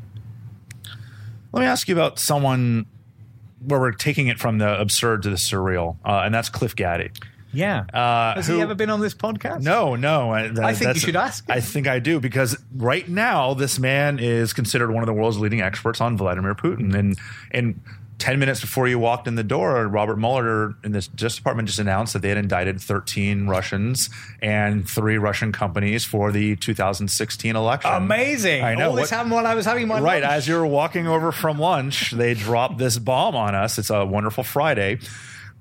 Let 1.53 1.61
me 1.61 1.67
ask 1.67 1.89
you 1.89 1.95
about 1.95 2.19
someone 2.19 2.87
where 3.67 3.79
we're 3.79 3.93
taking 3.93 4.29
it 4.29 4.39
from 4.39 4.59
the 4.59 4.81
absurd 4.81 5.23
to 5.23 5.31
the 5.31 5.37
surreal, 5.37 5.97
uh, 6.05 6.23
and 6.25 6.35
that's 6.35 6.49
Cliff 6.49 6.75
Gaddy. 6.75 7.11
Yeah. 7.53 7.85
Uh, 7.93 8.35
Has 8.37 8.47
who- 8.47 8.57
he 8.57 8.63
ever 8.63 8.75
been 8.75 8.91
on 8.91 9.01
this 9.01 9.15
podcast? 9.15 9.61
No, 9.63 9.95
no. 9.97 10.31
I, 10.31 10.49
that- 10.49 10.65
I 10.65 10.75
think 10.75 10.95
you 10.95 11.01
should 11.01 11.17
ask 11.17 11.47
him. 11.49 11.55
I 11.57 11.61
think 11.61 11.87
I 11.87 11.99
do 11.99 12.19
because 12.21 12.57
right 12.75 13.07
now 13.09 13.55
this 13.55 13.79
man 13.79 14.19
is 14.19 14.53
considered 14.53 14.91
one 14.91 15.03
of 15.03 15.07
the 15.07 15.13
world's 15.13 15.39
leading 15.39 15.61
experts 15.61 16.01
on 16.01 16.17
Vladimir 16.17 16.55
Putin, 16.55 16.95
and 16.95 17.19
and 17.51 17.81
10 18.19 18.39
minutes 18.39 18.61
before 18.61 18.87
you 18.87 19.01
walked 19.01 19.27
in 19.27 19.35
the 19.35 19.43
door, 19.43 19.89
Robert 19.89 20.17
Mueller 20.17 20.77
in 20.85 20.93
this 20.93 21.09
Justice 21.09 21.39
Department 21.39 21.67
just 21.67 21.81
announced 21.81 22.13
that 22.13 22.23
they 22.23 22.29
had 22.29 22.39
indicted 22.39 22.81
13 22.81 23.49
Russians 23.49 24.11
and 24.41 24.89
three 24.89 25.19
Russian 25.19 25.51
companies 25.51 26.05
for 26.05 26.31
the 26.31 26.55
2016 26.55 27.57
election. 27.57 27.91
Amazing! 27.93 28.63
I 28.63 28.77
know. 28.77 28.91
All 28.91 28.95
this 28.97 29.11
What- 29.11 29.17
happened 29.17 29.33
while 29.33 29.47
I 29.47 29.55
was 29.57 29.67
having 29.67 29.89
my 29.89 29.99
right 30.01 30.23
lunch. 30.23 30.33
as 30.35 30.47
you're 30.49 30.65
walking 30.67 31.09
over 31.09 31.33
from 31.33 31.59
lunch 31.59 32.13
they 32.13 32.35
dropped 32.35 32.79
this 32.79 32.97
bomb 32.99 33.35
on 33.35 33.55
us 33.57 33.79
it's 33.79 33.91
a 33.91 34.05
wonderful 34.07 34.45
friday 34.45 34.99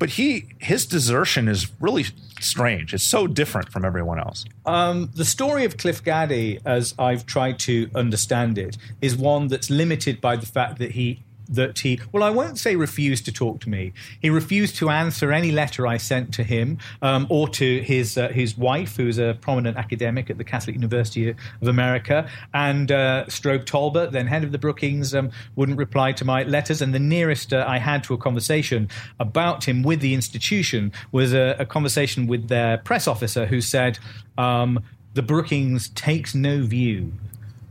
but 0.01 0.09
he 0.09 0.47
his 0.57 0.87
desertion 0.87 1.47
is 1.47 1.69
really 1.79 2.05
strange. 2.39 2.91
It's 2.91 3.03
so 3.03 3.27
different 3.27 3.69
from 3.71 3.85
everyone 3.85 4.17
else. 4.17 4.45
Um, 4.65 5.11
the 5.13 5.23
story 5.23 5.63
of 5.63 5.77
Cliff 5.77 6.03
Gaddy, 6.03 6.59
as 6.65 6.95
I've 6.97 7.27
tried 7.27 7.59
to 7.59 7.87
understand 7.93 8.57
it, 8.57 8.79
is 8.99 9.15
one 9.15 9.47
that's 9.47 9.69
limited 9.69 10.19
by 10.19 10.37
the 10.37 10.47
fact 10.47 10.79
that 10.79 10.93
he 10.93 11.21
that 11.49 11.79
he 11.79 11.99
well, 12.11 12.23
I 12.23 12.29
won't 12.29 12.57
say 12.57 12.75
refused 12.75 13.25
to 13.25 13.31
talk 13.31 13.59
to 13.61 13.69
me. 13.69 13.93
He 14.21 14.29
refused 14.29 14.75
to 14.77 14.89
answer 14.89 15.31
any 15.31 15.51
letter 15.51 15.87
I 15.87 15.97
sent 15.97 16.33
to 16.35 16.43
him 16.43 16.77
um, 17.01 17.27
or 17.29 17.47
to 17.49 17.81
his 17.81 18.17
uh, 18.17 18.29
his 18.29 18.57
wife, 18.57 18.95
who 18.95 19.07
is 19.07 19.17
a 19.17 19.37
prominent 19.41 19.77
academic 19.77 20.29
at 20.29 20.37
the 20.37 20.43
Catholic 20.43 20.75
University 20.75 21.29
of 21.29 21.67
America, 21.67 22.29
and 22.53 22.91
uh, 22.91 23.25
Strobe 23.27 23.65
Talbott, 23.65 24.11
then 24.11 24.27
head 24.27 24.43
of 24.43 24.51
the 24.51 24.57
Brookings, 24.57 25.13
um, 25.13 25.31
wouldn't 25.55 25.77
reply 25.77 26.11
to 26.13 26.25
my 26.25 26.43
letters. 26.43 26.81
And 26.81 26.93
the 26.93 26.99
nearest 26.99 27.53
uh, 27.53 27.65
I 27.67 27.77
had 27.77 28.03
to 28.05 28.13
a 28.13 28.17
conversation 28.17 28.89
about 29.19 29.67
him 29.67 29.83
with 29.83 30.01
the 30.01 30.13
institution 30.13 30.91
was 31.11 31.33
a, 31.33 31.55
a 31.59 31.65
conversation 31.65 32.27
with 32.27 32.47
their 32.47 32.77
press 32.77 33.07
officer, 33.07 33.45
who 33.45 33.61
said 33.61 33.99
um, 34.37 34.79
the 35.13 35.21
Brookings 35.21 35.89
takes 35.89 36.33
no 36.33 36.63
view 36.63 37.13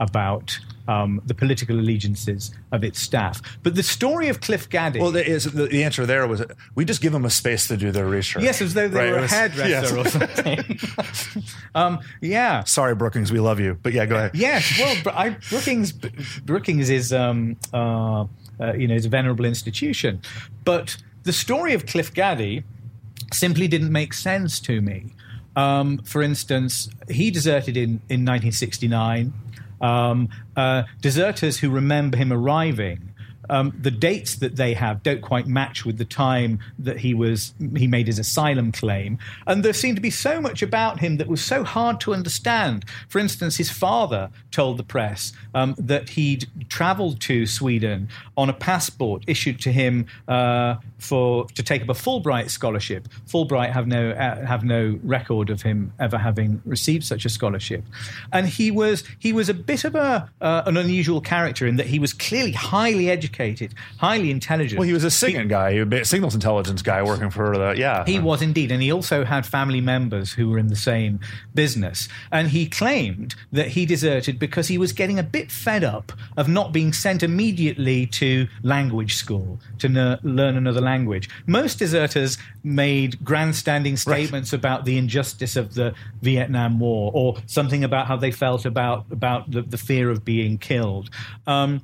about 0.01 0.59
um, 0.89 1.21
the 1.27 1.35
political 1.35 1.79
allegiances 1.79 2.51
of 2.73 2.83
its 2.83 2.99
staff. 3.01 3.41
But 3.63 3.75
the 3.77 3.83
story 3.83 4.29
of 4.29 4.41
Cliff 4.41 4.69
Gaddy. 4.69 4.99
well 4.99 5.13
the, 5.13 5.25
is, 5.25 5.45
the, 5.45 5.67
the 5.67 5.85
answer 5.85 6.05
there 6.07 6.27
was 6.27 6.43
we 6.75 6.85
just 6.85 7.01
give 7.01 7.13
them 7.13 7.25
a 7.25 7.31
space 7.31 7.69
to 7.69 7.77
do 7.77 7.93
their 7.93 8.07
research 8.07 8.43
Yes, 8.43 8.61
as 8.61 8.75
though 8.75 8.89
they 8.89 8.99
Right, 8.99 9.13
were 9.13 9.19
it 9.19 9.25
a 9.31 9.35
hairdresser 9.35 9.69
yes. 9.69 9.93
or 9.93 10.05
something. 10.09 10.79
um, 11.75 12.01
yeah. 12.21 12.65
sorry 12.65 12.95
brookings 12.97 13.31
we 13.31 13.39
love 13.39 13.61
you 13.61 13.79
but 13.83 13.93
yeah 13.93 14.07
go 14.07 14.17
ahead 14.17 14.31
Yes, 14.35 14.79
well, 14.81 15.15
I, 15.15 15.31
Brookings 15.51 15.93
Brookings 15.93 16.91
is 16.91 17.13
um, 17.13 17.57
uh, 17.73 18.25
uh, 18.59 18.73
you 18.75 18.89
know 18.89 18.95
is 18.95 19.05
a 19.07 19.09
venerable 19.09 19.45
institution, 19.45 20.21
but 20.65 20.97
the 21.25 21.33
story 21.33 21.75
of 21.75 21.87
Cliff 21.87 22.13
Gaddy 22.13 22.65
simply 23.33 23.69
didn't 23.69 23.93
make 23.93 24.13
sense 24.15 24.59
to 24.61 24.81
me. 24.81 25.13
Um, 25.57 25.99
for 26.05 26.23
instance, 26.23 26.89
he 27.09 27.31
deserted 27.31 27.77
in 27.77 28.01
in 28.09 28.25
1969. 28.25 29.33
Um, 29.81 30.29
uh, 30.57 30.85
deserters 31.01 31.59
who 31.59 31.71
remember 31.71 32.17
him 32.17 32.33
arriving. 32.33 33.07
Um, 33.49 33.77
the 33.77 33.91
dates 33.91 34.37
that 34.37 34.55
they 34.55 34.75
have 34.75 35.03
don't 35.03 35.23
quite 35.23 35.49
match 35.49 35.85
with 35.85 35.99
the 35.99 36.05
time 36.05 36.61
that 36.79 36.99
he 36.99 37.15
was 37.15 37.53
he 37.77 37.89
made 37.89 38.07
his 38.07 38.21
asylum 38.21 38.71
claim, 38.71 39.19
and 39.45 39.65
there 39.65 39.73
seemed 39.73 39.97
to 39.97 40.01
be 40.01 40.11
so 40.11 40.41
much 40.41 40.63
about 40.63 41.01
him 41.01 41.17
that 41.17 41.27
was 41.27 41.45
so 41.45 41.65
hard 41.65 41.99
to 42.03 42.15
understand. 42.15 42.85
For 43.09 43.19
instance, 43.19 43.57
his 43.57 43.69
father 43.69 44.31
told 44.53 44.77
the 44.77 44.85
press 44.85 45.33
um, 45.53 45.75
that 45.79 46.11
he'd 46.11 46.47
travelled 46.69 47.21
to 47.23 47.45
Sweden 47.45 48.09
on 48.37 48.49
a 48.49 48.53
passport 48.53 49.25
issued 49.27 49.59
to 49.63 49.73
him 49.73 50.07
uh, 50.29 50.77
for 51.01 51.47
to 51.49 51.63
take 51.63 51.83
up 51.83 51.89
a 51.89 51.95
Fulbright 51.95 52.51
scholarship. 52.51 53.09
Fulbright 53.27 53.73
have 53.73 53.87
no 53.87 54.11
uh, 54.11 54.45
have 54.47 54.65
no 54.65 54.99
record 55.03 55.51
of 55.51 55.63
him 55.63 55.93
ever 55.99 56.19
having 56.19 56.63
received 56.65 57.05
such 57.05 57.25
a 57.25 57.29
scholarship, 57.29 57.85
and 58.33 58.47
he 58.49 58.71
was 58.71 59.05
he 59.19 59.33
was 59.33 59.49
a 59.49 59.55
bit 59.55 59.85
of 59.85 59.95
a 59.95 60.29
uh, 60.41 60.63
an 60.67 60.77
unusual 60.77 61.21
character 61.21 61.67
in 61.67 61.77
that 61.77 61.87
he 61.87 61.99
was 61.99 62.13
clearly 62.13 62.53
highly 62.53 63.11
educated, 63.11 63.75
highly 63.99 64.31
intelligent. 64.31 64.79
well 64.79 64.87
he 64.87 64.93
was 64.93 65.05
a 65.05 65.11
SIGINT 65.11 65.49
guy 65.49 65.73
he 65.73 65.83
was 65.83 66.01
a 66.01 66.05
signals 66.05 66.35
intelligence 66.35 66.83
guy 66.83 67.03
working 67.03 67.31
for 67.31 67.57
the 67.57 67.75
yeah 67.77 68.05
He 68.05 68.19
was 68.19 68.43
indeed, 68.43 68.71
and 68.73 68.83
he 68.83 68.93
also 68.93 69.25
had 69.25 69.47
family 69.47 69.81
members 69.81 70.33
who 70.33 70.49
were 70.51 70.59
in 70.59 70.69
the 70.69 70.77
same 70.77 71.21
business. 71.55 72.09
And 72.31 72.49
he 72.49 72.67
claimed 72.67 73.35
that 73.53 73.69
he 73.69 73.87
deserted 73.87 74.39
because 74.39 74.69
he 74.69 74.79
was 74.79 74.93
getting 74.93 75.19
a 75.19 75.23
bit 75.23 75.51
fed 75.51 75.85
up 75.85 76.13
of 76.37 76.49
not 76.49 76.73
being 76.73 76.93
sent 76.93 77.23
immediately 77.23 78.07
to 78.07 78.49
language 78.63 79.15
school 79.15 79.59
to 79.79 79.89
ner- 79.89 80.19
learn 80.23 80.57
another 80.57 80.81
language. 80.81 80.90
Most 81.47 81.79
deserters 81.79 82.39
made 82.63 83.23
grandstanding 83.25 83.97
statements 83.97 84.53
about 84.53 84.85
the 84.85 84.99
injustice 84.99 85.57
of 85.57 85.75
the 85.75 85.95
Vietnam 86.23 86.79
War 86.79 87.11
or 87.15 87.37
something 87.47 87.85
about 87.85 88.07
how 88.07 88.17
they 88.17 88.31
felt 88.31 88.65
about 88.65 89.07
about 89.11 89.51
the, 89.51 89.63
the 89.63 89.79
fear 89.79 90.11
of 90.11 90.25
being 90.25 90.59
killed. 90.59 91.11
Um, 91.47 91.81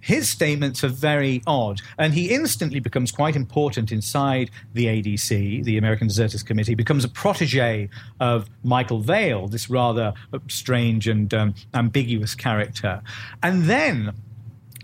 his 0.00 0.28
statements 0.28 0.82
are 0.82 0.88
very 0.88 1.42
odd, 1.46 1.82
and 1.98 2.14
he 2.14 2.30
instantly 2.30 2.80
becomes 2.80 3.12
quite 3.12 3.36
important 3.36 3.92
inside 3.92 4.50
the 4.72 4.86
ADC, 4.86 5.62
the 5.64 5.76
American 5.76 6.08
Deserters 6.08 6.42
Committee, 6.42 6.74
becomes 6.74 7.04
a 7.04 7.08
protege 7.08 7.88
of 8.18 8.48
Michael 8.64 9.00
Vale, 9.00 9.46
this 9.48 9.68
rather 9.68 10.14
strange 10.48 11.06
and 11.06 11.32
um, 11.34 11.54
ambiguous 11.74 12.34
character, 12.34 13.02
and 13.42 13.64
then 13.64 14.14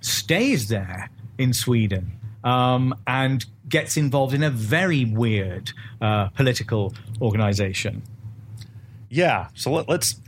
stays 0.02 0.68
there 0.68 1.10
in 1.38 1.52
Sweden. 1.52 2.12
Um, 2.44 2.94
and 3.06 3.44
gets 3.68 3.96
involved 3.96 4.32
in 4.34 4.44
a 4.44 4.50
very 4.50 5.04
weird 5.04 5.72
uh, 6.00 6.28
political 6.28 6.94
organization. 7.20 8.02
Yeah. 9.10 9.48
So 9.54 9.72
let, 9.72 9.88
us 9.90 10.20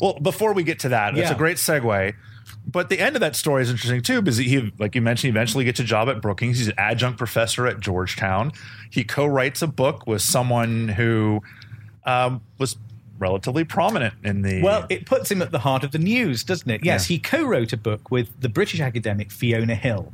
Well, 0.00 0.18
before 0.20 0.52
we 0.52 0.62
get 0.62 0.78
to 0.80 0.88
that, 0.90 1.16
it's 1.16 1.28
Yeah. 1.28 1.34
a 1.34 1.38
great 1.38 1.56
segue. 1.56 2.14
But 2.66 2.88
the 2.88 2.98
end 3.00 3.16
of 3.16 3.20
that 3.20 3.36
story 3.36 3.62
is 3.62 3.70
interesting 3.70 4.02
too, 4.02 4.22
because 4.22 4.36
he, 4.38 4.72
like 4.78 4.94
you 4.94 5.02
mentioned, 5.02 5.32
he 5.32 5.36
eventually 5.36 5.64
gets 5.64 5.80
a 5.80 5.84
job 5.84 6.08
at 6.08 6.20
Brookings. 6.22 6.58
He's 6.58 6.68
an 6.68 6.74
adjunct 6.78 7.18
professor 7.18 7.66
at 7.66 7.80
Georgetown. 7.80 8.52
He 8.90 9.04
co-writes 9.04 9.60
a 9.62 9.66
book 9.66 10.06
with 10.06 10.22
someone 10.22 10.88
who 10.88 11.42
um, 12.06 12.40
was 12.58 12.76
relatively 13.18 13.64
prominent 13.64 14.14
in 14.24 14.42
the. 14.42 14.62
Well, 14.62 14.86
it 14.88 15.06
puts 15.06 15.30
him 15.30 15.42
at 15.42 15.50
the 15.52 15.58
heart 15.60 15.84
of 15.84 15.92
the 15.92 15.98
news, 15.98 16.42
doesn't 16.44 16.70
it? 16.70 16.84
Yes, 16.84 17.08
Yeah. 17.10 17.14
he 17.14 17.18
co 17.20 17.44
wrote 17.44 17.72
a 17.72 17.76
book 17.76 18.10
with 18.10 18.28
the 18.40 18.48
British 18.48 18.80
academic 18.80 19.30
Fiona 19.30 19.74
Hill. 19.74 20.12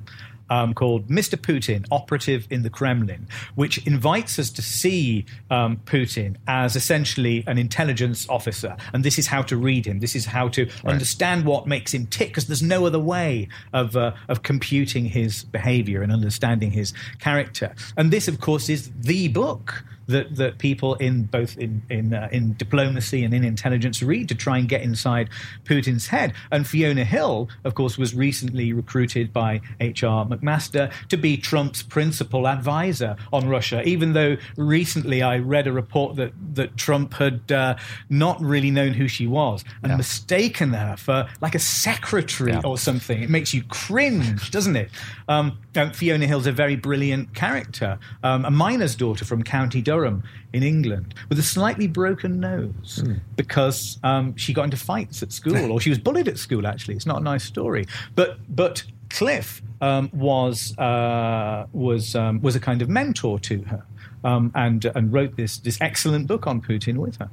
Um, 0.50 0.74
called 0.74 1.06
Mr. 1.06 1.36
Putin, 1.36 1.86
Operative 1.92 2.46
in 2.50 2.62
the 2.62 2.70
Kremlin, 2.70 3.28
which 3.54 3.78
invites 3.86 4.36
us 4.36 4.50
to 4.50 4.62
see 4.62 5.24
um, 5.48 5.80
Putin 5.84 6.36
as 6.48 6.74
essentially 6.74 7.44
an 7.46 7.56
intelligence 7.56 8.28
officer. 8.28 8.76
And 8.92 9.04
this 9.04 9.16
is 9.16 9.28
how 9.28 9.42
to 9.42 9.56
read 9.56 9.86
him. 9.86 10.00
This 10.00 10.16
is 10.16 10.26
how 10.26 10.48
to 10.48 10.68
understand 10.84 11.44
what 11.44 11.68
makes 11.68 11.94
him 11.94 12.06
tick, 12.06 12.28
because 12.30 12.46
there's 12.46 12.62
no 12.62 12.84
other 12.84 12.98
way 12.98 13.48
of, 13.72 13.96
uh, 13.96 14.12
of 14.28 14.42
computing 14.42 15.04
his 15.04 15.44
behavior 15.44 16.02
and 16.02 16.10
understanding 16.10 16.72
his 16.72 16.92
character. 17.20 17.72
And 17.96 18.10
this, 18.10 18.26
of 18.26 18.40
course, 18.40 18.68
is 18.68 18.90
the 19.00 19.28
book 19.28 19.84
that, 20.10 20.36
that 20.36 20.58
people 20.58 20.94
in 20.96 21.24
both 21.24 21.56
in 21.58 21.82
in, 21.90 22.14
uh, 22.14 22.28
in 22.30 22.54
diplomacy 22.54 23.24
and 23.24 23.32
in 23.34 23.44
intelligence 23.44 24.02
read 24.02 24.28
to 24.28 24.34
try 24.34 24.58
and 24.58 24.68
get 24.68 24.82
inside 24.82 25.28
Putin's 25.64 26.06
head. 26.08 26.32
And 26.52 26.66
Fiona 26.66 27.04
Hill, 27.04 27.48
of 27.64 27.74
course, 27.74 27.98
was 27.98 28.14
recently 28.14 28.72
recruited 28.72 29.32
by 29.32 29.60
H.R. 29.80 30.26
McMaster 30.26 30.92
to 31.08 31.16
be 31.16 31.36
Trump's 31.36 31.82
principal 31.82 32.46
advisor 32.46 33.16
on 33.32 33.48
Russia. 33.48 33.82
Even 33.82 34.12
though 34.12 34.36
recently 34.56 35.22
I 35.22 35.38
read 35.38 35.66
a 35.66 35.72
report 35.72 36.16
that 36.16 36.32
that 36.54 36.76
Trump 36.76 37.14
had 37.14 37.50
uh, 37.52 37.76
not 38.08 38.40
really 38.40 38.70
known 38.70 38.92
who 38.92 39.08
she 39.08 39.26
was 39.26 39.64
and 39.82 39.96
mistaken 39.96 40.72
her 40.72 40.96
for 40.96 41.28
like 41.40 41.54
a 41.54 41.58
secretary 41.58 42.52
Yeah. 42.52 42.60
or 42.64 42.78
something. 42.78 43.22
It 43.22 43.30
makes 43.30 43.52
you 43.54 43.62
cringe, 43.64 44.50
doesn't 44.50 44.76
it? 44.76 44.90
Um, 45.30 45.58
Fiona 45.94 46.26
Hill's 46.26 46.48
a 46.48 46.52
very 46.52 46.74
brilliant 46.74 47.34
character, 47.36 48.00
um, 48.24 48.44
a 48.44 48.50
miner's 48.50 48.96
daughter 48.96 49.24
from 49.24 49.44
County 49.44 49.80
Durham 49.80 50.24
in 50.52 50.64
England, 50.64 51.14
with 51.28 51.38
a 51.38 51.42
slightly 51.42 51.86
broken 51.86 52.40
nose 52.40 53.04
because 53.36 53.98
um, 54.02 54.34
she 54.36 54.52
got 54.52 54.64
into 54.64 54.76
fights 54.76 55.22
at 55.22 55.30
school, 55.30 55.70
or 55.70 55.80
she 55.80 55.88
was 55.88 56.00
bullied 56.00 56.26
at 56.26 56.36
school. 56.36 56.66
Actually, 56.66 56.96
it's 56.96 57.06
not 57.06 57.20
a 57.20 57.24
nice 57.24 57.44
story. 57.44 57.86
But 58.16 58.38
but 58.48 58.82
Cliff 59.08 59.62
um, 59.80 60.10
was 60.12 60.76
uh, 60.78 61.66
was 61.72 62.16
um, 62.16 62.42
was 62.42 62.56
a 62.56 62.60
kind 62.60 62.82
of 62.82 62.88
mentor 62.88 63.38
to 63.38 63.62
her. 63.62 63.86
Um, 64.22 64.52
and 64.54 64.84
and 64.84 65.12
wrote 65.12 65.36
this 65.36 65.58
this 65.58 65.80
excellent 65.80 66.26
book 66.26 66.46
on 66.46 66.60
Putin 66.60 66.96
with 66.96 67.16
her. 67.16 67.30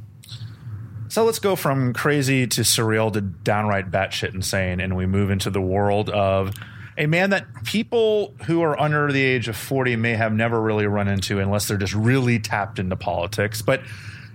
So 1.10 1.26
let's 1.26 1.40
go 1.40 1.56
from 1.56 1.94
crazy 1.94 2.46
to 2.48 2.62
surreal 2.62 3.12
to 3.14 3.22
downright 3.22 3.90
batshit 3.90 4.36
insane, 4.36 4.80
and 4.80 4.96
we 4.96 5.06
move 5.08 5.32
into 5.32 5.50
the 5.50 5.62
world 5.62 6.10
of 6.12 6.54
a 6.98 7.06
man 7.06 7.30
that 7.30 7.46
people 7.64 8.34
who 8.46 8.62
are 8.64 8.80
under 8.80 9.12
the 9.12 9.22
age 9.24 9.48
of 9.48 9.56
40 9.56 9.96
may 9.98 10.14
have 10.16 10.34
never 10.34 10.60
really 10.62 10.88
run 10.88 11.08
into 11.08 11.40
unless 11.40 11.68
they're 11.68 11.78
just 11.78 11.94
really 11.94 12.40
tapped 12.40 12.80
into 12.80 12.96
politics. 12.96 13.62
But 13.62 13.82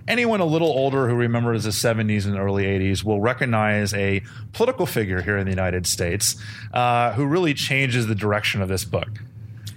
anyone 0.07 0.39
a 0.39 0.45
little 0.45 0.69
older 0.69 1.07
who 1.09 1.15
remembers 1.15 1.63
the 1.65 1.69
70s 1.71 2.25
and 2.25 2.37
early 2.37 2.63
80s 2.65 3.03
will 3.03 3.21
recognize 3.21 3.93
a 3.93 4.21
political 4.53 4.85
figure 4.85 5.21
here 5.21 5.37
in 5.37 5.45
the 5.45 5.51
United 5.51 5.85
States 5.87 6.35
uh, 6.73 7.11
who 7.13 7.25
really 7.25 7.53
changes 7.53 8.07
the 8.07 8.15
direction 8.15 8.61
of 8.61 8.69
this 8.69 8.85
book. 8.85 9.09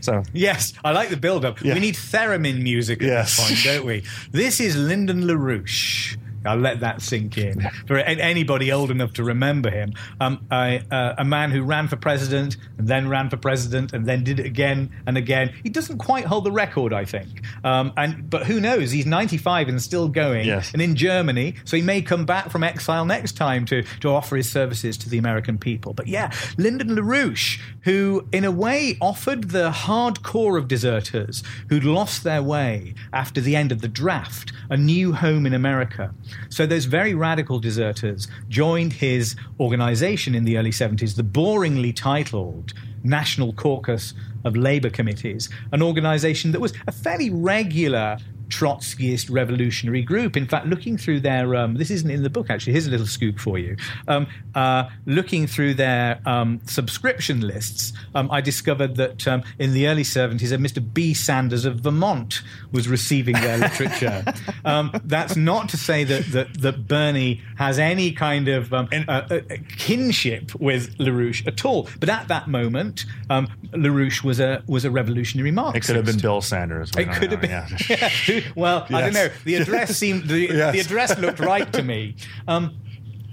So 0.01 0.23
Yes, 0.33 0.73
I 0.85 0.93
like 0.93 1.09
the 1.09 1.17
build 1.17 1.45
up. 1.45 1.61
Yeah. 1.63 1.75
We 1.75 1.81
need 1.81 1.95
theremin 1.97 2.63
music 2.63 3.03
at 3.03 3.09
Yes. 3.09 3.37
this 3.37 3.49
point, 3.65 3.77
don't 3.77 3.87
we? 3.87 4.05
This 4.31 4.61
is 4.61 4.77
Lyndon 4.77 5.23
LaRouche. 5.25 6.17
I'll 6.47 6.57
let 6.57 6.81
that 6.81 7.03
sink 7.03 7.39
in. 7.39 7.69
For 7.87 7.99
anybody 7.99 8.73
old 8.73 8.91
enough 8.91 9.13
to 9.15 9.25
remember 9.25 9.71
him, 9.71 9.93
um, 10.21 10.47
a, 10.51 11.15
a, 11.19 11.25
man 11.25 11.51
who 11.51 11.63
ran 11.63 11.89
for 11.89 11.97
president 11.97 12.57
and 12.79 12.89
then 12.89 13.09
ran 13.09 13.29
for 13.29 13.37
president 13.37 13.93
and 13.93 14.07
then 14.07 14.25
did 14.25 14.41
it 14.41 14.47
again 14.47 14.91
and 15.07 15.17
again. 15.17 15.53
He 15.63 15.69
doesn't 15.69 15.99
quite 15.99 16.25
hold 16.25 16.45
the 16.45 16.53
record, 16.53 16.93
I 16.93 17.05
think. 17.05 17.43
Um, 17.65 17.93
and 17.97 18.29
but 18.31 18.47
who 18.47 18.61
knows? 18.61 18.91
He's 18.91 19.07
95 19.07 19.69
and 19.69 19.83
still 19.83 20.09
going. 20.09 20.47
Yes. 20.47 20.73
And 20.73 20.81
in 20.81 20.95
Germany, 20.95 21.57
so 21.65 21.77
he 21.77 21.83
may 21.83 22.03
come 22.03 22.25
back 22.25 22.51
from 22.51 22.63
exile 22.63 23.05
next 23.05 23.33
time 23.33 23.67
to 23.67 23.83
to 24.01 24.09
offer 24.11 24.37
his 24.37 24.51
services 24.51 24.97
to 24.99 25.09
the 25.09 25.19
American 25.19 25.59
people. 25.59 25.93
But 25.93 26.07
yeah, 26.07 26.31
Lyndon 26.59 26.91
LaRouche, 26.91 27.61
who 27.83 28.29
in 28.33 28.45
a 28.45 28.51
way 28.51 28.97
offered 29.01 29.51
the 29.51 29.71
hardcore 29.71 30.59
of 30.59 30.69
deserters 30.69 31.43
who'd 31.69 31.85
lost 31.85 32.25
their 32.25 32.43
way 32.43 32.95
after 33.13 33.41
the 33.41 33.57
end 33.57 33.73
of 33.73 33.81
the 33.81 33.89
draft 33.89 34.53
a 34.71 34.77
new 34.77 35.13
home 35.13 35.47
in 35.47 35.55
America. 35.55 36.15
So 36.49 36.67
those 36.67 36.85
very 36.85 37.15
radical 37.15 37.59
deserters 37.59 38.29
joined 38.49 38.93
his 38.93 39.37
organization 39.61 40.35
in 40.35 40.45
the 40.45 40.59
early 40.59 40.71
70s, 40.71 41.17
the 41.17 41.23
boringly 41.23 41.95
titled 41.95 42.73
National 43.03 43.53
Caucus 43.53 44.15
of 44.45 44.57
Labor 44.57 44.91
Committees, 44.91 45.49
an 45.73 45.83
organization 45.83 46.53
that 46.53 46.61
was 46.61 46.73
a 46.87 46.93
fairly 46.93 47.31
regular 47.31 48.19
Trotskyist 48.49 49.31
revolutionary 49.31 50.03
group. 50.03 50.37
In 50.37 50.47
fact, 50.47 50.67
looking 50.67 50.97
through 50.97 51.21
their 51.21 51.55
um, 51.57 51.75
this 51.75 51.91
isn't 51.91 52.11
in 52.11 52.23
the 52.23 52.31
book 52.31 52.51
actually. 52.51 52.73
Here's 52.73 52.87
a 52.87 52.91
little 52.91 53.07
scoop 53.07 53.39
for 53.39 53.59
you. 53.59 53.77
Um, 54.09 54.27
uh, 54.55 54.89
looking 55.07 55.47
through 55.47 55.75
their 55.75 56.21
um, 56.27 56.61
subscription 56.65 57.41
lists, 57.41 57.93
um, 58.15 58.31
I 58.31 58.41
discovered 58.41 58.97
that 58.97 59.27
um, 59.27 59.43
in 59.59 59.73
the 59.73 59.89
early 59.89 60.03
70s, 60.03 60.53
a 60.53 60.59
Mr. 60.59 60.83
B. 60.95 61.15
Sanders 61.15 61.65
of 61.65 61.81
Vermont 61.81 62.43
was 62.73 62.89
receiving 62.89 63.35
their 63.35 63.59
literature. 63.59 64.25
Um, 64.65 64.91
that's 65.05 65.37
not 65.37 65.69
to 65.71 65.77
say 65.77 66.03
that, 66.05 66.33
that, 66.33 66.61
that 66.61 66.89
Bernie 66.89 67.43
has 67.57 67.79
any 67.79 68.11
kind 68.11 68.49
of 68.49 68.73
uh, 68.73 68.87
uh, 69.09 69.41
kinship 69.77 70.55
with 70.57 70.97
LaRouche 70.99 71.47
at 71.47 71.65
all. 71.65 71.89
But 72.01 72.09
at 72.09 72.29
that 72.29 72.49
moment, 72.49 73.05
LaRouche 73.31 74.25
was 74.25 74.41
a 74.41 74.63
was 74.67 74.85
a 74.85 74.91
revolutionary 74.91 75.51
Marxist. 75.51 75.89
It 75.89 75.93
could 75.93 75.97
have 75.97 76.07
been 76.07 76.21
Bill 76.21 76.41
Sanders. 76.41 76.91
It 76.97 77.13
could 77.13 77.33
have 77.33 77.41
been. 77.41 77.51
Yeah. 77.51 78.09
well, 78.55 78.87
yes. 78.89 78.97
I 78.97 79.01
don't 79.01 79.15
know. 79.15 79.29
The 79.45 79.55
address 79.57 79.97
seemed 79.97 80.25
the, 80.29 80.41
yes. 80.41 80.73
the 80.73 80.81
address 80.81 81.19
looked 81.19 81.41
right 81.41 81.73
to 81.73 81.83
me. 81.83 82.17
Um, 82.49 82.77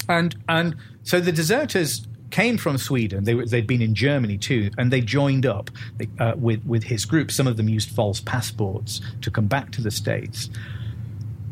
and 0.09 0.35
and 0.49 0.75
so 1.03 1.19
the 1.19 1.31
deserters 1.31 2.07
came 2.31 2.57
from 2.57 2.77
Sweden. 2.77 3.23
They 3.23 3.33
they'd 3.33 3.67
been 3.67 3.81
in 3.81 3.95
Germany 3.95 4.37
too, 4.37 4.71
and 4.77 4.91
they 4.91 5.01
joined 5.01 5.45
up 5.45 5.69
uh, 6.19 6.33
with 6.35 6.65
with 6.65 6.83
his 6.83 7.05
group. 7.05 7.31
Some 7.31 7.47
of 7.47 7.57
them 7.57 7.69
used 7.69 7.89
false 7.89 8.19
passports 8.19 9.01
to 9.21 9.31
come 9.31 9.47
back 9.47 9.71
to 9.73 9.81
the 9.81 9.91
states. 9.91 10.49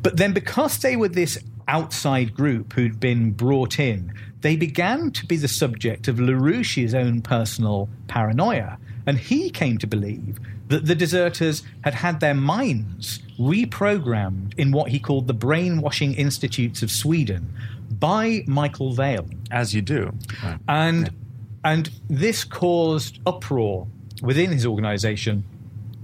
But 0.01 0.17
then, 0.17 0.33
because 0.33 0.79
they 0.79 0.95
were 0.95 1.09
this 1.09 1.37
outside 1.67 2.33
group 2.33 2.73
who'd 2.73 2.99
been 2.99 3.31
brought 3.31 3.79
in, 3.79 4.13
they 4.41 4.55
began 4.55 5.11
to 5.11 5.25
be 5.25 5.37
the 5.37 5.47
subject 5.47 6.07
of 6.07 6.17
LaRouche's 6.17 6.95
own 6.95 7.21
personal 7.21 7.87
paranoia. 8.07 8.77
And 9.05 9.17
he 9.17 9.49
came 9.49 9.77
to 9.79 9.87
believe 9.87 10.39
that 10.67 10.85
the 10.85 10.95
deserters 10.95 11.63
had 11.83 11.95
had 11.95 12.19
their 12.19 12.33
minds 12.33 13.19
reprogrammed 13.39 14.57
in 14.57 14.71
what 14.71 14.89
he 14.89 14.99
called 14.99 15.27
the 15.27 15.33
brainwashing 15.33 16.13
institutes 16.13 16.81
of 16.81 16.91
Sweden 16.91 17.53
by 17.91 18.43
Michael 18.47 18.93
Vale. 18.93 19.27
As 19.49 19.73
you 19.73 19.81
do. 19.81 20.13
Right. 20.43 20.59
And, 20.67 21.07
yeah. 21.07 21.71
and 21.71 21.89
this 22.09 22.43
caused 22.43 23.19
uproar 23.25 23.87
within 24.21 24.51
his 24.51 24.65
organization. 24.65 25.43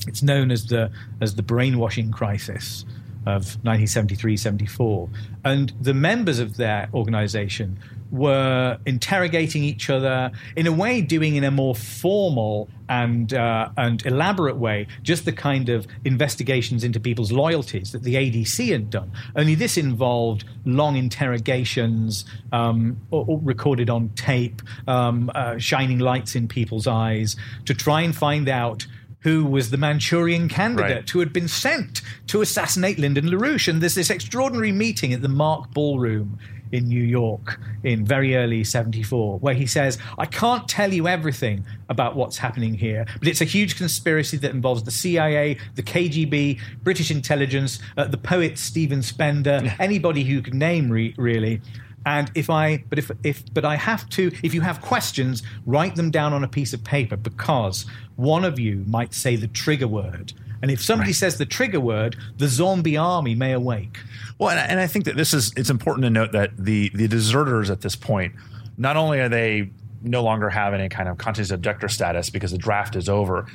It's 0.08 0.24
known 0.24 0.52
as 0.52 0.68
the, 0.68 0.92
as 1.22 1.36
the 1.36 1.44
brainwashing 1.44 2.12
crisis 2.12 2.86
of 3.26 3.44
1973-74 3.64 5.10
and 5.44 5.74
the 5.82 5.94
members 5.94 6.40
of 6.40 6.56
their 6.56 6.90
organization 6.94 7.78
were 8.12 8.80
interrogating 8.86 9.64
each 9.64 9.90
other 9.90 10.32
in 10.56 10.68
a 10.68 10.72
way 10.72 11.02
doing 11.02 11.36
in 11.36 11.44
a 11.44 11.52
more 11.52 11.76
formal 11.76 12.70
and 12.90 13.34
uh, 13.34 13.70
and 13.78 14.06
elaborate 14.06 14.56
way 14.58 14.88
just 15.04 15.26
the 15.26 15.32
kind 15.32 15.70
of 15.70 15.86
investigations 16.06 16.84
into 16.84 17.00
people's 17.00 17.32
loyalties 17.32 17.92
that 17.92 18.04
the 18.04 18.16
ADC 18.16 18.72
had 18.72 18.90
done 18.90 19.12
only 19.36 19.56
this 19.56 19.78
involved 19.78 20.46
long 20.66 20.96
interrogations 20.96 22.24
um, 22.54 22.98
or, 23.12 23.26
or 23.28 23.40
recorded 23.44 23.90
on 23.90 24.10
tape 24.10 24.62
um, 24.88 25.30
uh, 25.36 25.58
shining 25.58 26.00
lights 26.00 26.36
in 26.36 26.48
people's 26.48 26.88
eyes 26.88 27.36
to 27.66 27.74
try 27.74 28.02
and 28.02 28.16
find 28.16 28.48
out 28.48 28.88
who 29.22 29.46
was 29.46 29.72
the 29.72 29.78
Manchurian 29.78 30.48
candidate 30.48 30.96
right. 30.96 31.10
who 31.10 31.20
had 31.20 31.34
been 31.34 31.48
sent 31.48 32.02
to 32.28 32.42
assassinate 32.42 33.00
Lyndon 33.00 33.26
LaRouche. 33.26 33.68
And 33.68 33.82
there's 33.82 33.96
this 33.96 34.10
extraordinary 34.10 34.72
meeting 34.72 35.12
at 35.12 35.22
the 35.22 35.28
Mark 35.28 35.72
Ballroom 35.72 36.40
in 36.72 36.88
New 36.88 37.04
York 37.04 37.60
in 37.84 38.06
very 38.06 38.36
early 38.36 38.64
74, 38.64 39.40
where 39.40 39.54
he 39.54 39.66
says, 39.66 39.98
I 40.18 40.26
can't 40.26 40.68
tell 40.68 40.94
you 40.94 41.08
everything 41.08 41.66
about 41.90 42.16
what's 42.16 42.38
happening 42.38 42.74
here, 42.74 43.06
but 43.20 43.28
it's 43.28 43.42
a 43.42 43.46
huge 43.46 43.78
conspiracy 43.78 44.38
that 44.38 44.52
involves 44.52 44.84
the 44.84 44.92
CIA, 44.92 45.58
the 45.76 45.84
KGB, 45.84 46.60
British 46.84 47.12
intelligence, 47.12 47.80
uh, 47.98 48.06
the 48.06 48.18
poet 48.18 48.58
Stephen 48.58 49.02
Spender, 49.02 49.76
anybody 49.80 50.24
who 50.24 50.42
could 50.42 50.56
name 50.56 50.90
re- 50.90 51.16
really. 51.18 51.62
And 52.06 52.32
if 52.36 52.50
I, 52.50 52.86
but 52.90 53.00
if, 53.00 53.12
if, 53.24 53.44
but 53.54 53.66
I 53.66 53.76
have 53.76 54.08
to, 54.12 54.32
if 54.42 54.54
you 54.54 54.62
have 54.62 54.82
questions, 54.82 55.44
write 55.66 55.96
them 55.96 56.10
down 56.10 56.32
on 56.32 56.44
a 56.44 56.48
piece 56.48 56.72
of 56.72 56.82
paper 56.84 57.18
because 57.18 57.86
one 58.16 58.46
of 58.46 58.58
you 58.58 58.86
might 58.88 59.14
say 59.14 59.36
the 59.36 59.48
trigger 59.48 59.90
word. 59.90 60.32
And 60.62 60.72
if 60.72 60.82
somebody 60.82 61.10
right. 61.10 61.16
says 61.16 61.38
the 61.38 61.46
trigger 61.46 61.80
word, 61.82 62.16
the 62.38 62.48
zombie 62.48 62.98
army 62.98 63.36
may 63.36 63.52
awake. 63.52 64.00
Well, 64.40 64.50
and, 64.50 64.72
and 64.72 64.80
I 64.80 64.88
think 64.88 65.06
that 65.06 65.16
this 65.16 65.34
is, 65.34 65.52
it's 65.56 65.70
important 65.70 66.04
to 66.04 66.10
note 66.10 66.32
that 66.34 66.52
the, 66.58 66.90
the 66.94 67.08
deserters 67.08 67.70
at 67.70 67.82
this 67.82 67.96
point, 67.96 68.36
not 68.78 68.96
only 68.96 69.20
are 69.20 69.30
they 69.30 69.72
no 70.02 70.24
longer 70.24 70.50
have 70.50 70.74
any 70.74 70.90
kind 70.90 71.10
of 71.10 71.18
conscious 71.18 71.50
objector 71.50 71.90
status 71.90 72.30
because 72.30 72.52
the 72.52 72.58
draft 72.58 72.96
is 72.96 73.10
over, 73.10 73.48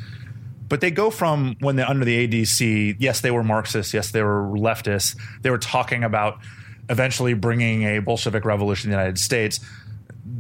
but 0.69 0.81
they 0.81 0.91
go 0.91 1.11
from 1.11 1.57
when 1.61 1.77
they're 1.77 1.89
under 1.89 2.05
the 2.05 2.27
ADC, 2.27 2.97
yes, 2.99 3.21
they 3.21 3.31
were 3.31 3.45
Marxists, 3.45 3.93
yes, 3.93 4.11
they 4.11 4.23
were 4.23 4.45
leftists, 4.55 5.17
they 5.43 5.51
were 5.51 5.59
talking 5.59 6.03
about 6.03 6.39
eventually 6.89 7.35
bringing 7.35 7.85
a 7.85 8.01
Bolshevik 8.01 8.45
revolution 8.45 8.91
in 8.91 8.97
the 8.97 8.99
United 8.99 9.19
States. 9.19 9.61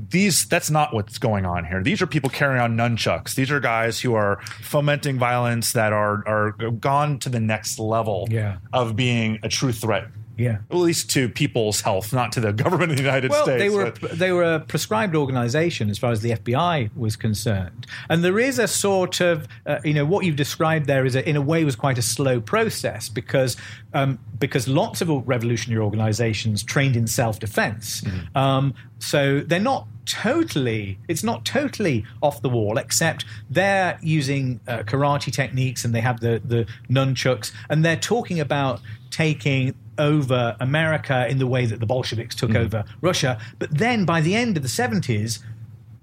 These 0.08 0.46
that's 0.46 0.70
not 0.70 0.92
what's 0.92 1.18
going 1.18 1.46
on 1.46 1.64
here. 1.64 1.82
These 1.82 2.02
are 2.02 2.06
people 2.06 2.30
carrying 2.30 2.60
on 2.60 2.76
nunchucks. 2.76 3.34
These 3.34 3.50
are 3.50 3.60
guys 3.60 4.00
who 4.00 4.14
are 4.14 4.40
fomenting 4.60 5.18
violence 5.18 5.72
that 5.72 5.92
are 5.92 6.26
are 6.26 6.52
gone 6.70 7.18
to 7.20 7.28
the 7.28 7.40
next 7.40 7.78
level 7.78 8.26
yeah. 8.30 8.58
of 8.72 8.94
being 8.94 9.38
a 9.42 9.48
true 9.48 9.72
threat 9.72 10.04
yeah, 10.42 10.58
at 10.70 10.76
least 10.76 11.10
to 11.10 11.28
people's 11.28 11.80
health, 11.80 12.12
not 12.12 12.32
to 12.32 12.40
the 12.40 12.52
government 12.64 12.90
of 12.90 12.96
the 12.96 13.02
United 13.02 13.30
well, 13.30 13.44
States. 13.44 13.62
they 13.62 13.70
were 13.70 13.90
they 13.90 14.32
were 14.32 14.54
a 14.54 14.60
prescribed 14.60 15.14
organisation 15.14 15.90
as 15.90 15.98
far 15.98 16.10
as 16.10 16.20
the 16.20 16.32
FBI 16.32 16.94
was 16.96 17.16
concerned, 17.16 17.86
and 18.08 18.24
there 18.24 18.38
is 18.38 18.58
a 18.58 18.66
sort 18.66 19.20
of 19.20 19.46
uh, 19.66 19.78
you 19.84 19.94
know 19.94 20.04
what 20.04 20.24
you've 20.24 20.36
described 20.36 20.86
there 20.86 21.04
is 21.04 21.14
a, 21.14 21.28
in 21.28 21.36
a 21.36 21.42
way 21.42 21.64
was 21.64 21.76
quite 21.76 21.98
a 21.98 22.02
slow 22.02 22.40
process 22.40 23.08
because 23.08 23.56
um, 23.94 24.18
because 24.38 24.66
lots 24.66 25.00
of 25.00 25.08
revolutionary 25.28 25.82
organisations 25.82 26.62
trained 26.62 26.96
in 26.96 27.06
self 27.06 27.38
defence, 27.38 28.00
mm-hmm. 28.00 28.36
um, 28.36 28.74
so 28.98 29.40
they're 29.40 29.60
not 29.60 29.86
totally 30.06 30.98
it's 31.08 31.22
not 31.22 31.44
totally 31.44 32.04
off 32.22 32.42
the 32.42 32.48
wall 32.48 32.76
except 32.76 33.24
they're 33.50 33.98
using 34.02 34.60
uh, 34.66 34.78
karate 34.78 35.32
techniques 35.32 35.84
and 35.84 35.94
they 35.94 36.00
have 36.00 36.20
the 36.20 36.40
the 36.44 36.66
nunchucks 36.90 37.52
and 37.68 37.84
they're 37.84 37.96
talking 37.96 38.40
about 38.40 38.80
taking 39.10 39.74
over 40.02 40.56
America 40.60 41.26
in 41.28 41.38
the 41.38 41.46
way 41.46 41.64
that 41.64 41.80
the 41.80 41.86
Bolsheviks 41.86 42.34
took 42.34 42.50
mm. 42.50 42.56
over 42.56 42.84
Russia. 43.00 43.38
But 43.58 43.70
then 43.70 44.04
by 44.04 44.20
the 44.20 44.34
end 44.34 44.56
of 44.56 44.62
the 44.62 44.68
70s, 44.68 45.38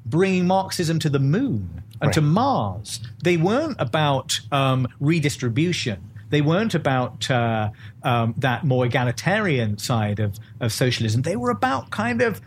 bringing 0.05 0.47
Marxism 0.47 0.97
to 0.99 1.09
the 1.09 1.19
moon 1.19 1.83
and 2.01 2.07
right. 2.07 2.13
to 2.13 2.21
Mars. 2.21 2.99
They 3.23 3.37
weren't 3.37 3.75
about 3.79 4.39
um, 4.51 4.87
redistribution. 4.99 6.01
They 6.29 6.41
weren't 6.41 6.75
about 6.75 7.29
uh, 7.29 7.71
um, 8.03 8.33
that 8.37 8.63
more 8.63 8.85
egalitarian 8.85 9.77
side 9.77 10.19
of, 10.19 10.39
of 10.59 10.71
socialism. 10.71 11.23
They 11.23 11.35
were 11.35 11.49
about 11.49 11.89
kind 11.89 12.21
of 12.21 12.41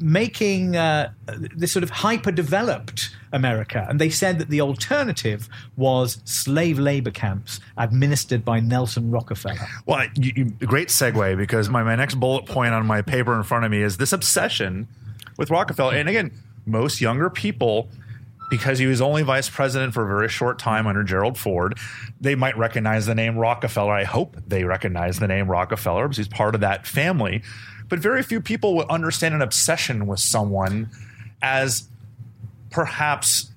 making 0.00 0.76
uh, 0.76 1.10
this 1.56 1.72
sort 1.72 1.82
of 1.82 1.90
hyper 1.90 2.30
developed 2.30 3.10
America. 3.32 3.86
And 3.88 4.00
they 4.00 4.10
said 4.10 4.38
that 4.38 4.50
the 4.50 4.60
alternative 4.60 5.48
was 5.76 6.18
slave 6.24 6.78
labor 6.78 7.10
camps 7.10 7.60
administered 7.76 8.44
by 8.44 8.60
Nelson 8.60 9.10
Rockefeller. 9.10 9.66
Well, 9.86 10.06
you, 10.16 10.32
you, 10.36 10.44
great 10.66 10.88
segue 10.88 11.36
because 11.36 11.68
my, 11.68 11.82
my 11.82 11.96
next 11.96 12.16
bullet 12.16 12.46
point 12.46 12.74
on 12.74 12.86
my 12.86 13.02
paper 13.02 13.34
in 13.34 13.42
front 13.42 13.64
of 13.64 13.70
me 13.70 13.80
is 13.80 13.96
this 13.96 14.12
obsession 14.12 14.86
with 15.38 15.50
Rockefeller. 15.50 15.94
And 15.94 16.08
again, 16.08 16.32
most 16.66 17.00
younger 17.00 17.30
people 17.30 17.88
because 18.50 18.78
he 18.78 18.86
was 18.86 19.00
only 19.00 19.22
vice 19.22 19.48
president 19.48 19.94
for 19.94 20.04
a 20.04 20.06
very 20.06 20.28
short 20.28 20.58
time 20.58 20.86
under 20.86 21.02
Gerald 21.02 21.38
Ford, 21.38 21.76
they 22.20 22.34
might 22.34 22.56
recognize 22.56 23.06
the 23.06 23.14
name 23.14 23.36
Rockefeller. 23.36 23.92
I 23.92 24.04
hope 24.04 24.36
they 24.46 24.64
recognize 24.64 25.18
the 25.18 25.26
name 25.26 25.50
Rockefeller 25.50 26.04
because 26.04 26.18
he's 26.18 26.28
part 26.28 26.54
of 26.54 26.60
that 26.60 26.86
family 26.86 27.42
but 27.94 28.00
very 28.00 28.24
few 28.24 28.40
people 28.40 28.74
would 28.74 28.88
understand 28.88 29.36
an 29.36 29.40
obsession 29.40 30.08
with 30.08 30.18
someone 30.18 30.90
as 31.40 31.88
perhaps 32.70 33.52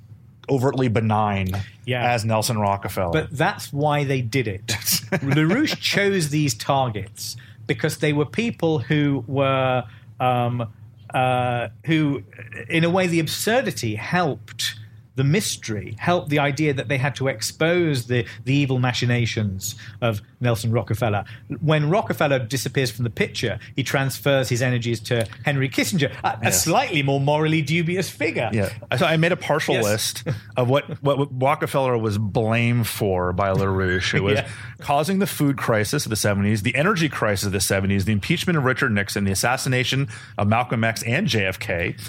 overtly 0.47 0.89
benign 0.89 1.49
yeah. 1.85 2.11
as 2.11 2.23
Nelson 2.23 2.59
Rockefeller. 2.59 3.13
But 3.13 3.35
that's 3.35 3.73
why 3.73 4.03
they 4.03 4.21
did 4.21 4.47
it. 4.47 4.67
LaRouche 4.67 5.79
chose 5.79 6.29
these 6.29 6.53
targets 6.53 7.35
because 7.65 7.97
they 7.97 8.13
were 8.13 8.27
people 8.27 8.77
who 8.77 9.23
were 9.25 9.85
um, 10.19 10.71
uh, 11.11 11.69
who, 11.87 12.21
in 12.69 12.83
a 12.83 12.91
way, 12.91 13.07
the 13.07 13.19
absurdity 13.19 13.95
helped 13.95 14.75
the 15.17 15.23
mystery, 15.23 15.95
helped 15.99 16.29
the 16.29 16.37
idea 16.39 16.73
that 16.73 16.87
they 16.87 16.97
had 16.97 17.15
to 17.15 17.27
expose 17.27 18.05
the, 18.07 18.23
the 18.45 18.53
evil 18.53 18.77
machinations 18.79 19.75
of 19.99 20.21
Nelson 20.39 20.71
Rockefeller. 20.71 21.25
When 21.59 21.89
Rockefeller 21.89 22.37
disappears 22.39 22.91
from 22.91 23.03
the 23.03 23.09
picture, 23.09 23.57
he 23.75 23.83
transfers 23.83 24.47
his 24.49 24.61
energies 24.61 24.99
to 25.01 25.27
Henry 25.43 25.69
Kissinger, 25.69 26.11
a, 26.23 26.37
a 26.47 26.51
slightly 26.51 27.01
more 27.01 27.19
morally 27.19 27.63
dubious 27.63 28.09
figure. 28.09 28.49
Yeah. 28.53 28.69
So 28.95 29.05
I 29.07 29.17
made 29.17 29.31
a 29.31 29.35
partial 29.35 29.73
Yes. 29.73 29.83
list 29.83 30.23
of 30.55 30.69
what, 30.69 30.85
what 31.03 31.27
Rockefeller 31.31 31.97
was 31.97 32.17
blamed 32.17 32.87
for 32.87 33.33
by 33.33 33.49
LaRouche. 33.49 34.13
It 34.13 34.21
was 34.23 34.37
Yeah. 34.37 34.47
causing 34.79 35.17
the 35.17 35.25
food 35.27 35.57
crisis 35.57 36.05
of 36.05 36.11
the 36.11 36.15
70s, 36.15 36.61
the 36.61 36.75
energy 36.75 37.09
crisis 37.09 37.47
of 37.47 37.51
the 37.51 37.57
70s, 37.57 38.05
the 38.05 38.11
impeachment 38.13 38.55
of 38.55 38.65
Richard 38.65 38.91
Nixon, 38.91 39.23
the 39.23 39.31
assassination 39.31 40.09
of 40.37 40.47
Malcolm 40.47 40.83
X 40.83 41.01
and 41.03 41.25
JFK, 41.27 41.99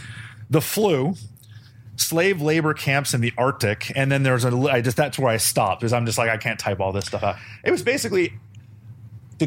the 0.51 0.61
flu, 0.61 1.15
slave 1.99 2.41
labor 2.41 2.75
camps 2.75 3.13
in 3.13 3.21
the 3.21 3.33
Arctic, 3.37 3.93
and 3.95 4.11
then 4.11 4.23
there's 4.23 4.45
a 4.45 4.57
I 4.71 4.81
just 4.81 4.97
that's 4.97 5.19
where 5.19 5.31
I 5.31 5.37
stopped 5.37 5.81
because 5.81 5.93
I'm 5.93 6.07
just 6.07 6.19
like 6.19 6.31
I 6.31 6.37
can't 6.37 6.59
type 6.59 6.81
all 6.81 6.93
this 6.93 7.07
stuff 7.07 7.23
out. 7.23 7.37
It 7.65 7.71
was 7.71 7.83
basically 7.83 8.33
the 9.39 9.47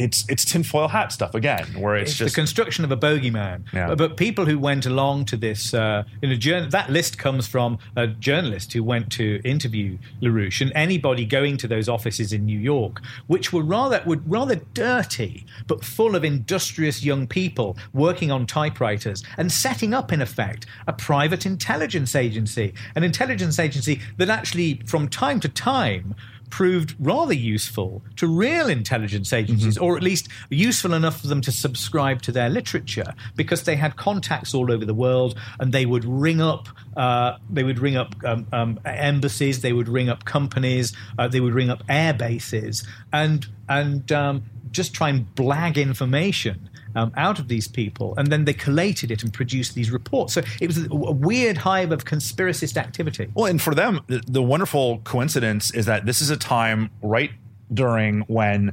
it's 0.00 0.24
it's 0.28 0.44
tinfoil 0.44 0.88
hat 0.88 1.12
stuff 1.12 1.34
again, 1.34 1.66
where 1.78 1.94
it's, 1.96 2.12
It's 2.12 2.18
just 2.18 2.34
the 2.34 2.40
construction 2.40 2.84
of 2.84 2.90
a 2.90 2.96
bogeyman. 2.96 3.64
Yeah. 3.72 3.94
But, 3.94 4.16
people 4.16 4.44
who 4.44 4.58
went 4.58 4.86
along 4.86 5.26
to 5.26 5.36
this, 5.36 5.72
uh, 5.72 6.02
in 6.22 6.30
a 6.30 6.36
jour- 6.36 6.66
that 6.66 6.90
list 6.90 7.18
comes 7.18 7.46
from 7.46 7.78
a 7.96 8.06
journalist 8.06 8.72
who 8.72 8.82
went 8.82 9.10
to 9.12 9.40
interview 9.44 9.98
LaRouche, 10.20 10.60
and 10.60 10.72
anybody 10.74 11.24
going 11.24 11.56
to 11.58 11.68
those 11.68 11.88
offices 11.88 12.32
in 12.32 12.44
New 12.44 12.58
York, 12.58 13.00
which 13.28 13.52
were 13.52 13.62
rather 13.62 14.02
were 14.06 14.20
rather 14.26 14.56
dirty, 14.74 15.46
but 15.66 15.84
full 15.84 16.16
of 16.16 16.24
industrious 16.24 17.04
young 17.04 17.26
people 17.26 17.76
working 17.92 18.30
on 18.30 18.46
typewriters 18.46 19.22
and 19.36 19.52
setting 19.52 19.94
up, 19.94 20.12
in 20.12 20.20
effect, 20.20 20.66
a 20.86 20.92
private 20.92 21.46
intelligence 21.46 22.16
agency, 22.16 22.74
an 22.94 23.04
intelligence 23.04 23.58
agency 23.58 24.00
that 24.16 24.28
actually, 24.28 24.80
from 24.86 25.08
time 25.08 25.40
to 25.40 25.48
time, 25.48 26.14
proved 26.50 26.94
rather 26.98 27.34
useful 27.34 28.02
to 28.16 28.26
real 28.26 28.68
intelligence 28.68 29.32
agencies, 29.32 29.78
or 29.78 29.96
at 29.96 30.02
least 30.02 30.28
useful 30.50 30.92
enough 30.92 31.20
for 31.20 31.28
them 31.28 31.40
to 31.40 31.52
subscribe 31.52 32.22
to 32.22 32.32
their 32.32 32.48
literature, 32.48 33.14
because 33.36 33.62
they 33.62 33.76
had 33.76 33.96
contacts 33.96 34.54
all 34.54 34.70
over 34.70 34.84
the 34.84 34.94
world, 34.94 35.38
and 35.58 35.72
they 35.72 35.86
would 35.86 36.04
ring 36.04 36.40
up, 36.40 36.68
uh, 36.96 37.36
they 37.48 37.62
would 37.62 37.78
ring 37.78 37.96
up 37.96 38.14
um, 38.24 38.46
um, 38.52 38.80
embassies, 38.84 39.62
they 39.62 39.72
would 39.72 39.88
ring 39.88 40.08
up 40.08 40.24
companies, 40.24 40.92
uh, 41.18 41.28
they 41.28 41.40
would 41.40 41.54
ring 41.54 41.70
up 41.70 41.82
air 41.88 42.12
bases, 42.12 42.86
and 43.12 43.46
and 43.68 44.10
um, 44.12 44.42
just 44.70 44.94
try 44.94 45.08
and 45.08 45.26
blag 45.34 45.76
information. 45.76 46.69
Um, 46.96 47.12
out 47.16 47.38
of 47.38 47.46
these 47.46 47.68
people, 47.68 48.14
and 48.16 48.32
then 48.32 48.46
they 48.46 48.52
collated 48.52 49.12
it 49.12 49.22
and 49.22 49.32
produced 49.32 49.76
these 49.76 49.92
reports. 49.92 50.34
So 50.34 50.42
it 50.60 50.66
was 50.66 50.86
a, 50.86 50.88
weird 50.90 51.56
hive 51.56 51.92
of 51.92 52.04
conspiracist 52.04 52.76
activity. 52.76 53.28
Well, 53.34 53.46
and 53.46 53.62
for 53.62 53.76
them, 53.76 54.00
the, 54.08 54.20
the 54.26 54.42
wonderful 54.42 54.98
coincidence 55.04 55.72
is 55.72 55.86
that 55.86 56.04
this 56.04 56.20
is 56.20 56.30
a 56.30 56.36
time 56.36 56.90
right 57.00 57.30
during 57.72 58.22
when 58.22 58.72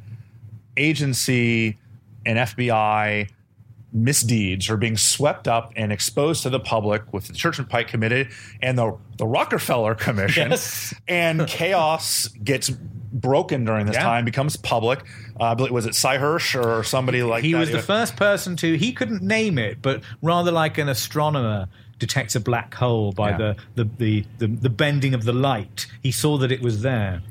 agency 0.78 1.78
and 2.26 2.40
FBI 2.40 3.30
misdeeds 3.94 4.70
are 4.70 4.78
being 4.78 4.98
swept 4.98 5.48
up 5.48 5.72
and 5.76 5.92
exposed 5.92 6.44
to 6.44 6.50
the 6.50 6.60
public 6.60 7.14
with 7.14 7.28
the 7.28 7.34
Church 7.34 7.58
and 7.58 7.70
Pike 7.70 7.88
Committee 7.88 8.30
and 8.62 8.78
the, 8.78 8.96
the 9.18 9.26
Rockefeller 9.26 9.96
Commission. 9.96 10.50
Yes. 10.58 10.94
And 11.08 11.48
chaos 11.48 12.28
gets 12.28 12.72
broken 13.20 13.66
during 13.66 13.86
this 13.86 13.96
Yeah. 13.96 14.04
time, 14.04 14.26
becomes 14.26 14.56
public. 14.56 15.00
Uh, 15.40 15.44
I 15.46 15.54
believe, 15.54 15.72
was 15.72 15.86
it 15.86 15.96
Sy 15.96 16.18
Hersh 16.18 16.62
or 16.62 16.84
somebody 16.84 17.24
like 17.24 17.44
he 17.44 17.54
that? 17.54 17.60
was 17.60 17.72
the 17.72 17.82
first 17.82 18.16
person 18.16 18.56
to 18.58 18.78
he 18.78 18.92
couldn't 18.94 19.22
name 19.22 19.58
it 19.58 19.82
but 19.82 20.02
rather 20.22 20.52
like 20.52 20.78
an 20.78 20.90
astronomer 20.90 21.68
detects 22.00 22.36
a 22.36 22.40
black 22.40 22.74
hole 22.76 23.12
by 23.12 23.32
Yeah. 23.32 23.38
the, 23.38 23.56
the, 23.76 23.84
the, 23.98 24.26
the, 24.40 24.48
the 24.48 24.70
bending 24.70 25.14
of 25.14 25.24
the 25.24 25.34
light 25.34 25.88
he 26.04 26.12
saw 26.12 26.38
that 26.38 26.52
it 26.52 26.62
was 26.62 26.82
there 26.82 27.22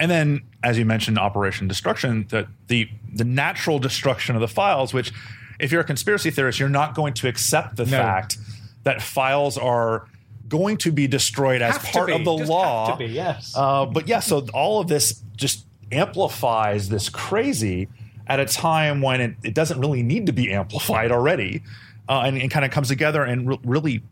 and 0.00 0.10
then 0.10 0.40
as 0.64 0.78
you 0.78 0.84
mentioned 0.84 1.18
operation 1.18 1.68
destruction 1.68 2.26
the, 2.30 2.46
the 2.68 2.88
the 3.14 3.24
natural 3.24 3.78
destruction 3.78 4.34
of 4.34 4.40
the 4.40 4.48
files 4.48 4.92
which 4.94 5.12
if 5.58 5.70
you're 5.70 5.80
a 5.82 5.84
conspiracy 5.84 6.30
theorist 6.30 6.58
you're 6.58 6.68
not 6.68 6.94
going 6.94 7.14
to 7.14 7.28
accept 7.28 7.76
the 7.76 7.84
No. 7.84 7.98
fact 7.98 8.36
that 8.84 9.00
files 9.02 9.56
are 9.58 10.06
going 10.50 10.76
to 10.76 10.92
be 10.92 11.06
destroyed 11.06 11.62
as 11.62 11.78
Have 11.78 11.92
part 11.92 12.08
be. 12.08 12.12
of 12.12 12.24
the 12.24 12.32
law 12.32 12.94
be, 12.96 13.06
yes. 13.06 13.54
uh, 13.56 13.86
but 13.86 14.06
yeah 14.06 14.20
so 14.20 14.46
all 14.52 14.80
of 14.80 14.88
this 14.88 15.22
just 15.36 15.64
amplifies 15.90 16.90
this 16.90 17.08
crazy 17.08 17.88
at 18.26 18.38
a 18.38 18.44
time 18.44 19.00
when 19.00 19.20
it, 19.22 19.34
it 19.42 19.54
doesn't 19.54 19.80
really 19.80 20.02
need 20.02 20.26
to 20.26 20.32
be 20.32 20.52
amplified 20.52 21.10
already 21.10 21.62
uh, 22.08 22.22
and, 22.26 22.36
and 22.36 22.50
kind 22.50 22.64
of 22.64 22.70
comes 22.70 22.88
together 22.88 23.24
and 23.24 23.48
re- 23.48 23.58
really 23.64 24.02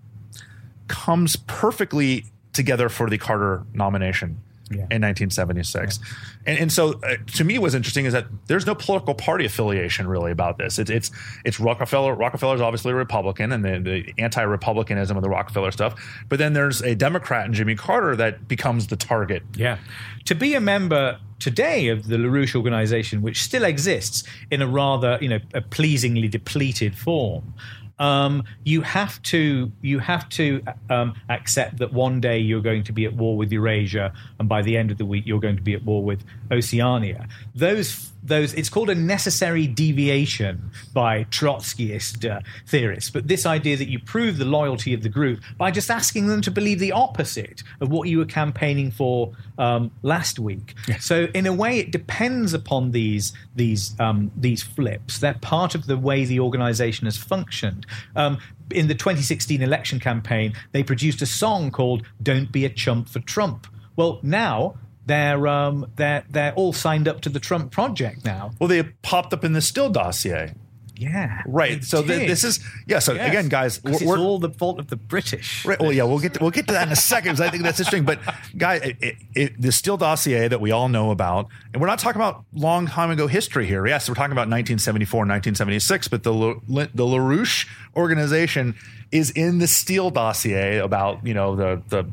comes 0.87 1.37
perfectly 1.37 2.25
together 2.55 2.89
for 2.89 3.11
the 3.11 3.19
Carter 3.19 3.65
nomination 3.75 4.41
Yeah. 4.71 4.87
in 4.91 5.01
1976. 5.01 5.99
And, 6.47 6.59
and 6.59 6.73
so 6.73 7.01
uh, 7.03 7.17
to 7.35 7.45
me, 7.45 7.59
what's 7.59 7.75
interesting 7.75 8.05
is 8.05 8.13
that 8.13 8.27
there's 8.47 8.67
no 8.67 8.75
political 8.75 9.15
party 9.15 9.45
affiliation 9.47 10.07
really 10.07 10.31
about 10.31 10.59
this. 10.59 10.79
It's 10.79 10.91
it's 10.91 11.11
it's 11.45 11.59
Rockefeller. 11.59 12.15
Rockefeller's 12.15 12.61
obviously 12.61 12.93
a 12.93 12.95
Republican 12.95 13.53
and 13.53 13.65
the, 13.65 13.79
the 13.79 14.23
anti-republicanism 14.23 15.17
of 15.17 15.23
the 15.23 15.31
Rockefeller 15.31 15.71
stuff. 15.71 15.95
But 16.29 16.39
then 16.39 16.53
there's 16.53 16.83
a 16.83 16.95
Democrat 16.95 17.47
in 17.47 17.55
Jimmy 17.55 17.77
Carter 17.77 18.15
that 18.17 18.47
becomes 18.47 18.89
the 18.89 18.97
target. 18.97 19.43
Yeah. 19.55 19.79
To 20.27 20.35
be 20.35 20.55
a 20.55 20.61
member 20.61 21.19
today 21.39 21.89
of 21.89 22.09
the 22.09 22.17
LaRouche 22.17 22.55
organization, 22.55 23.23
which 23.23 23.43
still 23.43 23.65
exists 23.65 24.25
in 24.51 24.61
a 24.61 24.67
rather, 24.67 25.19
you 25.21 25.29
know, 25.29 25.39
a 25.55 25.61
pleasingly 25.61 26.29
depleted 26.29 26.97
form, 26.97 27.55
um, 27.99 28.45
you 28.65 28.83
have 28.83 29.21
to 29.23 29.73
you 29.83 29.99
have 29.99 30.29
to 30.31 30.63
um, 30.91 31.15
accept 31.29 31.79
that 31.79 31.93
one 31.93 32.21
day 32.21 32.39
you're 32.39 32.63
going 32.63 32.85
to 32.85 32.93
be 32.93 33.05
at 33.05 33.15
war 33.15 33.37
with 33.37 33.53
Eurasia, 33.53 34.13
and 34.39 34.49
by 34.49 34.63
the 34.63 34.77
end 34.77 34.91
of 34.91 34.99
the 34.99 35.07
week 35.07 35.25
you're 35.27 35.41
going 35.41 35.57
to 35.57 35.63
be 35.63 35.75
at 35.75 35.85
war 35.85 36.03
with 36.03 36.25
Oceania. 36.51 37.29
Those 37.55 38.13
those 38.29 38.55
it's 38.55 38.69
called 38.69 38.91
a 38.91 38.95
necessary 38.95 39.67
deviation 39.67 40.71
by 40.93 41.25
Trotskyist 41.25 42.29
uh, 42.31 42.41
theorists. 42.67 43.11
But 43.11 43.29
this 43.29 43.47
idea 43.47 43.77
that 43.77 43.89
you 43.89 43.99
prove 43.99 44.39
the 44.39 44.45
loyalty 44.45 44.95
of 44.95 45.03
the 45.03 45.09
group 45.09 45.41
by 45.57 45.71
just 45.71 45.91
asking 45.91 46.29
them 46.29 46.41
to 46.43 46.51
believe 46.51 46.79
the 46.79 46.93
opposite 46.93 47.63
of 47.81 47.91
what 47.91 48.09
you 48.09 48.19
were 48.19 48.25
campaigning 48.25 48.91
for 48.91 49.33
um, 49.59 49.91
last 50.03 50.39
week. 50.39 50.75
So 51.01 51.29
in 51.35 51.47
a 51.47 51.53
way, 51.53 51.79
it 51.79 51.91
depends 51.91 52.55
upon 52.55 52.93
these 52.93 53.33
these 53.55 53.99
um, 54.01 54.31
these 54.37 54.63
flips. 54.63 55.19
They're 55.19 55.35
part 55.35 55.75
of 55.75 55.87
the 55.87 55.97
way 55.97 56.25
the 56.25 56.41
organisation 56.41 57.07
has 57.07 57.17
functioned. 57.17 57.87
Um, 58.17 58.39
in 58.71 58.89
the 58.89 58.95
2016 58.95 59.63
election 59.63 59.99
campaign, 59.99 60.53
they 60.73 60.83
produced 60.83 61.23
a 61.23 61.27
song 61.27 61.71
called 61.71 62.03
"Don't 62.23 62.53
Be 62.53 62.65
a 62.65 62.69
Chump 62.69 63.09
for 63.09 63.21
Trump." 63.21 63.67
Well, 63.97 64.21
now 64.23 64.77
they're 65.09 65.47
um, 65.49 65.91
they're 65.97 66.25
they're 66.31 66.53
all 66.55 66.73
signed 66.73 67.09
up 67.09 67.21
to 67.23 67.29
the 67.29 67.41
Trump 67.41 67.73
project 67.73 68.25
now. 68.25 68.53
Well, 68.61 68.69
they 68.69 68.83
popped 69.03 69.33
up 69.35 69.45
in 69.45 69.53
the 69.55 69.61
Steele 69.61 69.91
dossier. 69.91 70.55
Yeah, 71.01 71.43
Right. 71.47 71.85
So 71.85 72.03
th- 72.03 72.27
this 72.29 72.43
is 72.43 72.59
yeah. 72.89 72.99
So 72.99 73.13
Yes. 73.13 73.29
again, 73.29 73.49
guys, 73.49 73.81
we're, 73.85 73.93
it's 73.93 74.03
all 74.03 74.41
the 74.41 74.51
fault 74.51 74.81
of 74.81 74.89
the 74.89 74.97
British. 74.97 75.65
Right. 75.65 75.79
Well, 75.79 75.93
yeah, 75.93 76.03
we'll 76.03 76.19
get 76.19 76.35
to, 76.35 76.41
we'll 76.41 76.51
get 76.51 76.67
to 76.67 76.73
that 76.73 76.89
in 76.89 76.93
a 76.93 76.97
second 76.97 77.37
because 77.37 77.41
I 77.41 77.51
think 77.51 77.63
that's 77.63 77.79
interesting. 77.79 78.05
But 78.05 78.19
guy, 78.57 78.75
it, 78.75 78.97
it, 79.01 79.17
it, 79.33 79.63
the 79.63 79.71
Steele 79.71 79.97
dossier 79.97 80.49
that 80.49 80.61
we 80.61 80.73
all 80.73 80.89
know 80.89 81.13
about, 81.13 81.47
and 81.73 81.81
we're 81.81 81.87
not 81.87 82.01
talking 82.01 82.21
about 82.21 82.45
long 82.53 82.89
time 82.89 83.13
ago 83.13 83.29
history 83.29 83.65
here. 83.67 83.87
Yes, 83.87 84.09
we're 84.09 84.17
talking 84.17 84.33
about 84.33 84.49
1974, 84.51 85.19
1976, 85.21 86.09
but 86.09 86.25
the 86.25 86.33
La- 86.33 86.55
the 86.93 87.05
LaRouche 87.07 87.69
organization 87.95 88.75
is 89.13 89.31
in 89.31 89.59
the 89.59 89.69
Steele 89.69 90.11
dossier 90.11 90.79
about 90.79 91.25
you 91.25 91.33
know 91.33 91.55
the 91.55 91.81
the 91.91 92.11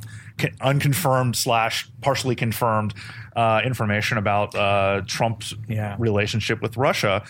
unconfirmed 0.62 1.36
slash 1.36 1.88
partially 2.02 2.36
confirmed 2.36 2.94
uh, 3.36 3.62
information 3.66 4.18
about 4.18 4.56
uh, 4.56 5.02
Trump's 5.08 5.54
Yeah. 5.68 5.96
relationship 6.00 6.62
with 6.62 6.78
Russia. 6.78 7.24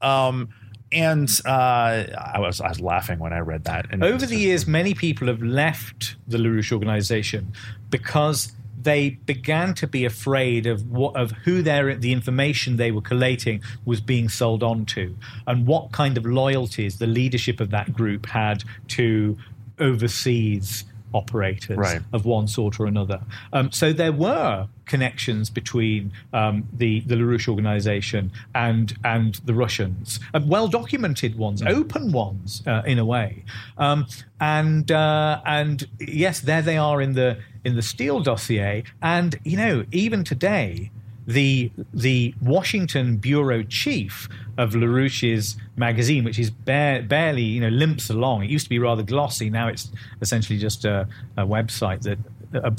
Um, 0.00 0.48
and 0.90 1.28
uh, 1.44 2.04
I 2.34 2.38
was 2.38 2.60
I 2.60 2.68
was 2.68 2.80
laughing 2.80 3.18
when 3.18 3.32
I 3.32 3.40
read 3.40 3.64
that. 3.64 3.86
And 3.90 4.02
Over 4.02 4.24
the 4.24 4.36
years, 4.36 4.66
many 4.66 4.94
people 4.94 5.26
have 5.28 5.42
left 5.42 6.16
the 6.26 6.38
LaRouche 6.38 6.72
organization 6.72 7.52
because 7.90 8.52
they 8.80 9.10
began 9.26 9.74
to 9.74 9.86
be 9.86 10.04
afraid 10.06 10.64
of 10.66 10.88
what 10.90 11.14
of 11.16 11.32
who 11.44 11.62
their 11.62 11.94
the 11.96 12.12
information 12.12 12.76
they 12.76 12.90
were 12.90 13.02
collating 13.02 13.60
was 13.84 14.00
being 14.00 14.28
sold 14.30 14.62
on 14.62 14.86
to 14.86 15.14
and 15.46 15.66
what 15.66 15.90
kind 15.92 16.16
of 16.16 16.24
loyalties 16.24 16.98
the 16.98 17.06
leadership 17.06 17.60
of 17.60 17.70
that 17.70 17.92
group 17.92 18.24
had 18.26 18.62
to 18.86 19.36
overseas 19.80 20.84
operators 21.14 21.76
Right. 21.76 22.02
of 22.12 22.24
one 22.24 22.48
sort 22.48 22.78
or 22.80 22.86
another. 22.86 23.20
Um, 23.52 23.70
so 23.72 23.92
there 23.92 24.12
were 24.12 24.68
connections 24.86 25.50
between 25.50 26.12
um, 26.32 26.66
the 26.72 27.00
the 27.00 27.14
LaRouche 27.14 27.48
organization 27.48 28.32
and 28.54 28.96
and 29.04 29.34
the 29.44 29.54
Russians, 29.54 30.18
uh, 30.34 30.40
well 30.44 30.68
documented 30.68 31.36
ones, 31.36 31.62
open 31.62 32.12
ones 32.12 32.62
uh, 32.66 32.82
in 32.86 32.98
a 32.98 33.04
way. 33.04 33.44
Um, 33.76 34.06
and 34.40 34.90
uh, 34.90 35.40
and 35.44 35.86
yes, 36.00 36.40
there 36.40 36.62
they 36.62 36.76
are 36.76 37.00
in 37.02 37.14
the 37.14 37.38
in 37.64 37.74
the 37.76 37.82
Steele 37.82 38.20
dossier. 38.20 38.84
And 39.02 39.38
you 39.44 39.56
know, 39.56 39.84
even 39.92 40.24
today. 40.24 40.90
The 41.28 41.70
the 41.92 42.34
Washington 42.40 43.18
bureau 43.18 43.62
chief 43.62 44.28
of 44.56 44.72
LaRouche's 44.72 45.56
magazine, 45.76 46.24
which 46.24 46.38
is 46.38 46.50
bare, 46.50 47.02
barely 47.02 47.42
you 47.42 47.60
know 47.60 47.68
limps 47.68 48.08
along. 48.08 48.44
It 48.44 48.50
used 48.50 48.64
to 48.64 48.70
be 48.70 48.78
rather 48.78 49.02
glossy. 49.02 49.50
Now 49.50 49.68
it's 49.68 49.92
essentially 50.22 50.58
just 50.58 50.86
a, 50.86 51.06
a 51.36 51.46
website 51.46 52.00
that 52.02 52.18
uh, 52.54 52.70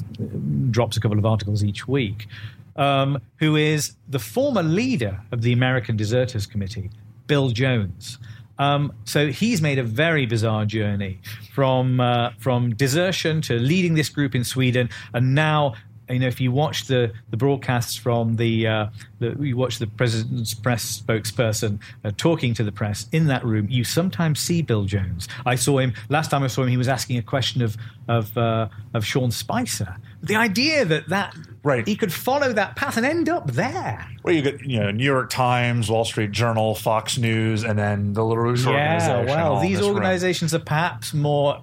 drops 0.72 0.98
a 0.98 1.00
couple 1.00 1.20
of 1.20 1.26
articles 1.26 1.64
each 1.64 1.88
week. 1.88 2.28
Um, 2.76 3.22
who 3.38 3.56
is 3.56 3.96
the 4.08 4.20
former 4.20 4.64
leader 4.64 5.20
of 5.32 5.42
the 5.42 5.52
American 5.52 5.98
Deserters 5.98 6.46
Committee, 6.48 6.90
Bill 7.28 7.50
Jones. 7.50 8.20
Um, 8.58 8.94
so 9.04 9.28
he's 9.28 9.62
made 9.62 9.80
a 9.80 9.84
very 9.84 10.26
bizarre 10.26 10.66
journey 10.66 11.20
from 11.54 12.00
uh, 12.00 12.32
from 12.40 12.76
desertion 12.76 13.42
to 13.44 13.60
leading 13.60 13.94
this 13.96 14.10
group 14.10 14.34
in 14.34 14.44
Sweden, 14.44 14.90
and 15.14 15.36
now 15.36 15.76
you 16.10 16.20
know, 16.20 16.28
if 16.28 16.42
you 16.42 16.52
watch 16.52 16.86
the, 16.86 17.12
the 17.30 17.38
broadcasts 17.38 17.96
from 17.96 18.36
the, 18.36 18.66
uh, 18.68 18.88
the 19.20 19.36
you 19.40 19.56
watch 19.56 19.78
the 19.80 19.88
president's 19.88 20.54
press 20.54 21.02
spokesperson 21.02 21.80
uh, 22.04 22.12
talking 22.18 22.54
to 22.56 22.64
the 22.64 22.72
press 22.72 23.08
in 23.12 23.28
that 23.28 23.44
room, 23.46 23.68
you 23.70 23.84
sometimes 23.84 24.40
see 24.40 24.62
Bill 24.62 24.86
Jones. 24.86 25.28
I 25.46 25.56
saw 25.56 25.78
him 25.80 25.94
last 26.10 26.32
time 26.32 26.44
I 26.44 26.48
saw 26.48 26.64
him. 26.64 26.70
He 26.70 26.78
was 26.78 26.88
asking 26.88 27.18
a 27.18 27.22
question 27.22 27.62
of 27.62 27.78
of 28.08 28.36
uh, 28.38 28.70
of 28.94 29.06
Sean 29.06 29.32
Spicer. 29.32 29.96
The 30.24 30.36
idea 30.36 30.86
that 30.86 31.10
that 31.10 31.36
Right. 31.62 31.86
he 31.86 31.96
could 31.98 32.14
follow 32.14 32.54
that 32.54 32.78
path 32.78 32.96
and 32.96 33.06
end 33.06 33.28
up 33.28 33.52
there. 33.52 34.08
Well, 34.24 34.34
you 34.34 34.42
get 34.42 34.62
you 34.62 34.80
know 34.80 34.92
New 34.92 35.04
York 35.04 35.30
Times, 35.30 35.90
Wall 35.92 36.06
Street 36.06 36.32
Journal, 36.32 36.74
Fox 36.74 37.18
News, 37.18 37.64
and 37.64 37.78
then 37.78 38.14
the 38.14 38.22
LaRouche 38.22 38.66
Yeah, 38.66 38.72
organization. 39.18 39.26
well, 39.28 39.60
these 39.60 39.78
this 39.78 39.86
room. 39.88 39.96
organizations 39.98 40.54
are 40.54 40.60
perhaps 40.60 41.14
more 41.14 41.62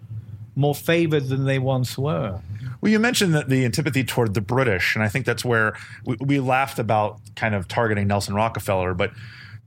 more 0.54 0.74
favored 0.74 1.28
than 1.28 1.44
they 1.44 1.58
once 1.58 1.98
were. 1.98 2.38
Well, 2.80 2.92
you 2.92 2.98
mentioned 2.98 3.34
that 3.34 3.48
the 3.48 3.64
antipathy 3.64 4.04
toward 4.04 4.34
the 4.34 4.40
British, 4.40 4.94
and 4.94 5.02
I 5.04 5.08
think 5.08 5.24
that's 5.26 5.44
where 5.44 5.76
we, 6.04 6.16
we 6.20 6.40
laughed 6.40 6.78
about 6.78 7.20
kind 7.34 7.54
of 7.54 7.68
targeting 7.68 8.06
Nelson 8.06 8.34
Rockefeller, 8.34 8.94
but 8.94 9.12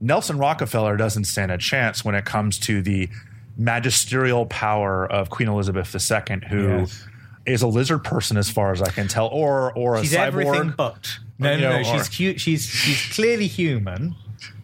Nelson 0.00 0.38
Rockefeller 0.38 0.96
doesn't 0.96 1.24
stand 1.24 1.50
a 1.52 1.58
chance 1.58 2.04
when 2.04 2.14
it 2.14 2.24
comes 2.24 2.58
to 2.60 2.80
the 2.82 3.08
magisterial 3.56 4.46
power 4.46 5.06
of 5.10 5.28
Queen 5.30 5.48
Elizabeth 5.48 5.94
II, 5.94 6.40
who 6.48 6.68
is 6.80 7.06
Yes. 7.46 7.62
a 7.62 7.66
lizard 7.66 8.04
person, 8.04 8.36
as 8.36 8.48
far 8.48 8.72
as 8.72 8.80
I 8.80 8.90
can 8.90 9.08
tell, 9.08 9.26
or 9.28 9.72
or 9.72 9.96
a 9.96 10.00
She's 10.00 10.12
cyborg. 10.12 10.26
everything 10.26 10.74
but. 10.76 11.18
No, 11.38 11.56
no, 11.58 11.78
no. 11.78 11.82
She's 11.82 12.08
cute. 12.08 12.40
She's 12.40 12.64
she's 12.66 13.12
clearly 13.14 13.46
human, 13.46 14.14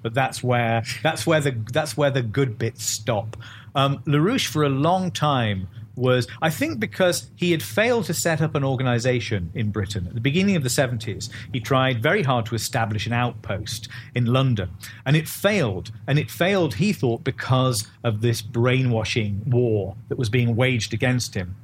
but 0.03 0.15
that's 0.15 0.43
where 0.43 0.83
that's 1.03 1.27
where 1.27 1.41
the 1.41 1.57
that's 1.73 1.97
where 1.97 2.11
the 2.11 2.23
good 2.23 2.59
bits 2.59 2.85
stop. 2.85 3.37
Um, 3.75 3.99
LaRouche 4.07 4.47
for 4.47 4.63
a 4.65 4.69
long 4.69 5.11
time 5.11 5.69
was, 5.97 6.29
I 6.43 6.51
think, 6.51 6.79
because 6.79 7.31
he 7.37 7.51
had 7.51 7.63
failed 7.63 8.05
to 8.05 8.15
set 8.15 8.41
up 8.41 8.55
an 8.55 8.65
organization 8.65 9.51
in 9.55 9.71
Britain 9.71 10.07
at 10.07 10.15
the 10.15 10.21
beginning 10.21 10.57
of 10.57 10.63
the 10.63 10.71
seventies. 10.71 11.31
He 11.53 11.61
tried 11.61 12.03
very 12.03 12.23
hard 12.23 12.47
to 12.47 12.55
establish 12.55 13.07
an 13.07 13.13
outpost 13.13 13.89
in 14.15 14.27
London, 14.27 14.71
and 15.05 15.17
it 15.17 15.29
failed. 15.29 15.91
And 16.07 16.19
it 16.19 16.31
failed, 16.31 16.75
he 16.75 16.93
thought, 16.93 17.25
because 17.25 17.89
of 18.05 18.21
this 18.21 18.43
brainwashing 18.43 19.43
war 19.47 19.97
that 20.09 20.19
was 20.19 20.29
being 20.29 20.55
waged 20.55 20.95
against 20.95 21.35
him. 21.35 21.57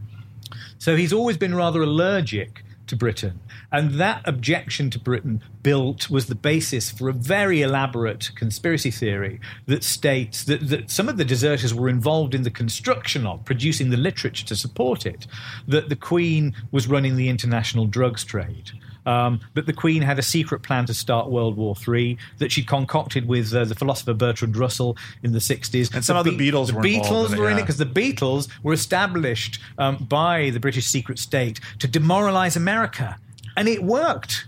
So 0.78 0.96
he's 0.96 1.12
always 1.12 1.36
been 1.36 1.54
rather 1.54 1.82
allergic 1.82 2.64
to 2.86 2.96
Britain. 2.96 3.40
And 3.70 3.92
that 3.94 4.22
objection 4.26 4.90
to 4.90 4.98
Britain 4.98 5.42
built 5.62 6.10
was 6.10 6.26
the 6.26 6.34
basis 6.34 6.90
for 6.90 7.08
a 7.08 7.12
very 7.12 7.62
elaborate 7.62 8.30
conspiracy 8.34 8.90
theory 8.90 9.40
that 9.66 9.84
states 9.84 10.44
that, 10.44 10.68
that 10.68 10.90
some 10.90 11.08
of 11.08 11.16
the 11.16 11.24
deserters 11.24 11.72
were 11.72 11.88
involved 11.88 12.34
in 12.34 12.42
the 12.42 12.50
construction 12.50 13.26
of, 13.26 13.44
producing 13.44 13.90
the 13.90 13.96
literature 13.96 14.46
to 14.46 14.56
support 14.56 15.06
it, 15.06 15.26
that 15.66 15.88
the 15.88 15.96
Queen 15.96 16.54
was 16.70 16.88
running 16.88 17.16
the 17.16 17.28
international 17.28 17.86
drugs 17.86 18.24
trade. 18.24 18.72
Um, 19.06 19.40
but 19.54 19.66
the 19.66 19.72
Queen 19.72 20.02
had 20.02 20.18
a 20.18 20.22
secret 20.22 20.62
plan 20.62 20.86
to 20.86 20.94
start 20.94 21.30
World 21.30 21.56
War 21.56 21.74
III 21.86 22.16
that 22.38 22.52
she 22.52 22.62
concocted 22.62 23.26
with 23.26 23.52
uh, 23.54 23.64
the 23.64 23.74
philosopher 23.74 24.14
Bertrand 24.14 24.56
Russell 24.56 24.96
in 25.22 25.32
the 25.32 25.38
60s. 25.38 25.92
And 25.94 26.04
some 26.04 26.16
of 26.16 26.24
the 26.24 26.30
Beatles 26.36 26.68
the 26.68 26.74
were 26.74 26.82
Beatles 26.82 27.28
in 27.28 27.34
it, 27.34 27.38
were 27.38 27.46
in 27.46 27.54
it 27.54 27.60
yeah. 27.60 27.62
because 27.62 27.78
the 27.78 27.86
Beatles 27.86 28.48
were 28.62 28.72
established 28.72 29.58
um, 29.78 29.96
by 29.96 30.50
the 30.50 30.60
British 30.60 30.86
secret 30.86 31.18
state 31.18 31.60
to 31.80 31.88
demoralize 31.88 32.56
America. 32.56 33.18
And 33.56 33.68
it 33.68 33.82
worked. 33.82 34.46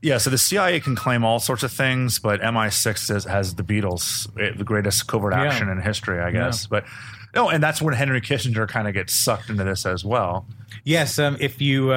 Yeah, 0.00 0.18
so 0.18 0.30
the 0.30 0.38
CIA 0.38 0.78
can 0.78 0.94
claim 0.94 1.24
all 1.24 1.40
sorts 1.40 1.64
of 1.64 1.72
things, 1.72 2.20
but 2.20 2.40
MI6 2.40 3.08
has, 3.08 3.24
has 3.24 3.56
the 3.56 3.64
Beatles, 3.64 4.28
eh, 4.40 4.52
the 4.56 4.64
greatest 4.64 5.08
covert 5.08 5.32
Yeah. 5.32 5.42
action 5.42 5.68
in 5.68 5.80
history, 5.80 6.20
I 6.20 6.30
guess. 6.30 6.66
But 6.66 6.84
no, 7.34 7.48
and 7.50 7.62
that's 7.62 7.80
when 7.82 7.94
Henry 7.94 8.20
Kissinger 8.20 8.66
kind 8.68 8.88
of 8.88 8.94
gets 8.94 9.12
sucked 9.12 9.50
into 9.50 9.64
this 9.64 9.84
as 9.86 10.04
well. 10.04 10.46
Yes, 10.84 11.18
um, 11.18 11.36
if 11.40 11.60
you 11.60 11.92
uh, 11.92 11.94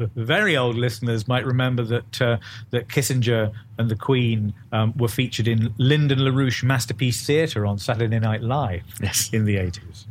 uh, 0.00 0.06
very 0.16 0.56
old 0.56 0.76
listeners 0.76 1.28
might 1.28 1.44
remember 1.46 1.82
that 1.84 2.20
uh, 2.22 2.36
that 2.70 2.88
Kissinger 2.88 3.52
and 3.78 3.88
the 3.90 3.96
Queen 3.96 4.52
um, 4.72 4.92
were 4.96 5.08
featured 5.08 5.46
in 5.48 5.72
Lyndon 5.78 6.18
LaRouche 6.18 6.62
Masterpiece 6.64 7.24
Theatre 7.24 7.66
on 7.66 7.78
Saturday 7.78 8.18
Night 8.18 8.42
Live 8.42 8.82
Yes. 9.00 9.30
in 9.32 9.44
the 9.44 9.56
80s. 9.56 10.06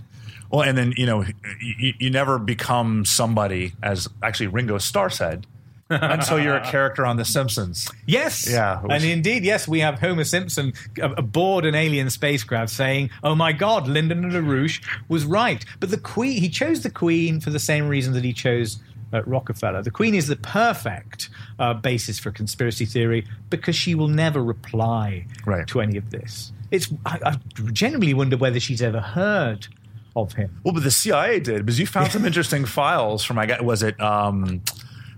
Well, 0.52 0.62
and 0.64 0.78
then 0.78 0.94
you 0.98 1.06
know, 1.06 1.26
you, 1.62 1.94
you 2.00 2.10
never 2.10 2.40
become 2.40 3.06
somebody, 3.06 3.74
as 3.84 4.08
actually 4.24 4.48
Ringo 4.48 4.78
Starr 4.78 5.10
said, 5.10 5.46
until 5.90 6.40
you're 6.40 6.56
a 6.56 6.66
character 6.66 7.06
on 7.06 7.18
The 7.18 7.26
Simpsons. 7.26 7.90
Yes. 8.06 8.50
Yeah, 8.50 8.82
And 8.90 9.04
indeed, 9.04 9.44
yes, 9.44 9.68
we 9.68 9.80
have 9.80 10.00
Homer 10.00 10.24
Simpson 10.24 10.74
aboard 11.02 11.66
an 11.66 11.76
alien 11.76 12.10
spacecraft 12.10 12.72
saying, 12.72 13.10
"Oh 13.24 13.36
my 13.36 13.52
God, 13.52 13.88
Lyndon 13.88 14.30
LaRouche 14.32 14.82
was 15.08 15.26
right." 15.26 15.64
But 15.80 15.90
the 15.90 15.98
Queen, 15.98 16.40
he 16.40 16.50
chose 16.50 16.84
the 16.84 16.92
Queen 16.92 17.40
for 17.40 17.50
the 17.50 17.60
same 17.60 17.88
reason 17.88 18.14
that 18.14 18.24
he 18.24 18.34
chose 18.34 18.80
uh, 19.14 19.24
Rockefeller. 19.24 19.82
The 19.82 19.92
Queen 19.92 20.14
is 20.14 20.28
the 20.28 20.36
perfect 20.36 21.30
uh, 21.58 21.74
basis 21.74 22.20
for 22.20 22.32
conspiracy 22.32 22.86
theory 22.86 23.26
because 23.50 23.76
she 23.76 23.96
will 23.96 24.08
never 24.08 24.44
reply 24.44 25.26
Right. 25.46 25.68
to 25.68 25.82
any 25.82 25.98
of 25.98 26.12
this. 26.12 26.52
It's 26.72 26.94
I, 27.06 27.20
I 27.26 27.38
genuinely 27.72 28.14
wonder 28.14 28.38
whether 28.38 28.60
she's 28.60 28.84
ever 28.84 29.00
heard 29.02 29.68
of 30.16 30.34
him. 30.34 30.56
Well, 30.64 30.74
but 30.76 30.84
the 30.84 30.92
CIA 30.92 31.40
did 31.40 31.66
because 31.66 31.80
you 31.80 31.88
found 31.88 32.12
some 32.12 32.26
interesting 32.32 32.66
files 32.66 33.24
from 33.24 33.40
I 33.40 33.48
guess 33.48 33.62
was 33.62 33.82
it 33.82 34.00
um, 34.00 34.62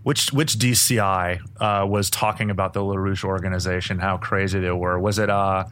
which 0.03 0.31
which 0.33 0.55
DCI 0.57 1.39
uh, 1.59 1.85
was 1.87 2.09
talking 2.09 2.49
about 2.49 2.73
the 2.73 2.81
LaRouche 2.81 3.23
organization, 3.23 3.99
how 3.99 4.17
crazy 4.17 4.59
they 4.59 4.71
were. 4.71 4.99
Was 4.99 5.19
it 5.19 5.29
uh, 5.29 5.65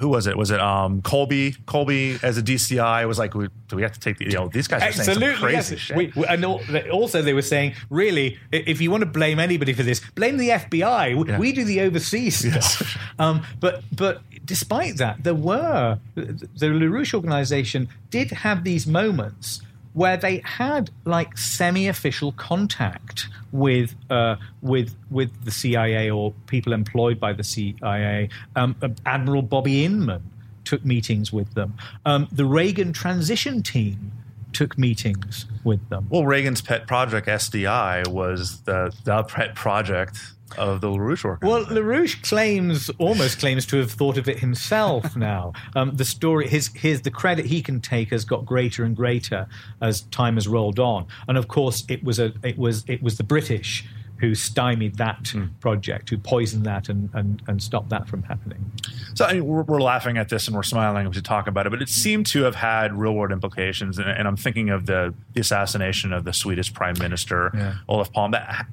who 0.00 0.08
was 0.08 0.26
it? 0.26 0.36
Was 0.36 0.50
it 0.50 0.60
um, 0.60 1.02
Colby? 1.02 1.54
Colby 1.66 2.18
as 2.22 2.36
a 2.36 2.42
DCI 2.42 3.06
was 3.06 3.16
like, 3.18 3.32
we, 3.34 3.48
do 3.68 3.76
we 3.76 3.82
have 3.82 3.92
to 3.92 4.00
take 4.00 4.18
the, 4.18 4.24
you 4.24 4.32
know 4.32 4.48
these 4.48 4.66
guys 4.66 4.82
are 4.82 4.92
saying 4.92 5.04
some 5.04 5.22
Absolutely, 5.22 5.40
crazy 5.52 5.74
yes. 5.76 5.82
shit. 5.84 5.96
We- 5.96 6.12
we- 6.16 6.26
and 6.26 6.44
also, 6.90 7.22
they 7.22 7.32
were 7.32 7.42
saying, 7.42 7.74
really, 7.90 8.38
if 8.50 8.80
you 8.80 8.90
want 8.90 9.02
to 9.02 9.06
blame 9.08 9.38
anybody 9.38 9.72
for 9.72 9.84
this, 9.84 10.00
blame 10.16 10.36
the 10.36 10.48
FBI. 10.48 11.16
We, 11.16 11.28
Yeah. 11.30 11.38
we 11.38 11.52
do 11.52 11.64
the 11.64 11.80
overseas 11.80 12.36
stuff. 12.38 12.98
Um, 13.20 13.42
but 13.60 13.84
but 13.94 14.22
despite 14.44 14.96
that, 14.96 15.22
there 15.22 15.34
were 15.34 16.00
the 16.16 16.66
LaRouche 16.66 17.14
organization 17.14 17.88
did 18.10 18.30
have 18.32 18.64
these 18.64 18.86
moments 18.88 19.62
where 19.94 20.16
they 20.16 20.42
had 20.44 20.90
like 21.04 21.38
semi-official 21.38 22.32
contact 22.32 23.28
with 23.52 23.94
uh, 24.10 24.36
with 24.60 24.94
with 25.10 25.44
the 25.44 25.50
CIA 25.50 26.10
or 26.10 26.32
people 26.46 26.72
employed 26.72 27.18
by 27.18 27.32
the 27.32 27.44
CIA. 27.44 28.28
Um, 28.54 28.76
Admiral 29.06 29.42
Bobby 29.42 29.84
Inman 29.84 30.22
took 30.64 30.84
meetings 30.84 31.32
with 31.32 31.54
them. 31.54 31.74
Um, 32.04 32.28
the 32.30 32.44
Reagan 32.44 32.92
transition 32.92 33.62
team 33.62 34.12
took 34.52 34.78
meetings 34.78 35.46
with 35.64 35.88
them. 35.88 36.06
well, 36.10 36.24
Reagan's 36.24 36.62
pet 36.62 36.86
project 36.86 37.26
SDI 37.26 38.06
was 38.08 38.60
the 38.62 38.94
the 39.04 39.22
pet 39.24 39.54
project 39.54 40.18
of 40.58 40.80
the 40.80 40.88
LaRouche 40.88 41.24
organization. 41.24 41.40
Well, 41.42 41.64
LaRouche 41.66 42.22
claims, 42.22 42.90
almost 42.98 43.38
claims 43.38 43.66
to 43.66 43.76
have 43.78 43.90
thought 43.90 44.18
of 44.18 44.28
it 44.28 44.38
himself 44.38 45.16
now. 45.32 45.52
Um, 45.74 45.96
the 45.96 46.04
story, 46.04 46.48
his, 46.48 46.68
his, 46.74 47.02
the 47.02 47.10
credit 47.10 47.46
he 47.46 47.62
can 47.62 47.80
take 47.80 48.10
has 48.10 48.24
got 48.24 48.44
greater 48.44 48.84
and 48.84 48.94
greater 48.94 49.46
as 49.80 50.02
time 50.02 50.34
has 50.34 50.46
rolled 50.46 50.78
on. 50.78 51.06
And 51.28 51.36
of 51.38 51.48
course, 51.48 51.84
it 51.88 52.04
was, 52.04 52.18
a, 52.18 52.32
it 52.42 52.58
was, 52.58 52.84
it 52.88 53.02
was 53.02 53.16
the 53.16 53.24
British 53.24 53.84
who 54.18 54.34
stymied 54.34 54.96
that 54.96 55.34
project, 55.60 56.08
who 56.08 56.16
poisoned 56.16 56.64
that 56.64 56.88
and, 56.88 57.10
and, 57.14 57.42
and 57.48 57.60
stopped 57.62 57.88
that 57.88 58.08
from 58.08 58.22
happening. 58.22 58.70
So 59.14 59.24
I 59.24 59.34
mean, 59.34 59.44
we're, 59.44 59.62
we're 59.64 59.82
laughing 59.82 60.18
at 60.18 60.28
this 60.28 60.46
and 60.46 60.56
we're 60.56 60.62
smiling 60.62 61.06
as 61.06 61.16
we 61.16 61.20
talk 61.20 61.48
about 61.48 61.66
it, 61.66 61.70
but 61.70 61.82
it 61.82 61.88
seemed 61.88 62.26
to 62.26 62.44
have 62.44 62.54
had 62.54 62.94
real 62.94 63.12
world 63.12 63.32
implications. 63.32 63.98
And, 63.98 64.08
and 64.08 64.28
I'm 64.28 64.36
thinking 64.36 64.70
of 64.70 64.86
the, 64.86 65.12
the 65.32 65.40
assassination 65.40 66.12
of 66.12 66.24
the 66.24 66.32
Swedish 66.32 66.72
Prime 66.72 66.94
Minister 66.98 67.50
Yeah. 67.54 67.74
Olof 67.88 68.12
Palme. 68.12 68.30
That 68.30 68.66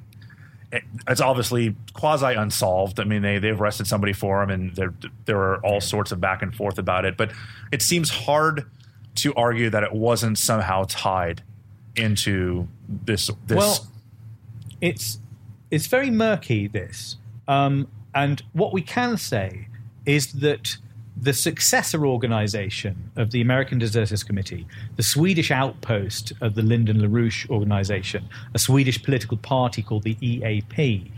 it's 1.08 1.20
obviously 1.20 1.76
quasi 1.92 2.34
unsolved. 2.34 2.98
I 2.98 3.04
mean, 3.04 3.22
they 3.22 3.38
they've 3.38 3.60
arrested 3.60 3.86
somebody 3.86 4.12
for 4.12 4.42
him, 4.42 4.50
and 4.50 4.74
there 4.74 4.94
there 5.26 5.38
are 5.38 5.58
all 5.58 5.80
sorts 5.80 6.12
of 6.12 6.20
back 6.20 6.42
and 6.42 6.54
forth 6.54 6.78
about 6.78 7.04
it. 7.04 7.16
But 7.16 7.32
it 7.70 7.82
seems 7.82 8.08
hard 8.10 8.66
to 9.16 9.34
argue 9.34 9.68
that 9.70 9.82
it 9.82 9.92
wasn't 9.92 10.38
somehow 10.38 10.84
tied 10.88 11.42
into 11.96 12.66
this 12.88 13.30
this. 13.46 13.56
Well, 13.56 13.86
it's 14.80 15.18
it's 15.70 15.86
very 15.86 16.10
murky 16.10 16.68
this, 16.68 17.16
um, 17.48 17.88
and 18.14 18.42
what 18.52 18.72
we 18.72 18.80
can 18.80 19.18
say 19.18 19.68
is 20.06 20.32
that 20.32 20.76
the 21.22 21.32
successor 21.32 22.04
organization 22.04 23.12
of 23.14 23.30
the 23.30 23.40
American 23.40 23.78
Deserters 23.78 24.24
Committee, 24.24 24.66
the 24.96 25.04
Swedish 25.04 25.52
outpost 25.52 26.32
of 26.40 26.56
the 26.56 26.62
Lyndon 26.62 26.98
LaRouche 26.98 27.48
organization, 27.48 28.28
a 28.54 28.58
Swedish 28.58 29.00
political 29.00 29.36
party 29.36 29.82
called 29.82 30.02
the 30.02 30.16
EAP, 30.20 31.12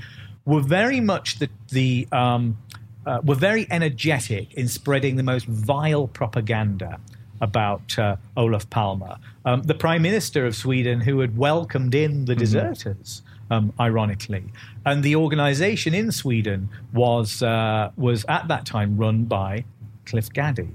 were 0.44 0.60
very 0.60 1.00
much 1.00 1.38
the 1.38 1.48
the 1.70 2.06
um, 2.12 2.58
uh, 3.06 3.22
were 3.24 3.34
very 3.34 3.66
energetic 3.70 4.52
in 4.54 4.68
spreading 4.68 5.16
the 5.16 5.22
most 5.22 5.46
vile 5.46 6.06
propaganda 6.06 7.00
about 7.40 7.98
uh, 7.98 8.16
Olof 8.36 8.68
Palme, 8.68 9.18
um, 9.46 9.62
the 9.62 9.74
Prime 9.74 10.02
Minister 10.02 10.44
of 10.44 10.54
Sweden, 10.54 11.00
who 11.00 11.20
had 11.20 11.38
welcomed 11.38 11.94
in 11.94 12.26
the 12.26 12.34
deserters. 12.34 13.22
Um, 13.50 13.74
ironically, 13.78 14.44
and 14.86 15.02
the 15.02 15.16
organisation 15.16 15.92
in 15.92 16.10
Sweden 16.12 16.70
was 16.94 17.42
uh, 17.42 17.90
was 17.94 18.24
at 18.26 18.48
that 18.48 18.64
time 18.64 18.96
run 18.96 19.24
by 19.24 19.64
Cliff 20.06 20.32
Gaddy 20.32 20.70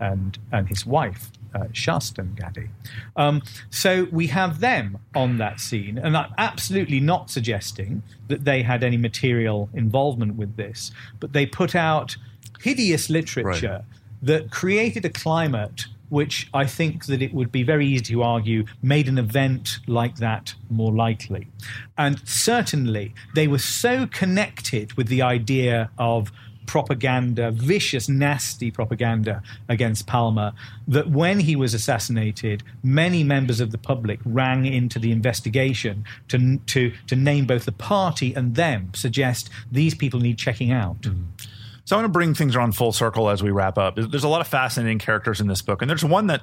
and 0.00 0.38
and 0.50 0.68
his 0.68 0.84
wife 0.84 1.30
uh, 1.54 1.64
Kerstin 1.72 2.34
Gaddy. 2.34 2.68
Um, 3.16 3.42
so 3.70 4.06
we 4.10 4.28
have 4.28 4.60
them 4.60 4.98
on 5.14 5.38
that 5.38 5.60
scene, 5.60 5.98
and 5.98 6.16
I'm 6.16 6.32
absolutely 6.38 7.00
not 7.00 7.30
suggesting 7.30 8.02
that 8.28 8.44
they 8.44 8.62
had 8.62 8.82
any 8.82 8.96
material 8.96 9.68
involvement 9.74 10.36
with 10.36 10.56
this, 10.56 10.90
but 11.20 11.32
they 11.32 11.46
put 11.46 11.74
out 11.74 12.16
hideous 12.60 13.10
literature 13.10 13.84
that 14.22 14.50
created 14.50 15.04
a 15.04 15.10
climate 15.10 15.86
which 16.12 16.46
I 16.52 16.66
think 16.66 17.06
that 17.06 17.22
it 17.22 17.32
would 17.32 17.50
be 17.50 17.62
very 17.62 17.86
easy 17.86 18.12
to 18.12 18.22
argue 18.22 18.66
made 18.82 19.08
an 19.08 19.16
event 19.16 19.78
like 19.86 20.16
that 20.16 20.54
more 20.68 20.92
likely. 20.92 21.48
And 21.96 22.20
certainly 22.28 23.14
they 23.34 23.48
were 23.48 23.58
so 23.58 24.06
connected 24.06 24.92
with 24.92 25.06
the 25.06 25.22
idea 25.22 25.90
of 25.96 26.30
propaganda, 26.66 27.50
vicious, 27.50 28.08
nasty 28.08 28.70
propaganda 28.70 29.42
against 29.68 30.06
Palmer, 30.06 30.52
that 30.88 31.10
when 31.10 31.40
he 31.40 31.56
was 31.56 31.74
assassinated, 31.74 32.62
many 32.82 33.24
members 33.24 33.60
of 33.60 33.70
the 33.72 33.78
public 33.78 34.20
rang 34.24 34.66
into 34.66 34.98
the 34.98 35.12
investigation 35.12 36.04
to, 36.28 36.58
to, 36.66 36.92
to 37.06 37.16
name 37.16 37.46
both 37.46 37.64
the 37.64 37.72
party 37.72 38.34
and 38.34 38.54
them, 38.54 38.90
suggest 38.94 39.50
these 39.70 39.94
people 39.94 40.20
need 40.20 40.38
checking 40.38 40.72
out. 40.72 41.00
Mm-hmm. 41.02 41.22
So 41.84 41.96
I 41.96 42.00
want 42.00 42.12
to 42.12 42.12
bring 42.12 42.34
things 42.34 42.54
around 42.54 42.72
full 42.72 42.92
circle 42.92 43.28
as 43.28 43.42
we 43.42 43.50
wrap 43.50 43.76
up. 43.76 43.96
There's 43.96 44.24
a 44.24 44.28
lot 44.28 44.40
of 44.40 44.46
fascinating 44.46 44.98
characters 44.98 45.40
in 45.40 45.48
this 45.48 45.62
book, 45.62 45.82
and 45.82 45.90
there's 45.90 46.04
one 46.04 46.28
that 46.28 46.42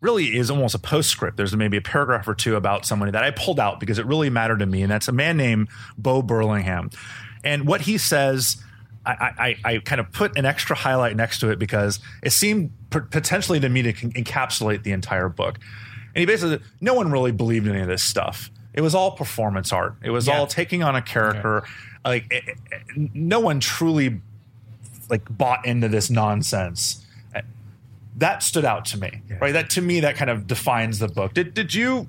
really 0.00 0.36
is 0.36 0.50
almost 0.50 0.74
a 0.74 0.78
postscript. 0.78 1.38
There's 1.38 1.56
maybe 1.56 1.78
a 1.78 1.82
paragraph 1.82 2.28
or 2.28 2.34
two 2.34 2.56
about 2.56 2.84
somebody 2.84 3.12
that 3.12 3.24
I 3.24 3.30
pulled 3.30 3.58
out 3.58 3.80
because 3.80 3.98
it 3.98 4.04
really 4.04 4.28
mattered 4.28 4.58
to 4.58 4.66
me, 4.66 4.82
and 4.82 4.90
that's 4.90 5.08
a 5.08 5.12
man 5.12 5.38
named 5.38 5.68
Bo 5.96 6.20
Burlingham. 6.20 6.90
And 7.42 7.66
what 7.66 7.82
he 7.82 7.96
says 7.96 8.62
I, 9.06 9.56
I, 9.64 9.72
I, 9.74 9.78
kind 9.78 10.00
of 10.00 10.10
put 10.10 10.36
an 10.36 10.44
extra 10.44 10.74
highlight 10.74 11.16
next 11.16 11.38
to 11.40 11.50
it 11.50 11.58
because 11.58 12.00
it 12.22 12.30
seemed 12.30 12.72
potentially 12.90 13.60
to 13.60 13.68
me 13.68 13.82
to 13.82 13.92
encapsulate 13.92 14.82
the 14.82 14.92
entire 14.92 15.28
book. 15.28 15.58
And 16.14 16.20
he 16.20 16.26
basically, 16.26 16.60
no 16.80 16.94
one 16.94 17.10
really 17.10 17.30
believed 17.30 17.68
any 17.68 17.80
of 17.80 17.88
this 17.88 18.02
stuff. 18.02 18.50
It 18.74 18.80
was 18.80 18.94
all 18.94 19.12
performance 19.12 19.72
art. 19.72 19.94
It 20.02 20.10
was 20.10 20.26
yeah. 20.26 20.38
all 20.38 20.46
taking 20.46 20.82
on 20.82 20.96
a 20.96 21.02
character. 21.02 21.58
Okay. 21.58 21.70
Like 22.04 22.26
it, 22.30 22.44
it, 22.48 23.14
no 23.14 23.40
one 23.40 23.60
truly 23.60 24.20
like 25.08 25.22
bought 25.30 25.64
into 25.64 25.88
this 25.88 26.10
nonsense. 26.10 27.04
That 28.16 28.42
stood 28.42 28.64
out 28.64 28.86
to 28.86 28.98
me, 28.98 29.20
yeah. 29.28 29.36
right? 29.40 29.52
That 29.52 29.70
to 29.70 29.82
me, 29.82 30.00
that 30.00 30.16
kind 30.16 30.30
of 30.30 30.46
defines 30.46 30.98
the 30.98 31.08
book. 31.08 31.34
Did 31.34 31.52
did 31.52 31.74
you, 31.74 32.08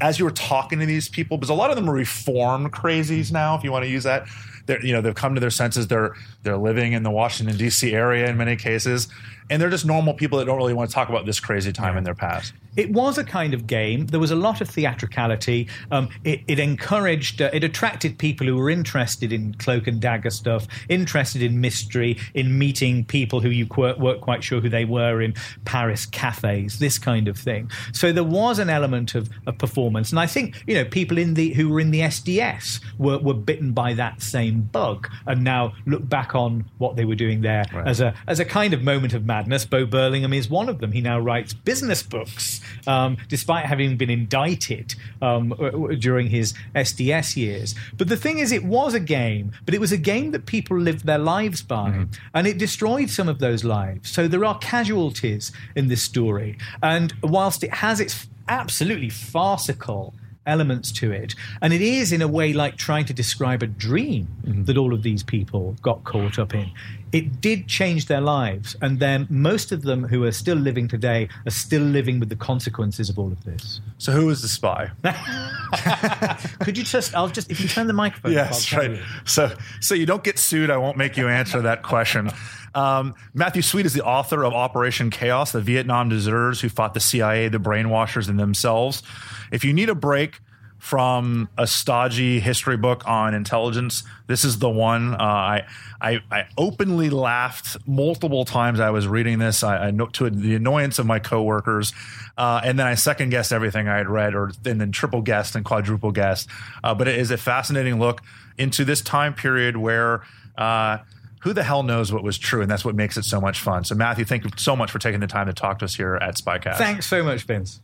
as 0.00 0.18
you 0.18 0.24
were 0.24 0.32
talking 0.32 0.80
to 0.80 0.86
these 0.86 1.08
people, 1.08 1.38
because 1.38 1.50
a 1.50 1.54
lot 1.54 1.70
of 1.70 1.76
them 1.76 1.88
are 1.88 1.94
reformed 1.94 2.72
crazies 2.72 3.30
now, 3.30 3.56
if 3.56 3.62
you 3.62 3.70
want 3.70 3.84
to 3.84 3.90
use 3.90 4.02
that 4.04 4.26
they're 4.70 4.84
you 4.84 4.92
know 4.92 5.00
they've 5.00 5.14
come 5.14 5.34
to 5.34 5.40
their 5.40 5.50
senses. 5.50 5.88
They're 5.88 6.14
they're 6.42 6.56
living 6.56 6.92
in 6.92 7.02
the 7.02 7.10
Washington 7.10 7.56
D.C. 7.56 7.92
area 7.92 8.28
in 8.28 8.36
many 8.36 8.56
cases, 8.56 9.08
and 9.50 9.60
they're 9.60 9.68
just 9.68 9.84
normal 9.84 10.14
people 10.14 10.38
that 10.38 10.44
don't 10.44 10.56
really 10.56 10.72
want 10.72 10.88
to 10.88 10.94
talk 10.94 11.08
about 11.08 11.26
this 11.26 11.40
crazy 11.40 11.72
time 11.72 11.96
in 11.96 12.04
their 12.04 12.14
past. 12.14 12.54
It 12.76 12.92
was 12.92 13.18
a 13.18 13.24
kind 13.24 13.52
of 13.52 13.66
game. 13.66 14.06
There 14.06 14.20
was 14.20 14.30
a 14.30 14.36
lot 14.36 14.60
of 14.60 14.68
theatricality. 14.68 15.68
Um, 15.90 16.08
it, 16.24 16.40
it, 16.46 16.60
encouraged, 16.60 17.42
uh, 17.42 17.50
it 17.52 17.64
attracted 17.64 18.16
people 18.16 18.46
who 18.46 18.56
were 18.56 18.70
interested 18.70 19.32
in 19.32 19.54
cloak 19.54 19.88
and 19.88 20.00
dagger 20.00 20.30
stuff, 20.30 20.68
interested 20.88 21.42
in 21.42 21.60
mystery, 21.60 22.16
in 22.34 22.58
meeting 22.58 23.04
people 23.04 23.40
who 23.40 23.50
you 23.50 23.66
qu- 23.66 23.96
weren't 23.98 24.20
quite 24.20 24.44
sure 24.44 24.60
who 24.60 24.68
they 24.68 24.84
were 24.84 25.20
in 25.20 25.34
Paris 25.64 26.06
cafes, 26.06 26.78
this 26.78 26.96
kind 26.98 27.26
of 27.26 27.36
thing. 27.36 27.70
So 27.92 28.12
there 28.12 28.24
was 28.24 28.60
an 28.60 28.70
element 28.70 29.16
of, 29.16 29.28
of 29.46 29.58
performance, 29.58 30.10
and 30.10 30.20
I 30.20 30.26
think 30.26 30.62
you 30.66 30.74
know 30.74 30.84
people 30.84 31.18
in 31.18 31.34
the 31.34 31.52
who 31.52 31.68
were 31.68 31.80
in 31.80 31.90
the 31.90 32.00
SDS 32.00 32.80
were, 32.98 33.18
were 33.18 33.34
bitten 33.34 33.72
by 33.72 33.94
that 33.94 34.22
same 34.22 34.62
bug, 34.62 35.10
and 35.26 35.42
now 35.42 35.74
look 35.86 36.08
back 36.08 36.36
on 36.36 36.64
what 36.78 36.94
they 36.94 37.04
were 37.04 37.16
doing 37.16 37.40
there 37.40 37.64
right. 37.74 37.88
as 37.88 38.00
a 38.00 38.14
as 38.28 38.38
a 38.38 38.44
kind 38.44 38.72
of 38.72 38.82
moment 38.82 39.12
of 39.12 39.26
madness. 39.26 39.39
Bo 39.70 39.86
Burlingham 39.86 40.32
is 40.32 40.48
one 40.48 40.68
of 40.68 40.78
them. 40.78 40.92
He 40.92 41.00
now 41.00 41.18
writes 41.18 41.52
business 41.52 42.02
books 42.02 42.60
um, 42.86 43.16
despite 43.28 43.66
having 43.66 43.96
been 43.96 44.10
indicted 44.10 44.94
um, 45.22 45.54
during 45.98 46.28
his 46.28 46.54
SDS 46.74 47.36
years. 47.36 47.74
But 47.96 48.08
the 48.08 48.16
thing 48.16 48.38
is, 48.38 48.52
it 48.52 48.64
was 48.64 48.94
a 48.94 49.00
game, 49.00 49.52
but 49.64 49.74
it 49.74 49.80
was 49.80 49.92
a 49.92 49.98
game 49.98 50.30
that 50.32 50.46
people 50.46 50.78
lived 50.78 51.06
their 51.06 51.18
lives 51.18 51.62
by, 51.62 51.90
mm-hmm. 51.90 52.04
and 52.34 52.46
it 52.46 52.58
destroyed 52.58 53.10
some 53.10 53.28
of 53.28 53.38
those 53.38 53.64
lives. 53.64 54.10
So 54.10 54.28
there 54.28 54.44
are 54.44 54.58
casualties 54.58 55.52
in 55.76 55.88
this 55.88 56.02
story. 56.02 56.58
And 56.82 57.12
whilst 57.22 57.62
it 57.64 57.74
has 57.74 58.00
its 58.00 58.26
absolutely 58.48 59.10
farcical 59.10 60.14
elements 60.46 60.90
to 60.92 61.12
it. 61.12 61.34
And 61.60 61.72
it 61.72 61.80
is, 61.80 62.12
in 62.12 62.22
a 62.22 62.28
way, 62.28 62.52
like 62.52 62.76
trying 62.76 63.04
to 63.06 63.12
describe 63.12 63.62
a 63.62 63.66
dream 63.66 64.28
mm-hmm. 64.44 64.64
that 64.64 64.76
all 64.76 64.94
of 64.94 65.02
these 65.02 65.22
people 65.22 65.76
got 65.82 66.04
caught 66.04 66.38
up 66.38 66.54
in. 66.54 66.70
It 67.12 67.40
did 67.40 67.66
change 67.66 68.06
their 68.06 68.20
lives. 68.20 68.76
And 68.80 69.00
then 69.00 69.26
most 69.30 69.72
of 69.72 69.82
them 69.82 70.04
who 70.04 70.24
are 70.24 70.32
still 70.32 70.56
living 70.56 70.88
today 70.88 71.28
are 71.46 71.50
still 71.50 71.82
living 71.82 72.20
with 72.20 72.28
the 72.28 72.36
consequences 72.36 73.10
of 73.10 73.18
all 73.18 73.32
of 73.32 73.44
this. 73.44 73.80
So, 73.98 74.12
who 74.12 74.26
was 74.26 74.42
the 74.42 74.48
spy? 74.48 74.90
Could 76.60 76.78
you 76.78 76.84
just, 76.84 77.14
I'll 77.14 77.28
just, 77.28 77.50
if 77.50 77.60
you 77.60 77.68
turn 77.68 77.86
the 77.86 77.92
microphone 77.92 78.32
Yes, 78.32 78.72
right. 78.72 78.92
You. 78.92 79.02
So, 79.24 79.54
so 79.80 79.94
you 79.94 80.06
don't 80.06 80.22
get 80.24 80.38
sued, 80.38 80.70
I 80.70 80.76
won't 80.76 80.96
make 80.96 81.16
you 81.16 81.28
answer 81.28 81.62
that 81.62 81.82
question. 81.82 82.30
Um, 82.74 83.14
Matthew 83.34 83.62
Sweet 83.62 83.86
is 83.86 83.94
the 83.94 84.04
author 84.04 84.44
of 84.44 84.54
Operation 84.54 85.10
Chaos, 85.10 85.52
the 85.52 85.60
Vietnam 85.60 86.08
deserters 86.08 86.60
who 86.60 86.68
fought 86.68 86.94
the 86.94 87.00
CIA, 87.00 87.48
the 87.48 87.58
brainwashers, 87.58 88.28
and 88.28 88.38
themselves. 88.38 89.02
If 89.50 89.64
you 89.64 89.72
need 89.72 89.88
a 89.88 89.94
break 89.94 90.40
from 90.78 91.50
a 91.58 91.66
stodgy 91.66 92.40
history 92.40 92.76
book 92.78 93.06
on 93.06 93.34
intelligence, 93.34 94.02
this 94.28 94.44
is 94.44 94.58
the 94.60 94.70
one. 94.70 95.14
Uh, 95.14 95.18
I, 95.18 95.66
I, 96.00 96.20
I 96.30 96.46
openly 96.56 97.10
laughed 97.10 97.76
multiple 97.86 98.46
times. 98.46 98.80
I 98.80 98.88
was 98.88 99.06
reading 99.06 99.38
this. 99.38 99.62
I, 99.62 99.88
I 99.88 99.90
to 99.90 100.30
the 100.30 100.54
annoyance 100.54 100.98
of 100.98 101.04
my 101.04 101.18
coworkers, 101.18 101.92
uh, 102.38 102.62
and 102.64 102.78
then 102.78 102.86
I 102.86 102.94
second 102.94 103.28
guessed 103.28 103.52
everything 103.52 103.88
I 103.88 103.98
had 103.98 104.08
read, 104.08 104.34
or 104.34 104.52
and 104.64 104.80
then 104.80 104.90
triple 104.90 105.20
guessed 105.20 105.54
and 105.54 105.64
quadruple 105.64 106.12
guessed. 106.12 106.48
Uh, 106.82 106.94
but 106.94 107.08
it 107.08 107.18
is 107.18 107.30
a 107.30 107.36
fascinating 107.36 107.98
look 107.98 108.22
into 108.56 108.84
this 108.84 109.02
time 109.02 109.34
period 109.34 109.76
where 109.76 110.22
uh, 110.56 110.98
who 111.40 111.52
the 111.52 111.62
hell 111.62 111.82
knows 111.82 112.12
what 112.12 112.22
was 112.22 112.38
true? 112.38 112.62
And 112.62 112.70
that's 112.70 112.84
what 112.84 112.94
makes 112.94 113.16
it 113.16 113.24
so 113.24 113.40
much 113.40 113.60
fun. 113.60 113.84
So, 113.84 113.94
Matthew, 113.94 114.24
thank 114.24 114.44
you 114.44 114.50
so 114.56 114.76
much 114.76 114.90
for 114.90 114.98
taking 114.98 115.20
the 115.20 115.26
time 115.26 115.46
to 115.46 115.52
talk 115.52 115.78
to 115.80 115.84
us 115.84 115.94
here 115.94 116.16
at 116.16 116.36
Spycast. 116.36 116.76
Thanks 116.76 117.06
so 117.06 117.22
much, 117.22 117.42
Vince. 117.42 117.80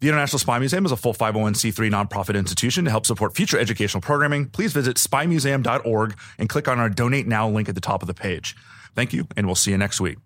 The 0.00 0.08
International 0.08 0.38
Spy 0.38 0.58
Museum 0.58 0.86
is 0.86 0.92
a 0.92 0.96
full 0.96 1.12
501c3 1.12 1.90
nonprofit 1.90 2.34
institution 2.34 2.86
to 2.86 2.90
help 2.90 3.04
support 3.04 3.36
future 3.36 3.58
educational 3.58 4.00
programming. 4.00 4.46
Please 4.46 4.72
visit 4.72 4.96
spymuseum.org 4.96 6.18
and 6.38 6.48
click 6.48 6.68
on 6.68 6.78
our 6.78 6.88
Donate 6.88 7.26
Now 7.26 7.46
link 7.50 7.68
at 7.68 7.74
the 7.74 7.82
top 7.82 8.02
of 8.02 8.06
the 8.06 8.14
page. 8.14 8.56
Thank 8.94 9.12
you, 9.12 9.28
and 9.36 9.44
we'll 9.44 9.56
see 9.56 9.72
you 9.72 9.78
next 9.78 10.00
week. 10.00 10.16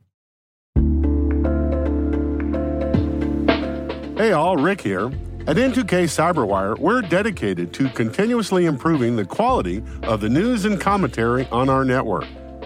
Hey, 4.17 4.31
all, 4.31 4.57
Rick 4.57 4.81
here. 4.81 5.07
At 5.47 5.57
N2K 5.57 6.05
Cyberwire, 6.05 6.79
we're 6.79 7.03
dedicated 7.03 7.73
to 7.75 7.89
continuously 7.91 8.67
improving 8.67 9.17
the 9.17 9.25
quality 9.25 9.83
of 10.05 10.21
the 10.21 10.29
news 10.29 10.67
and 10.67 10.81
commentary 10.81 11.49
on 11.51 11.69
our 11.69 11.85
network. 11.85 12.27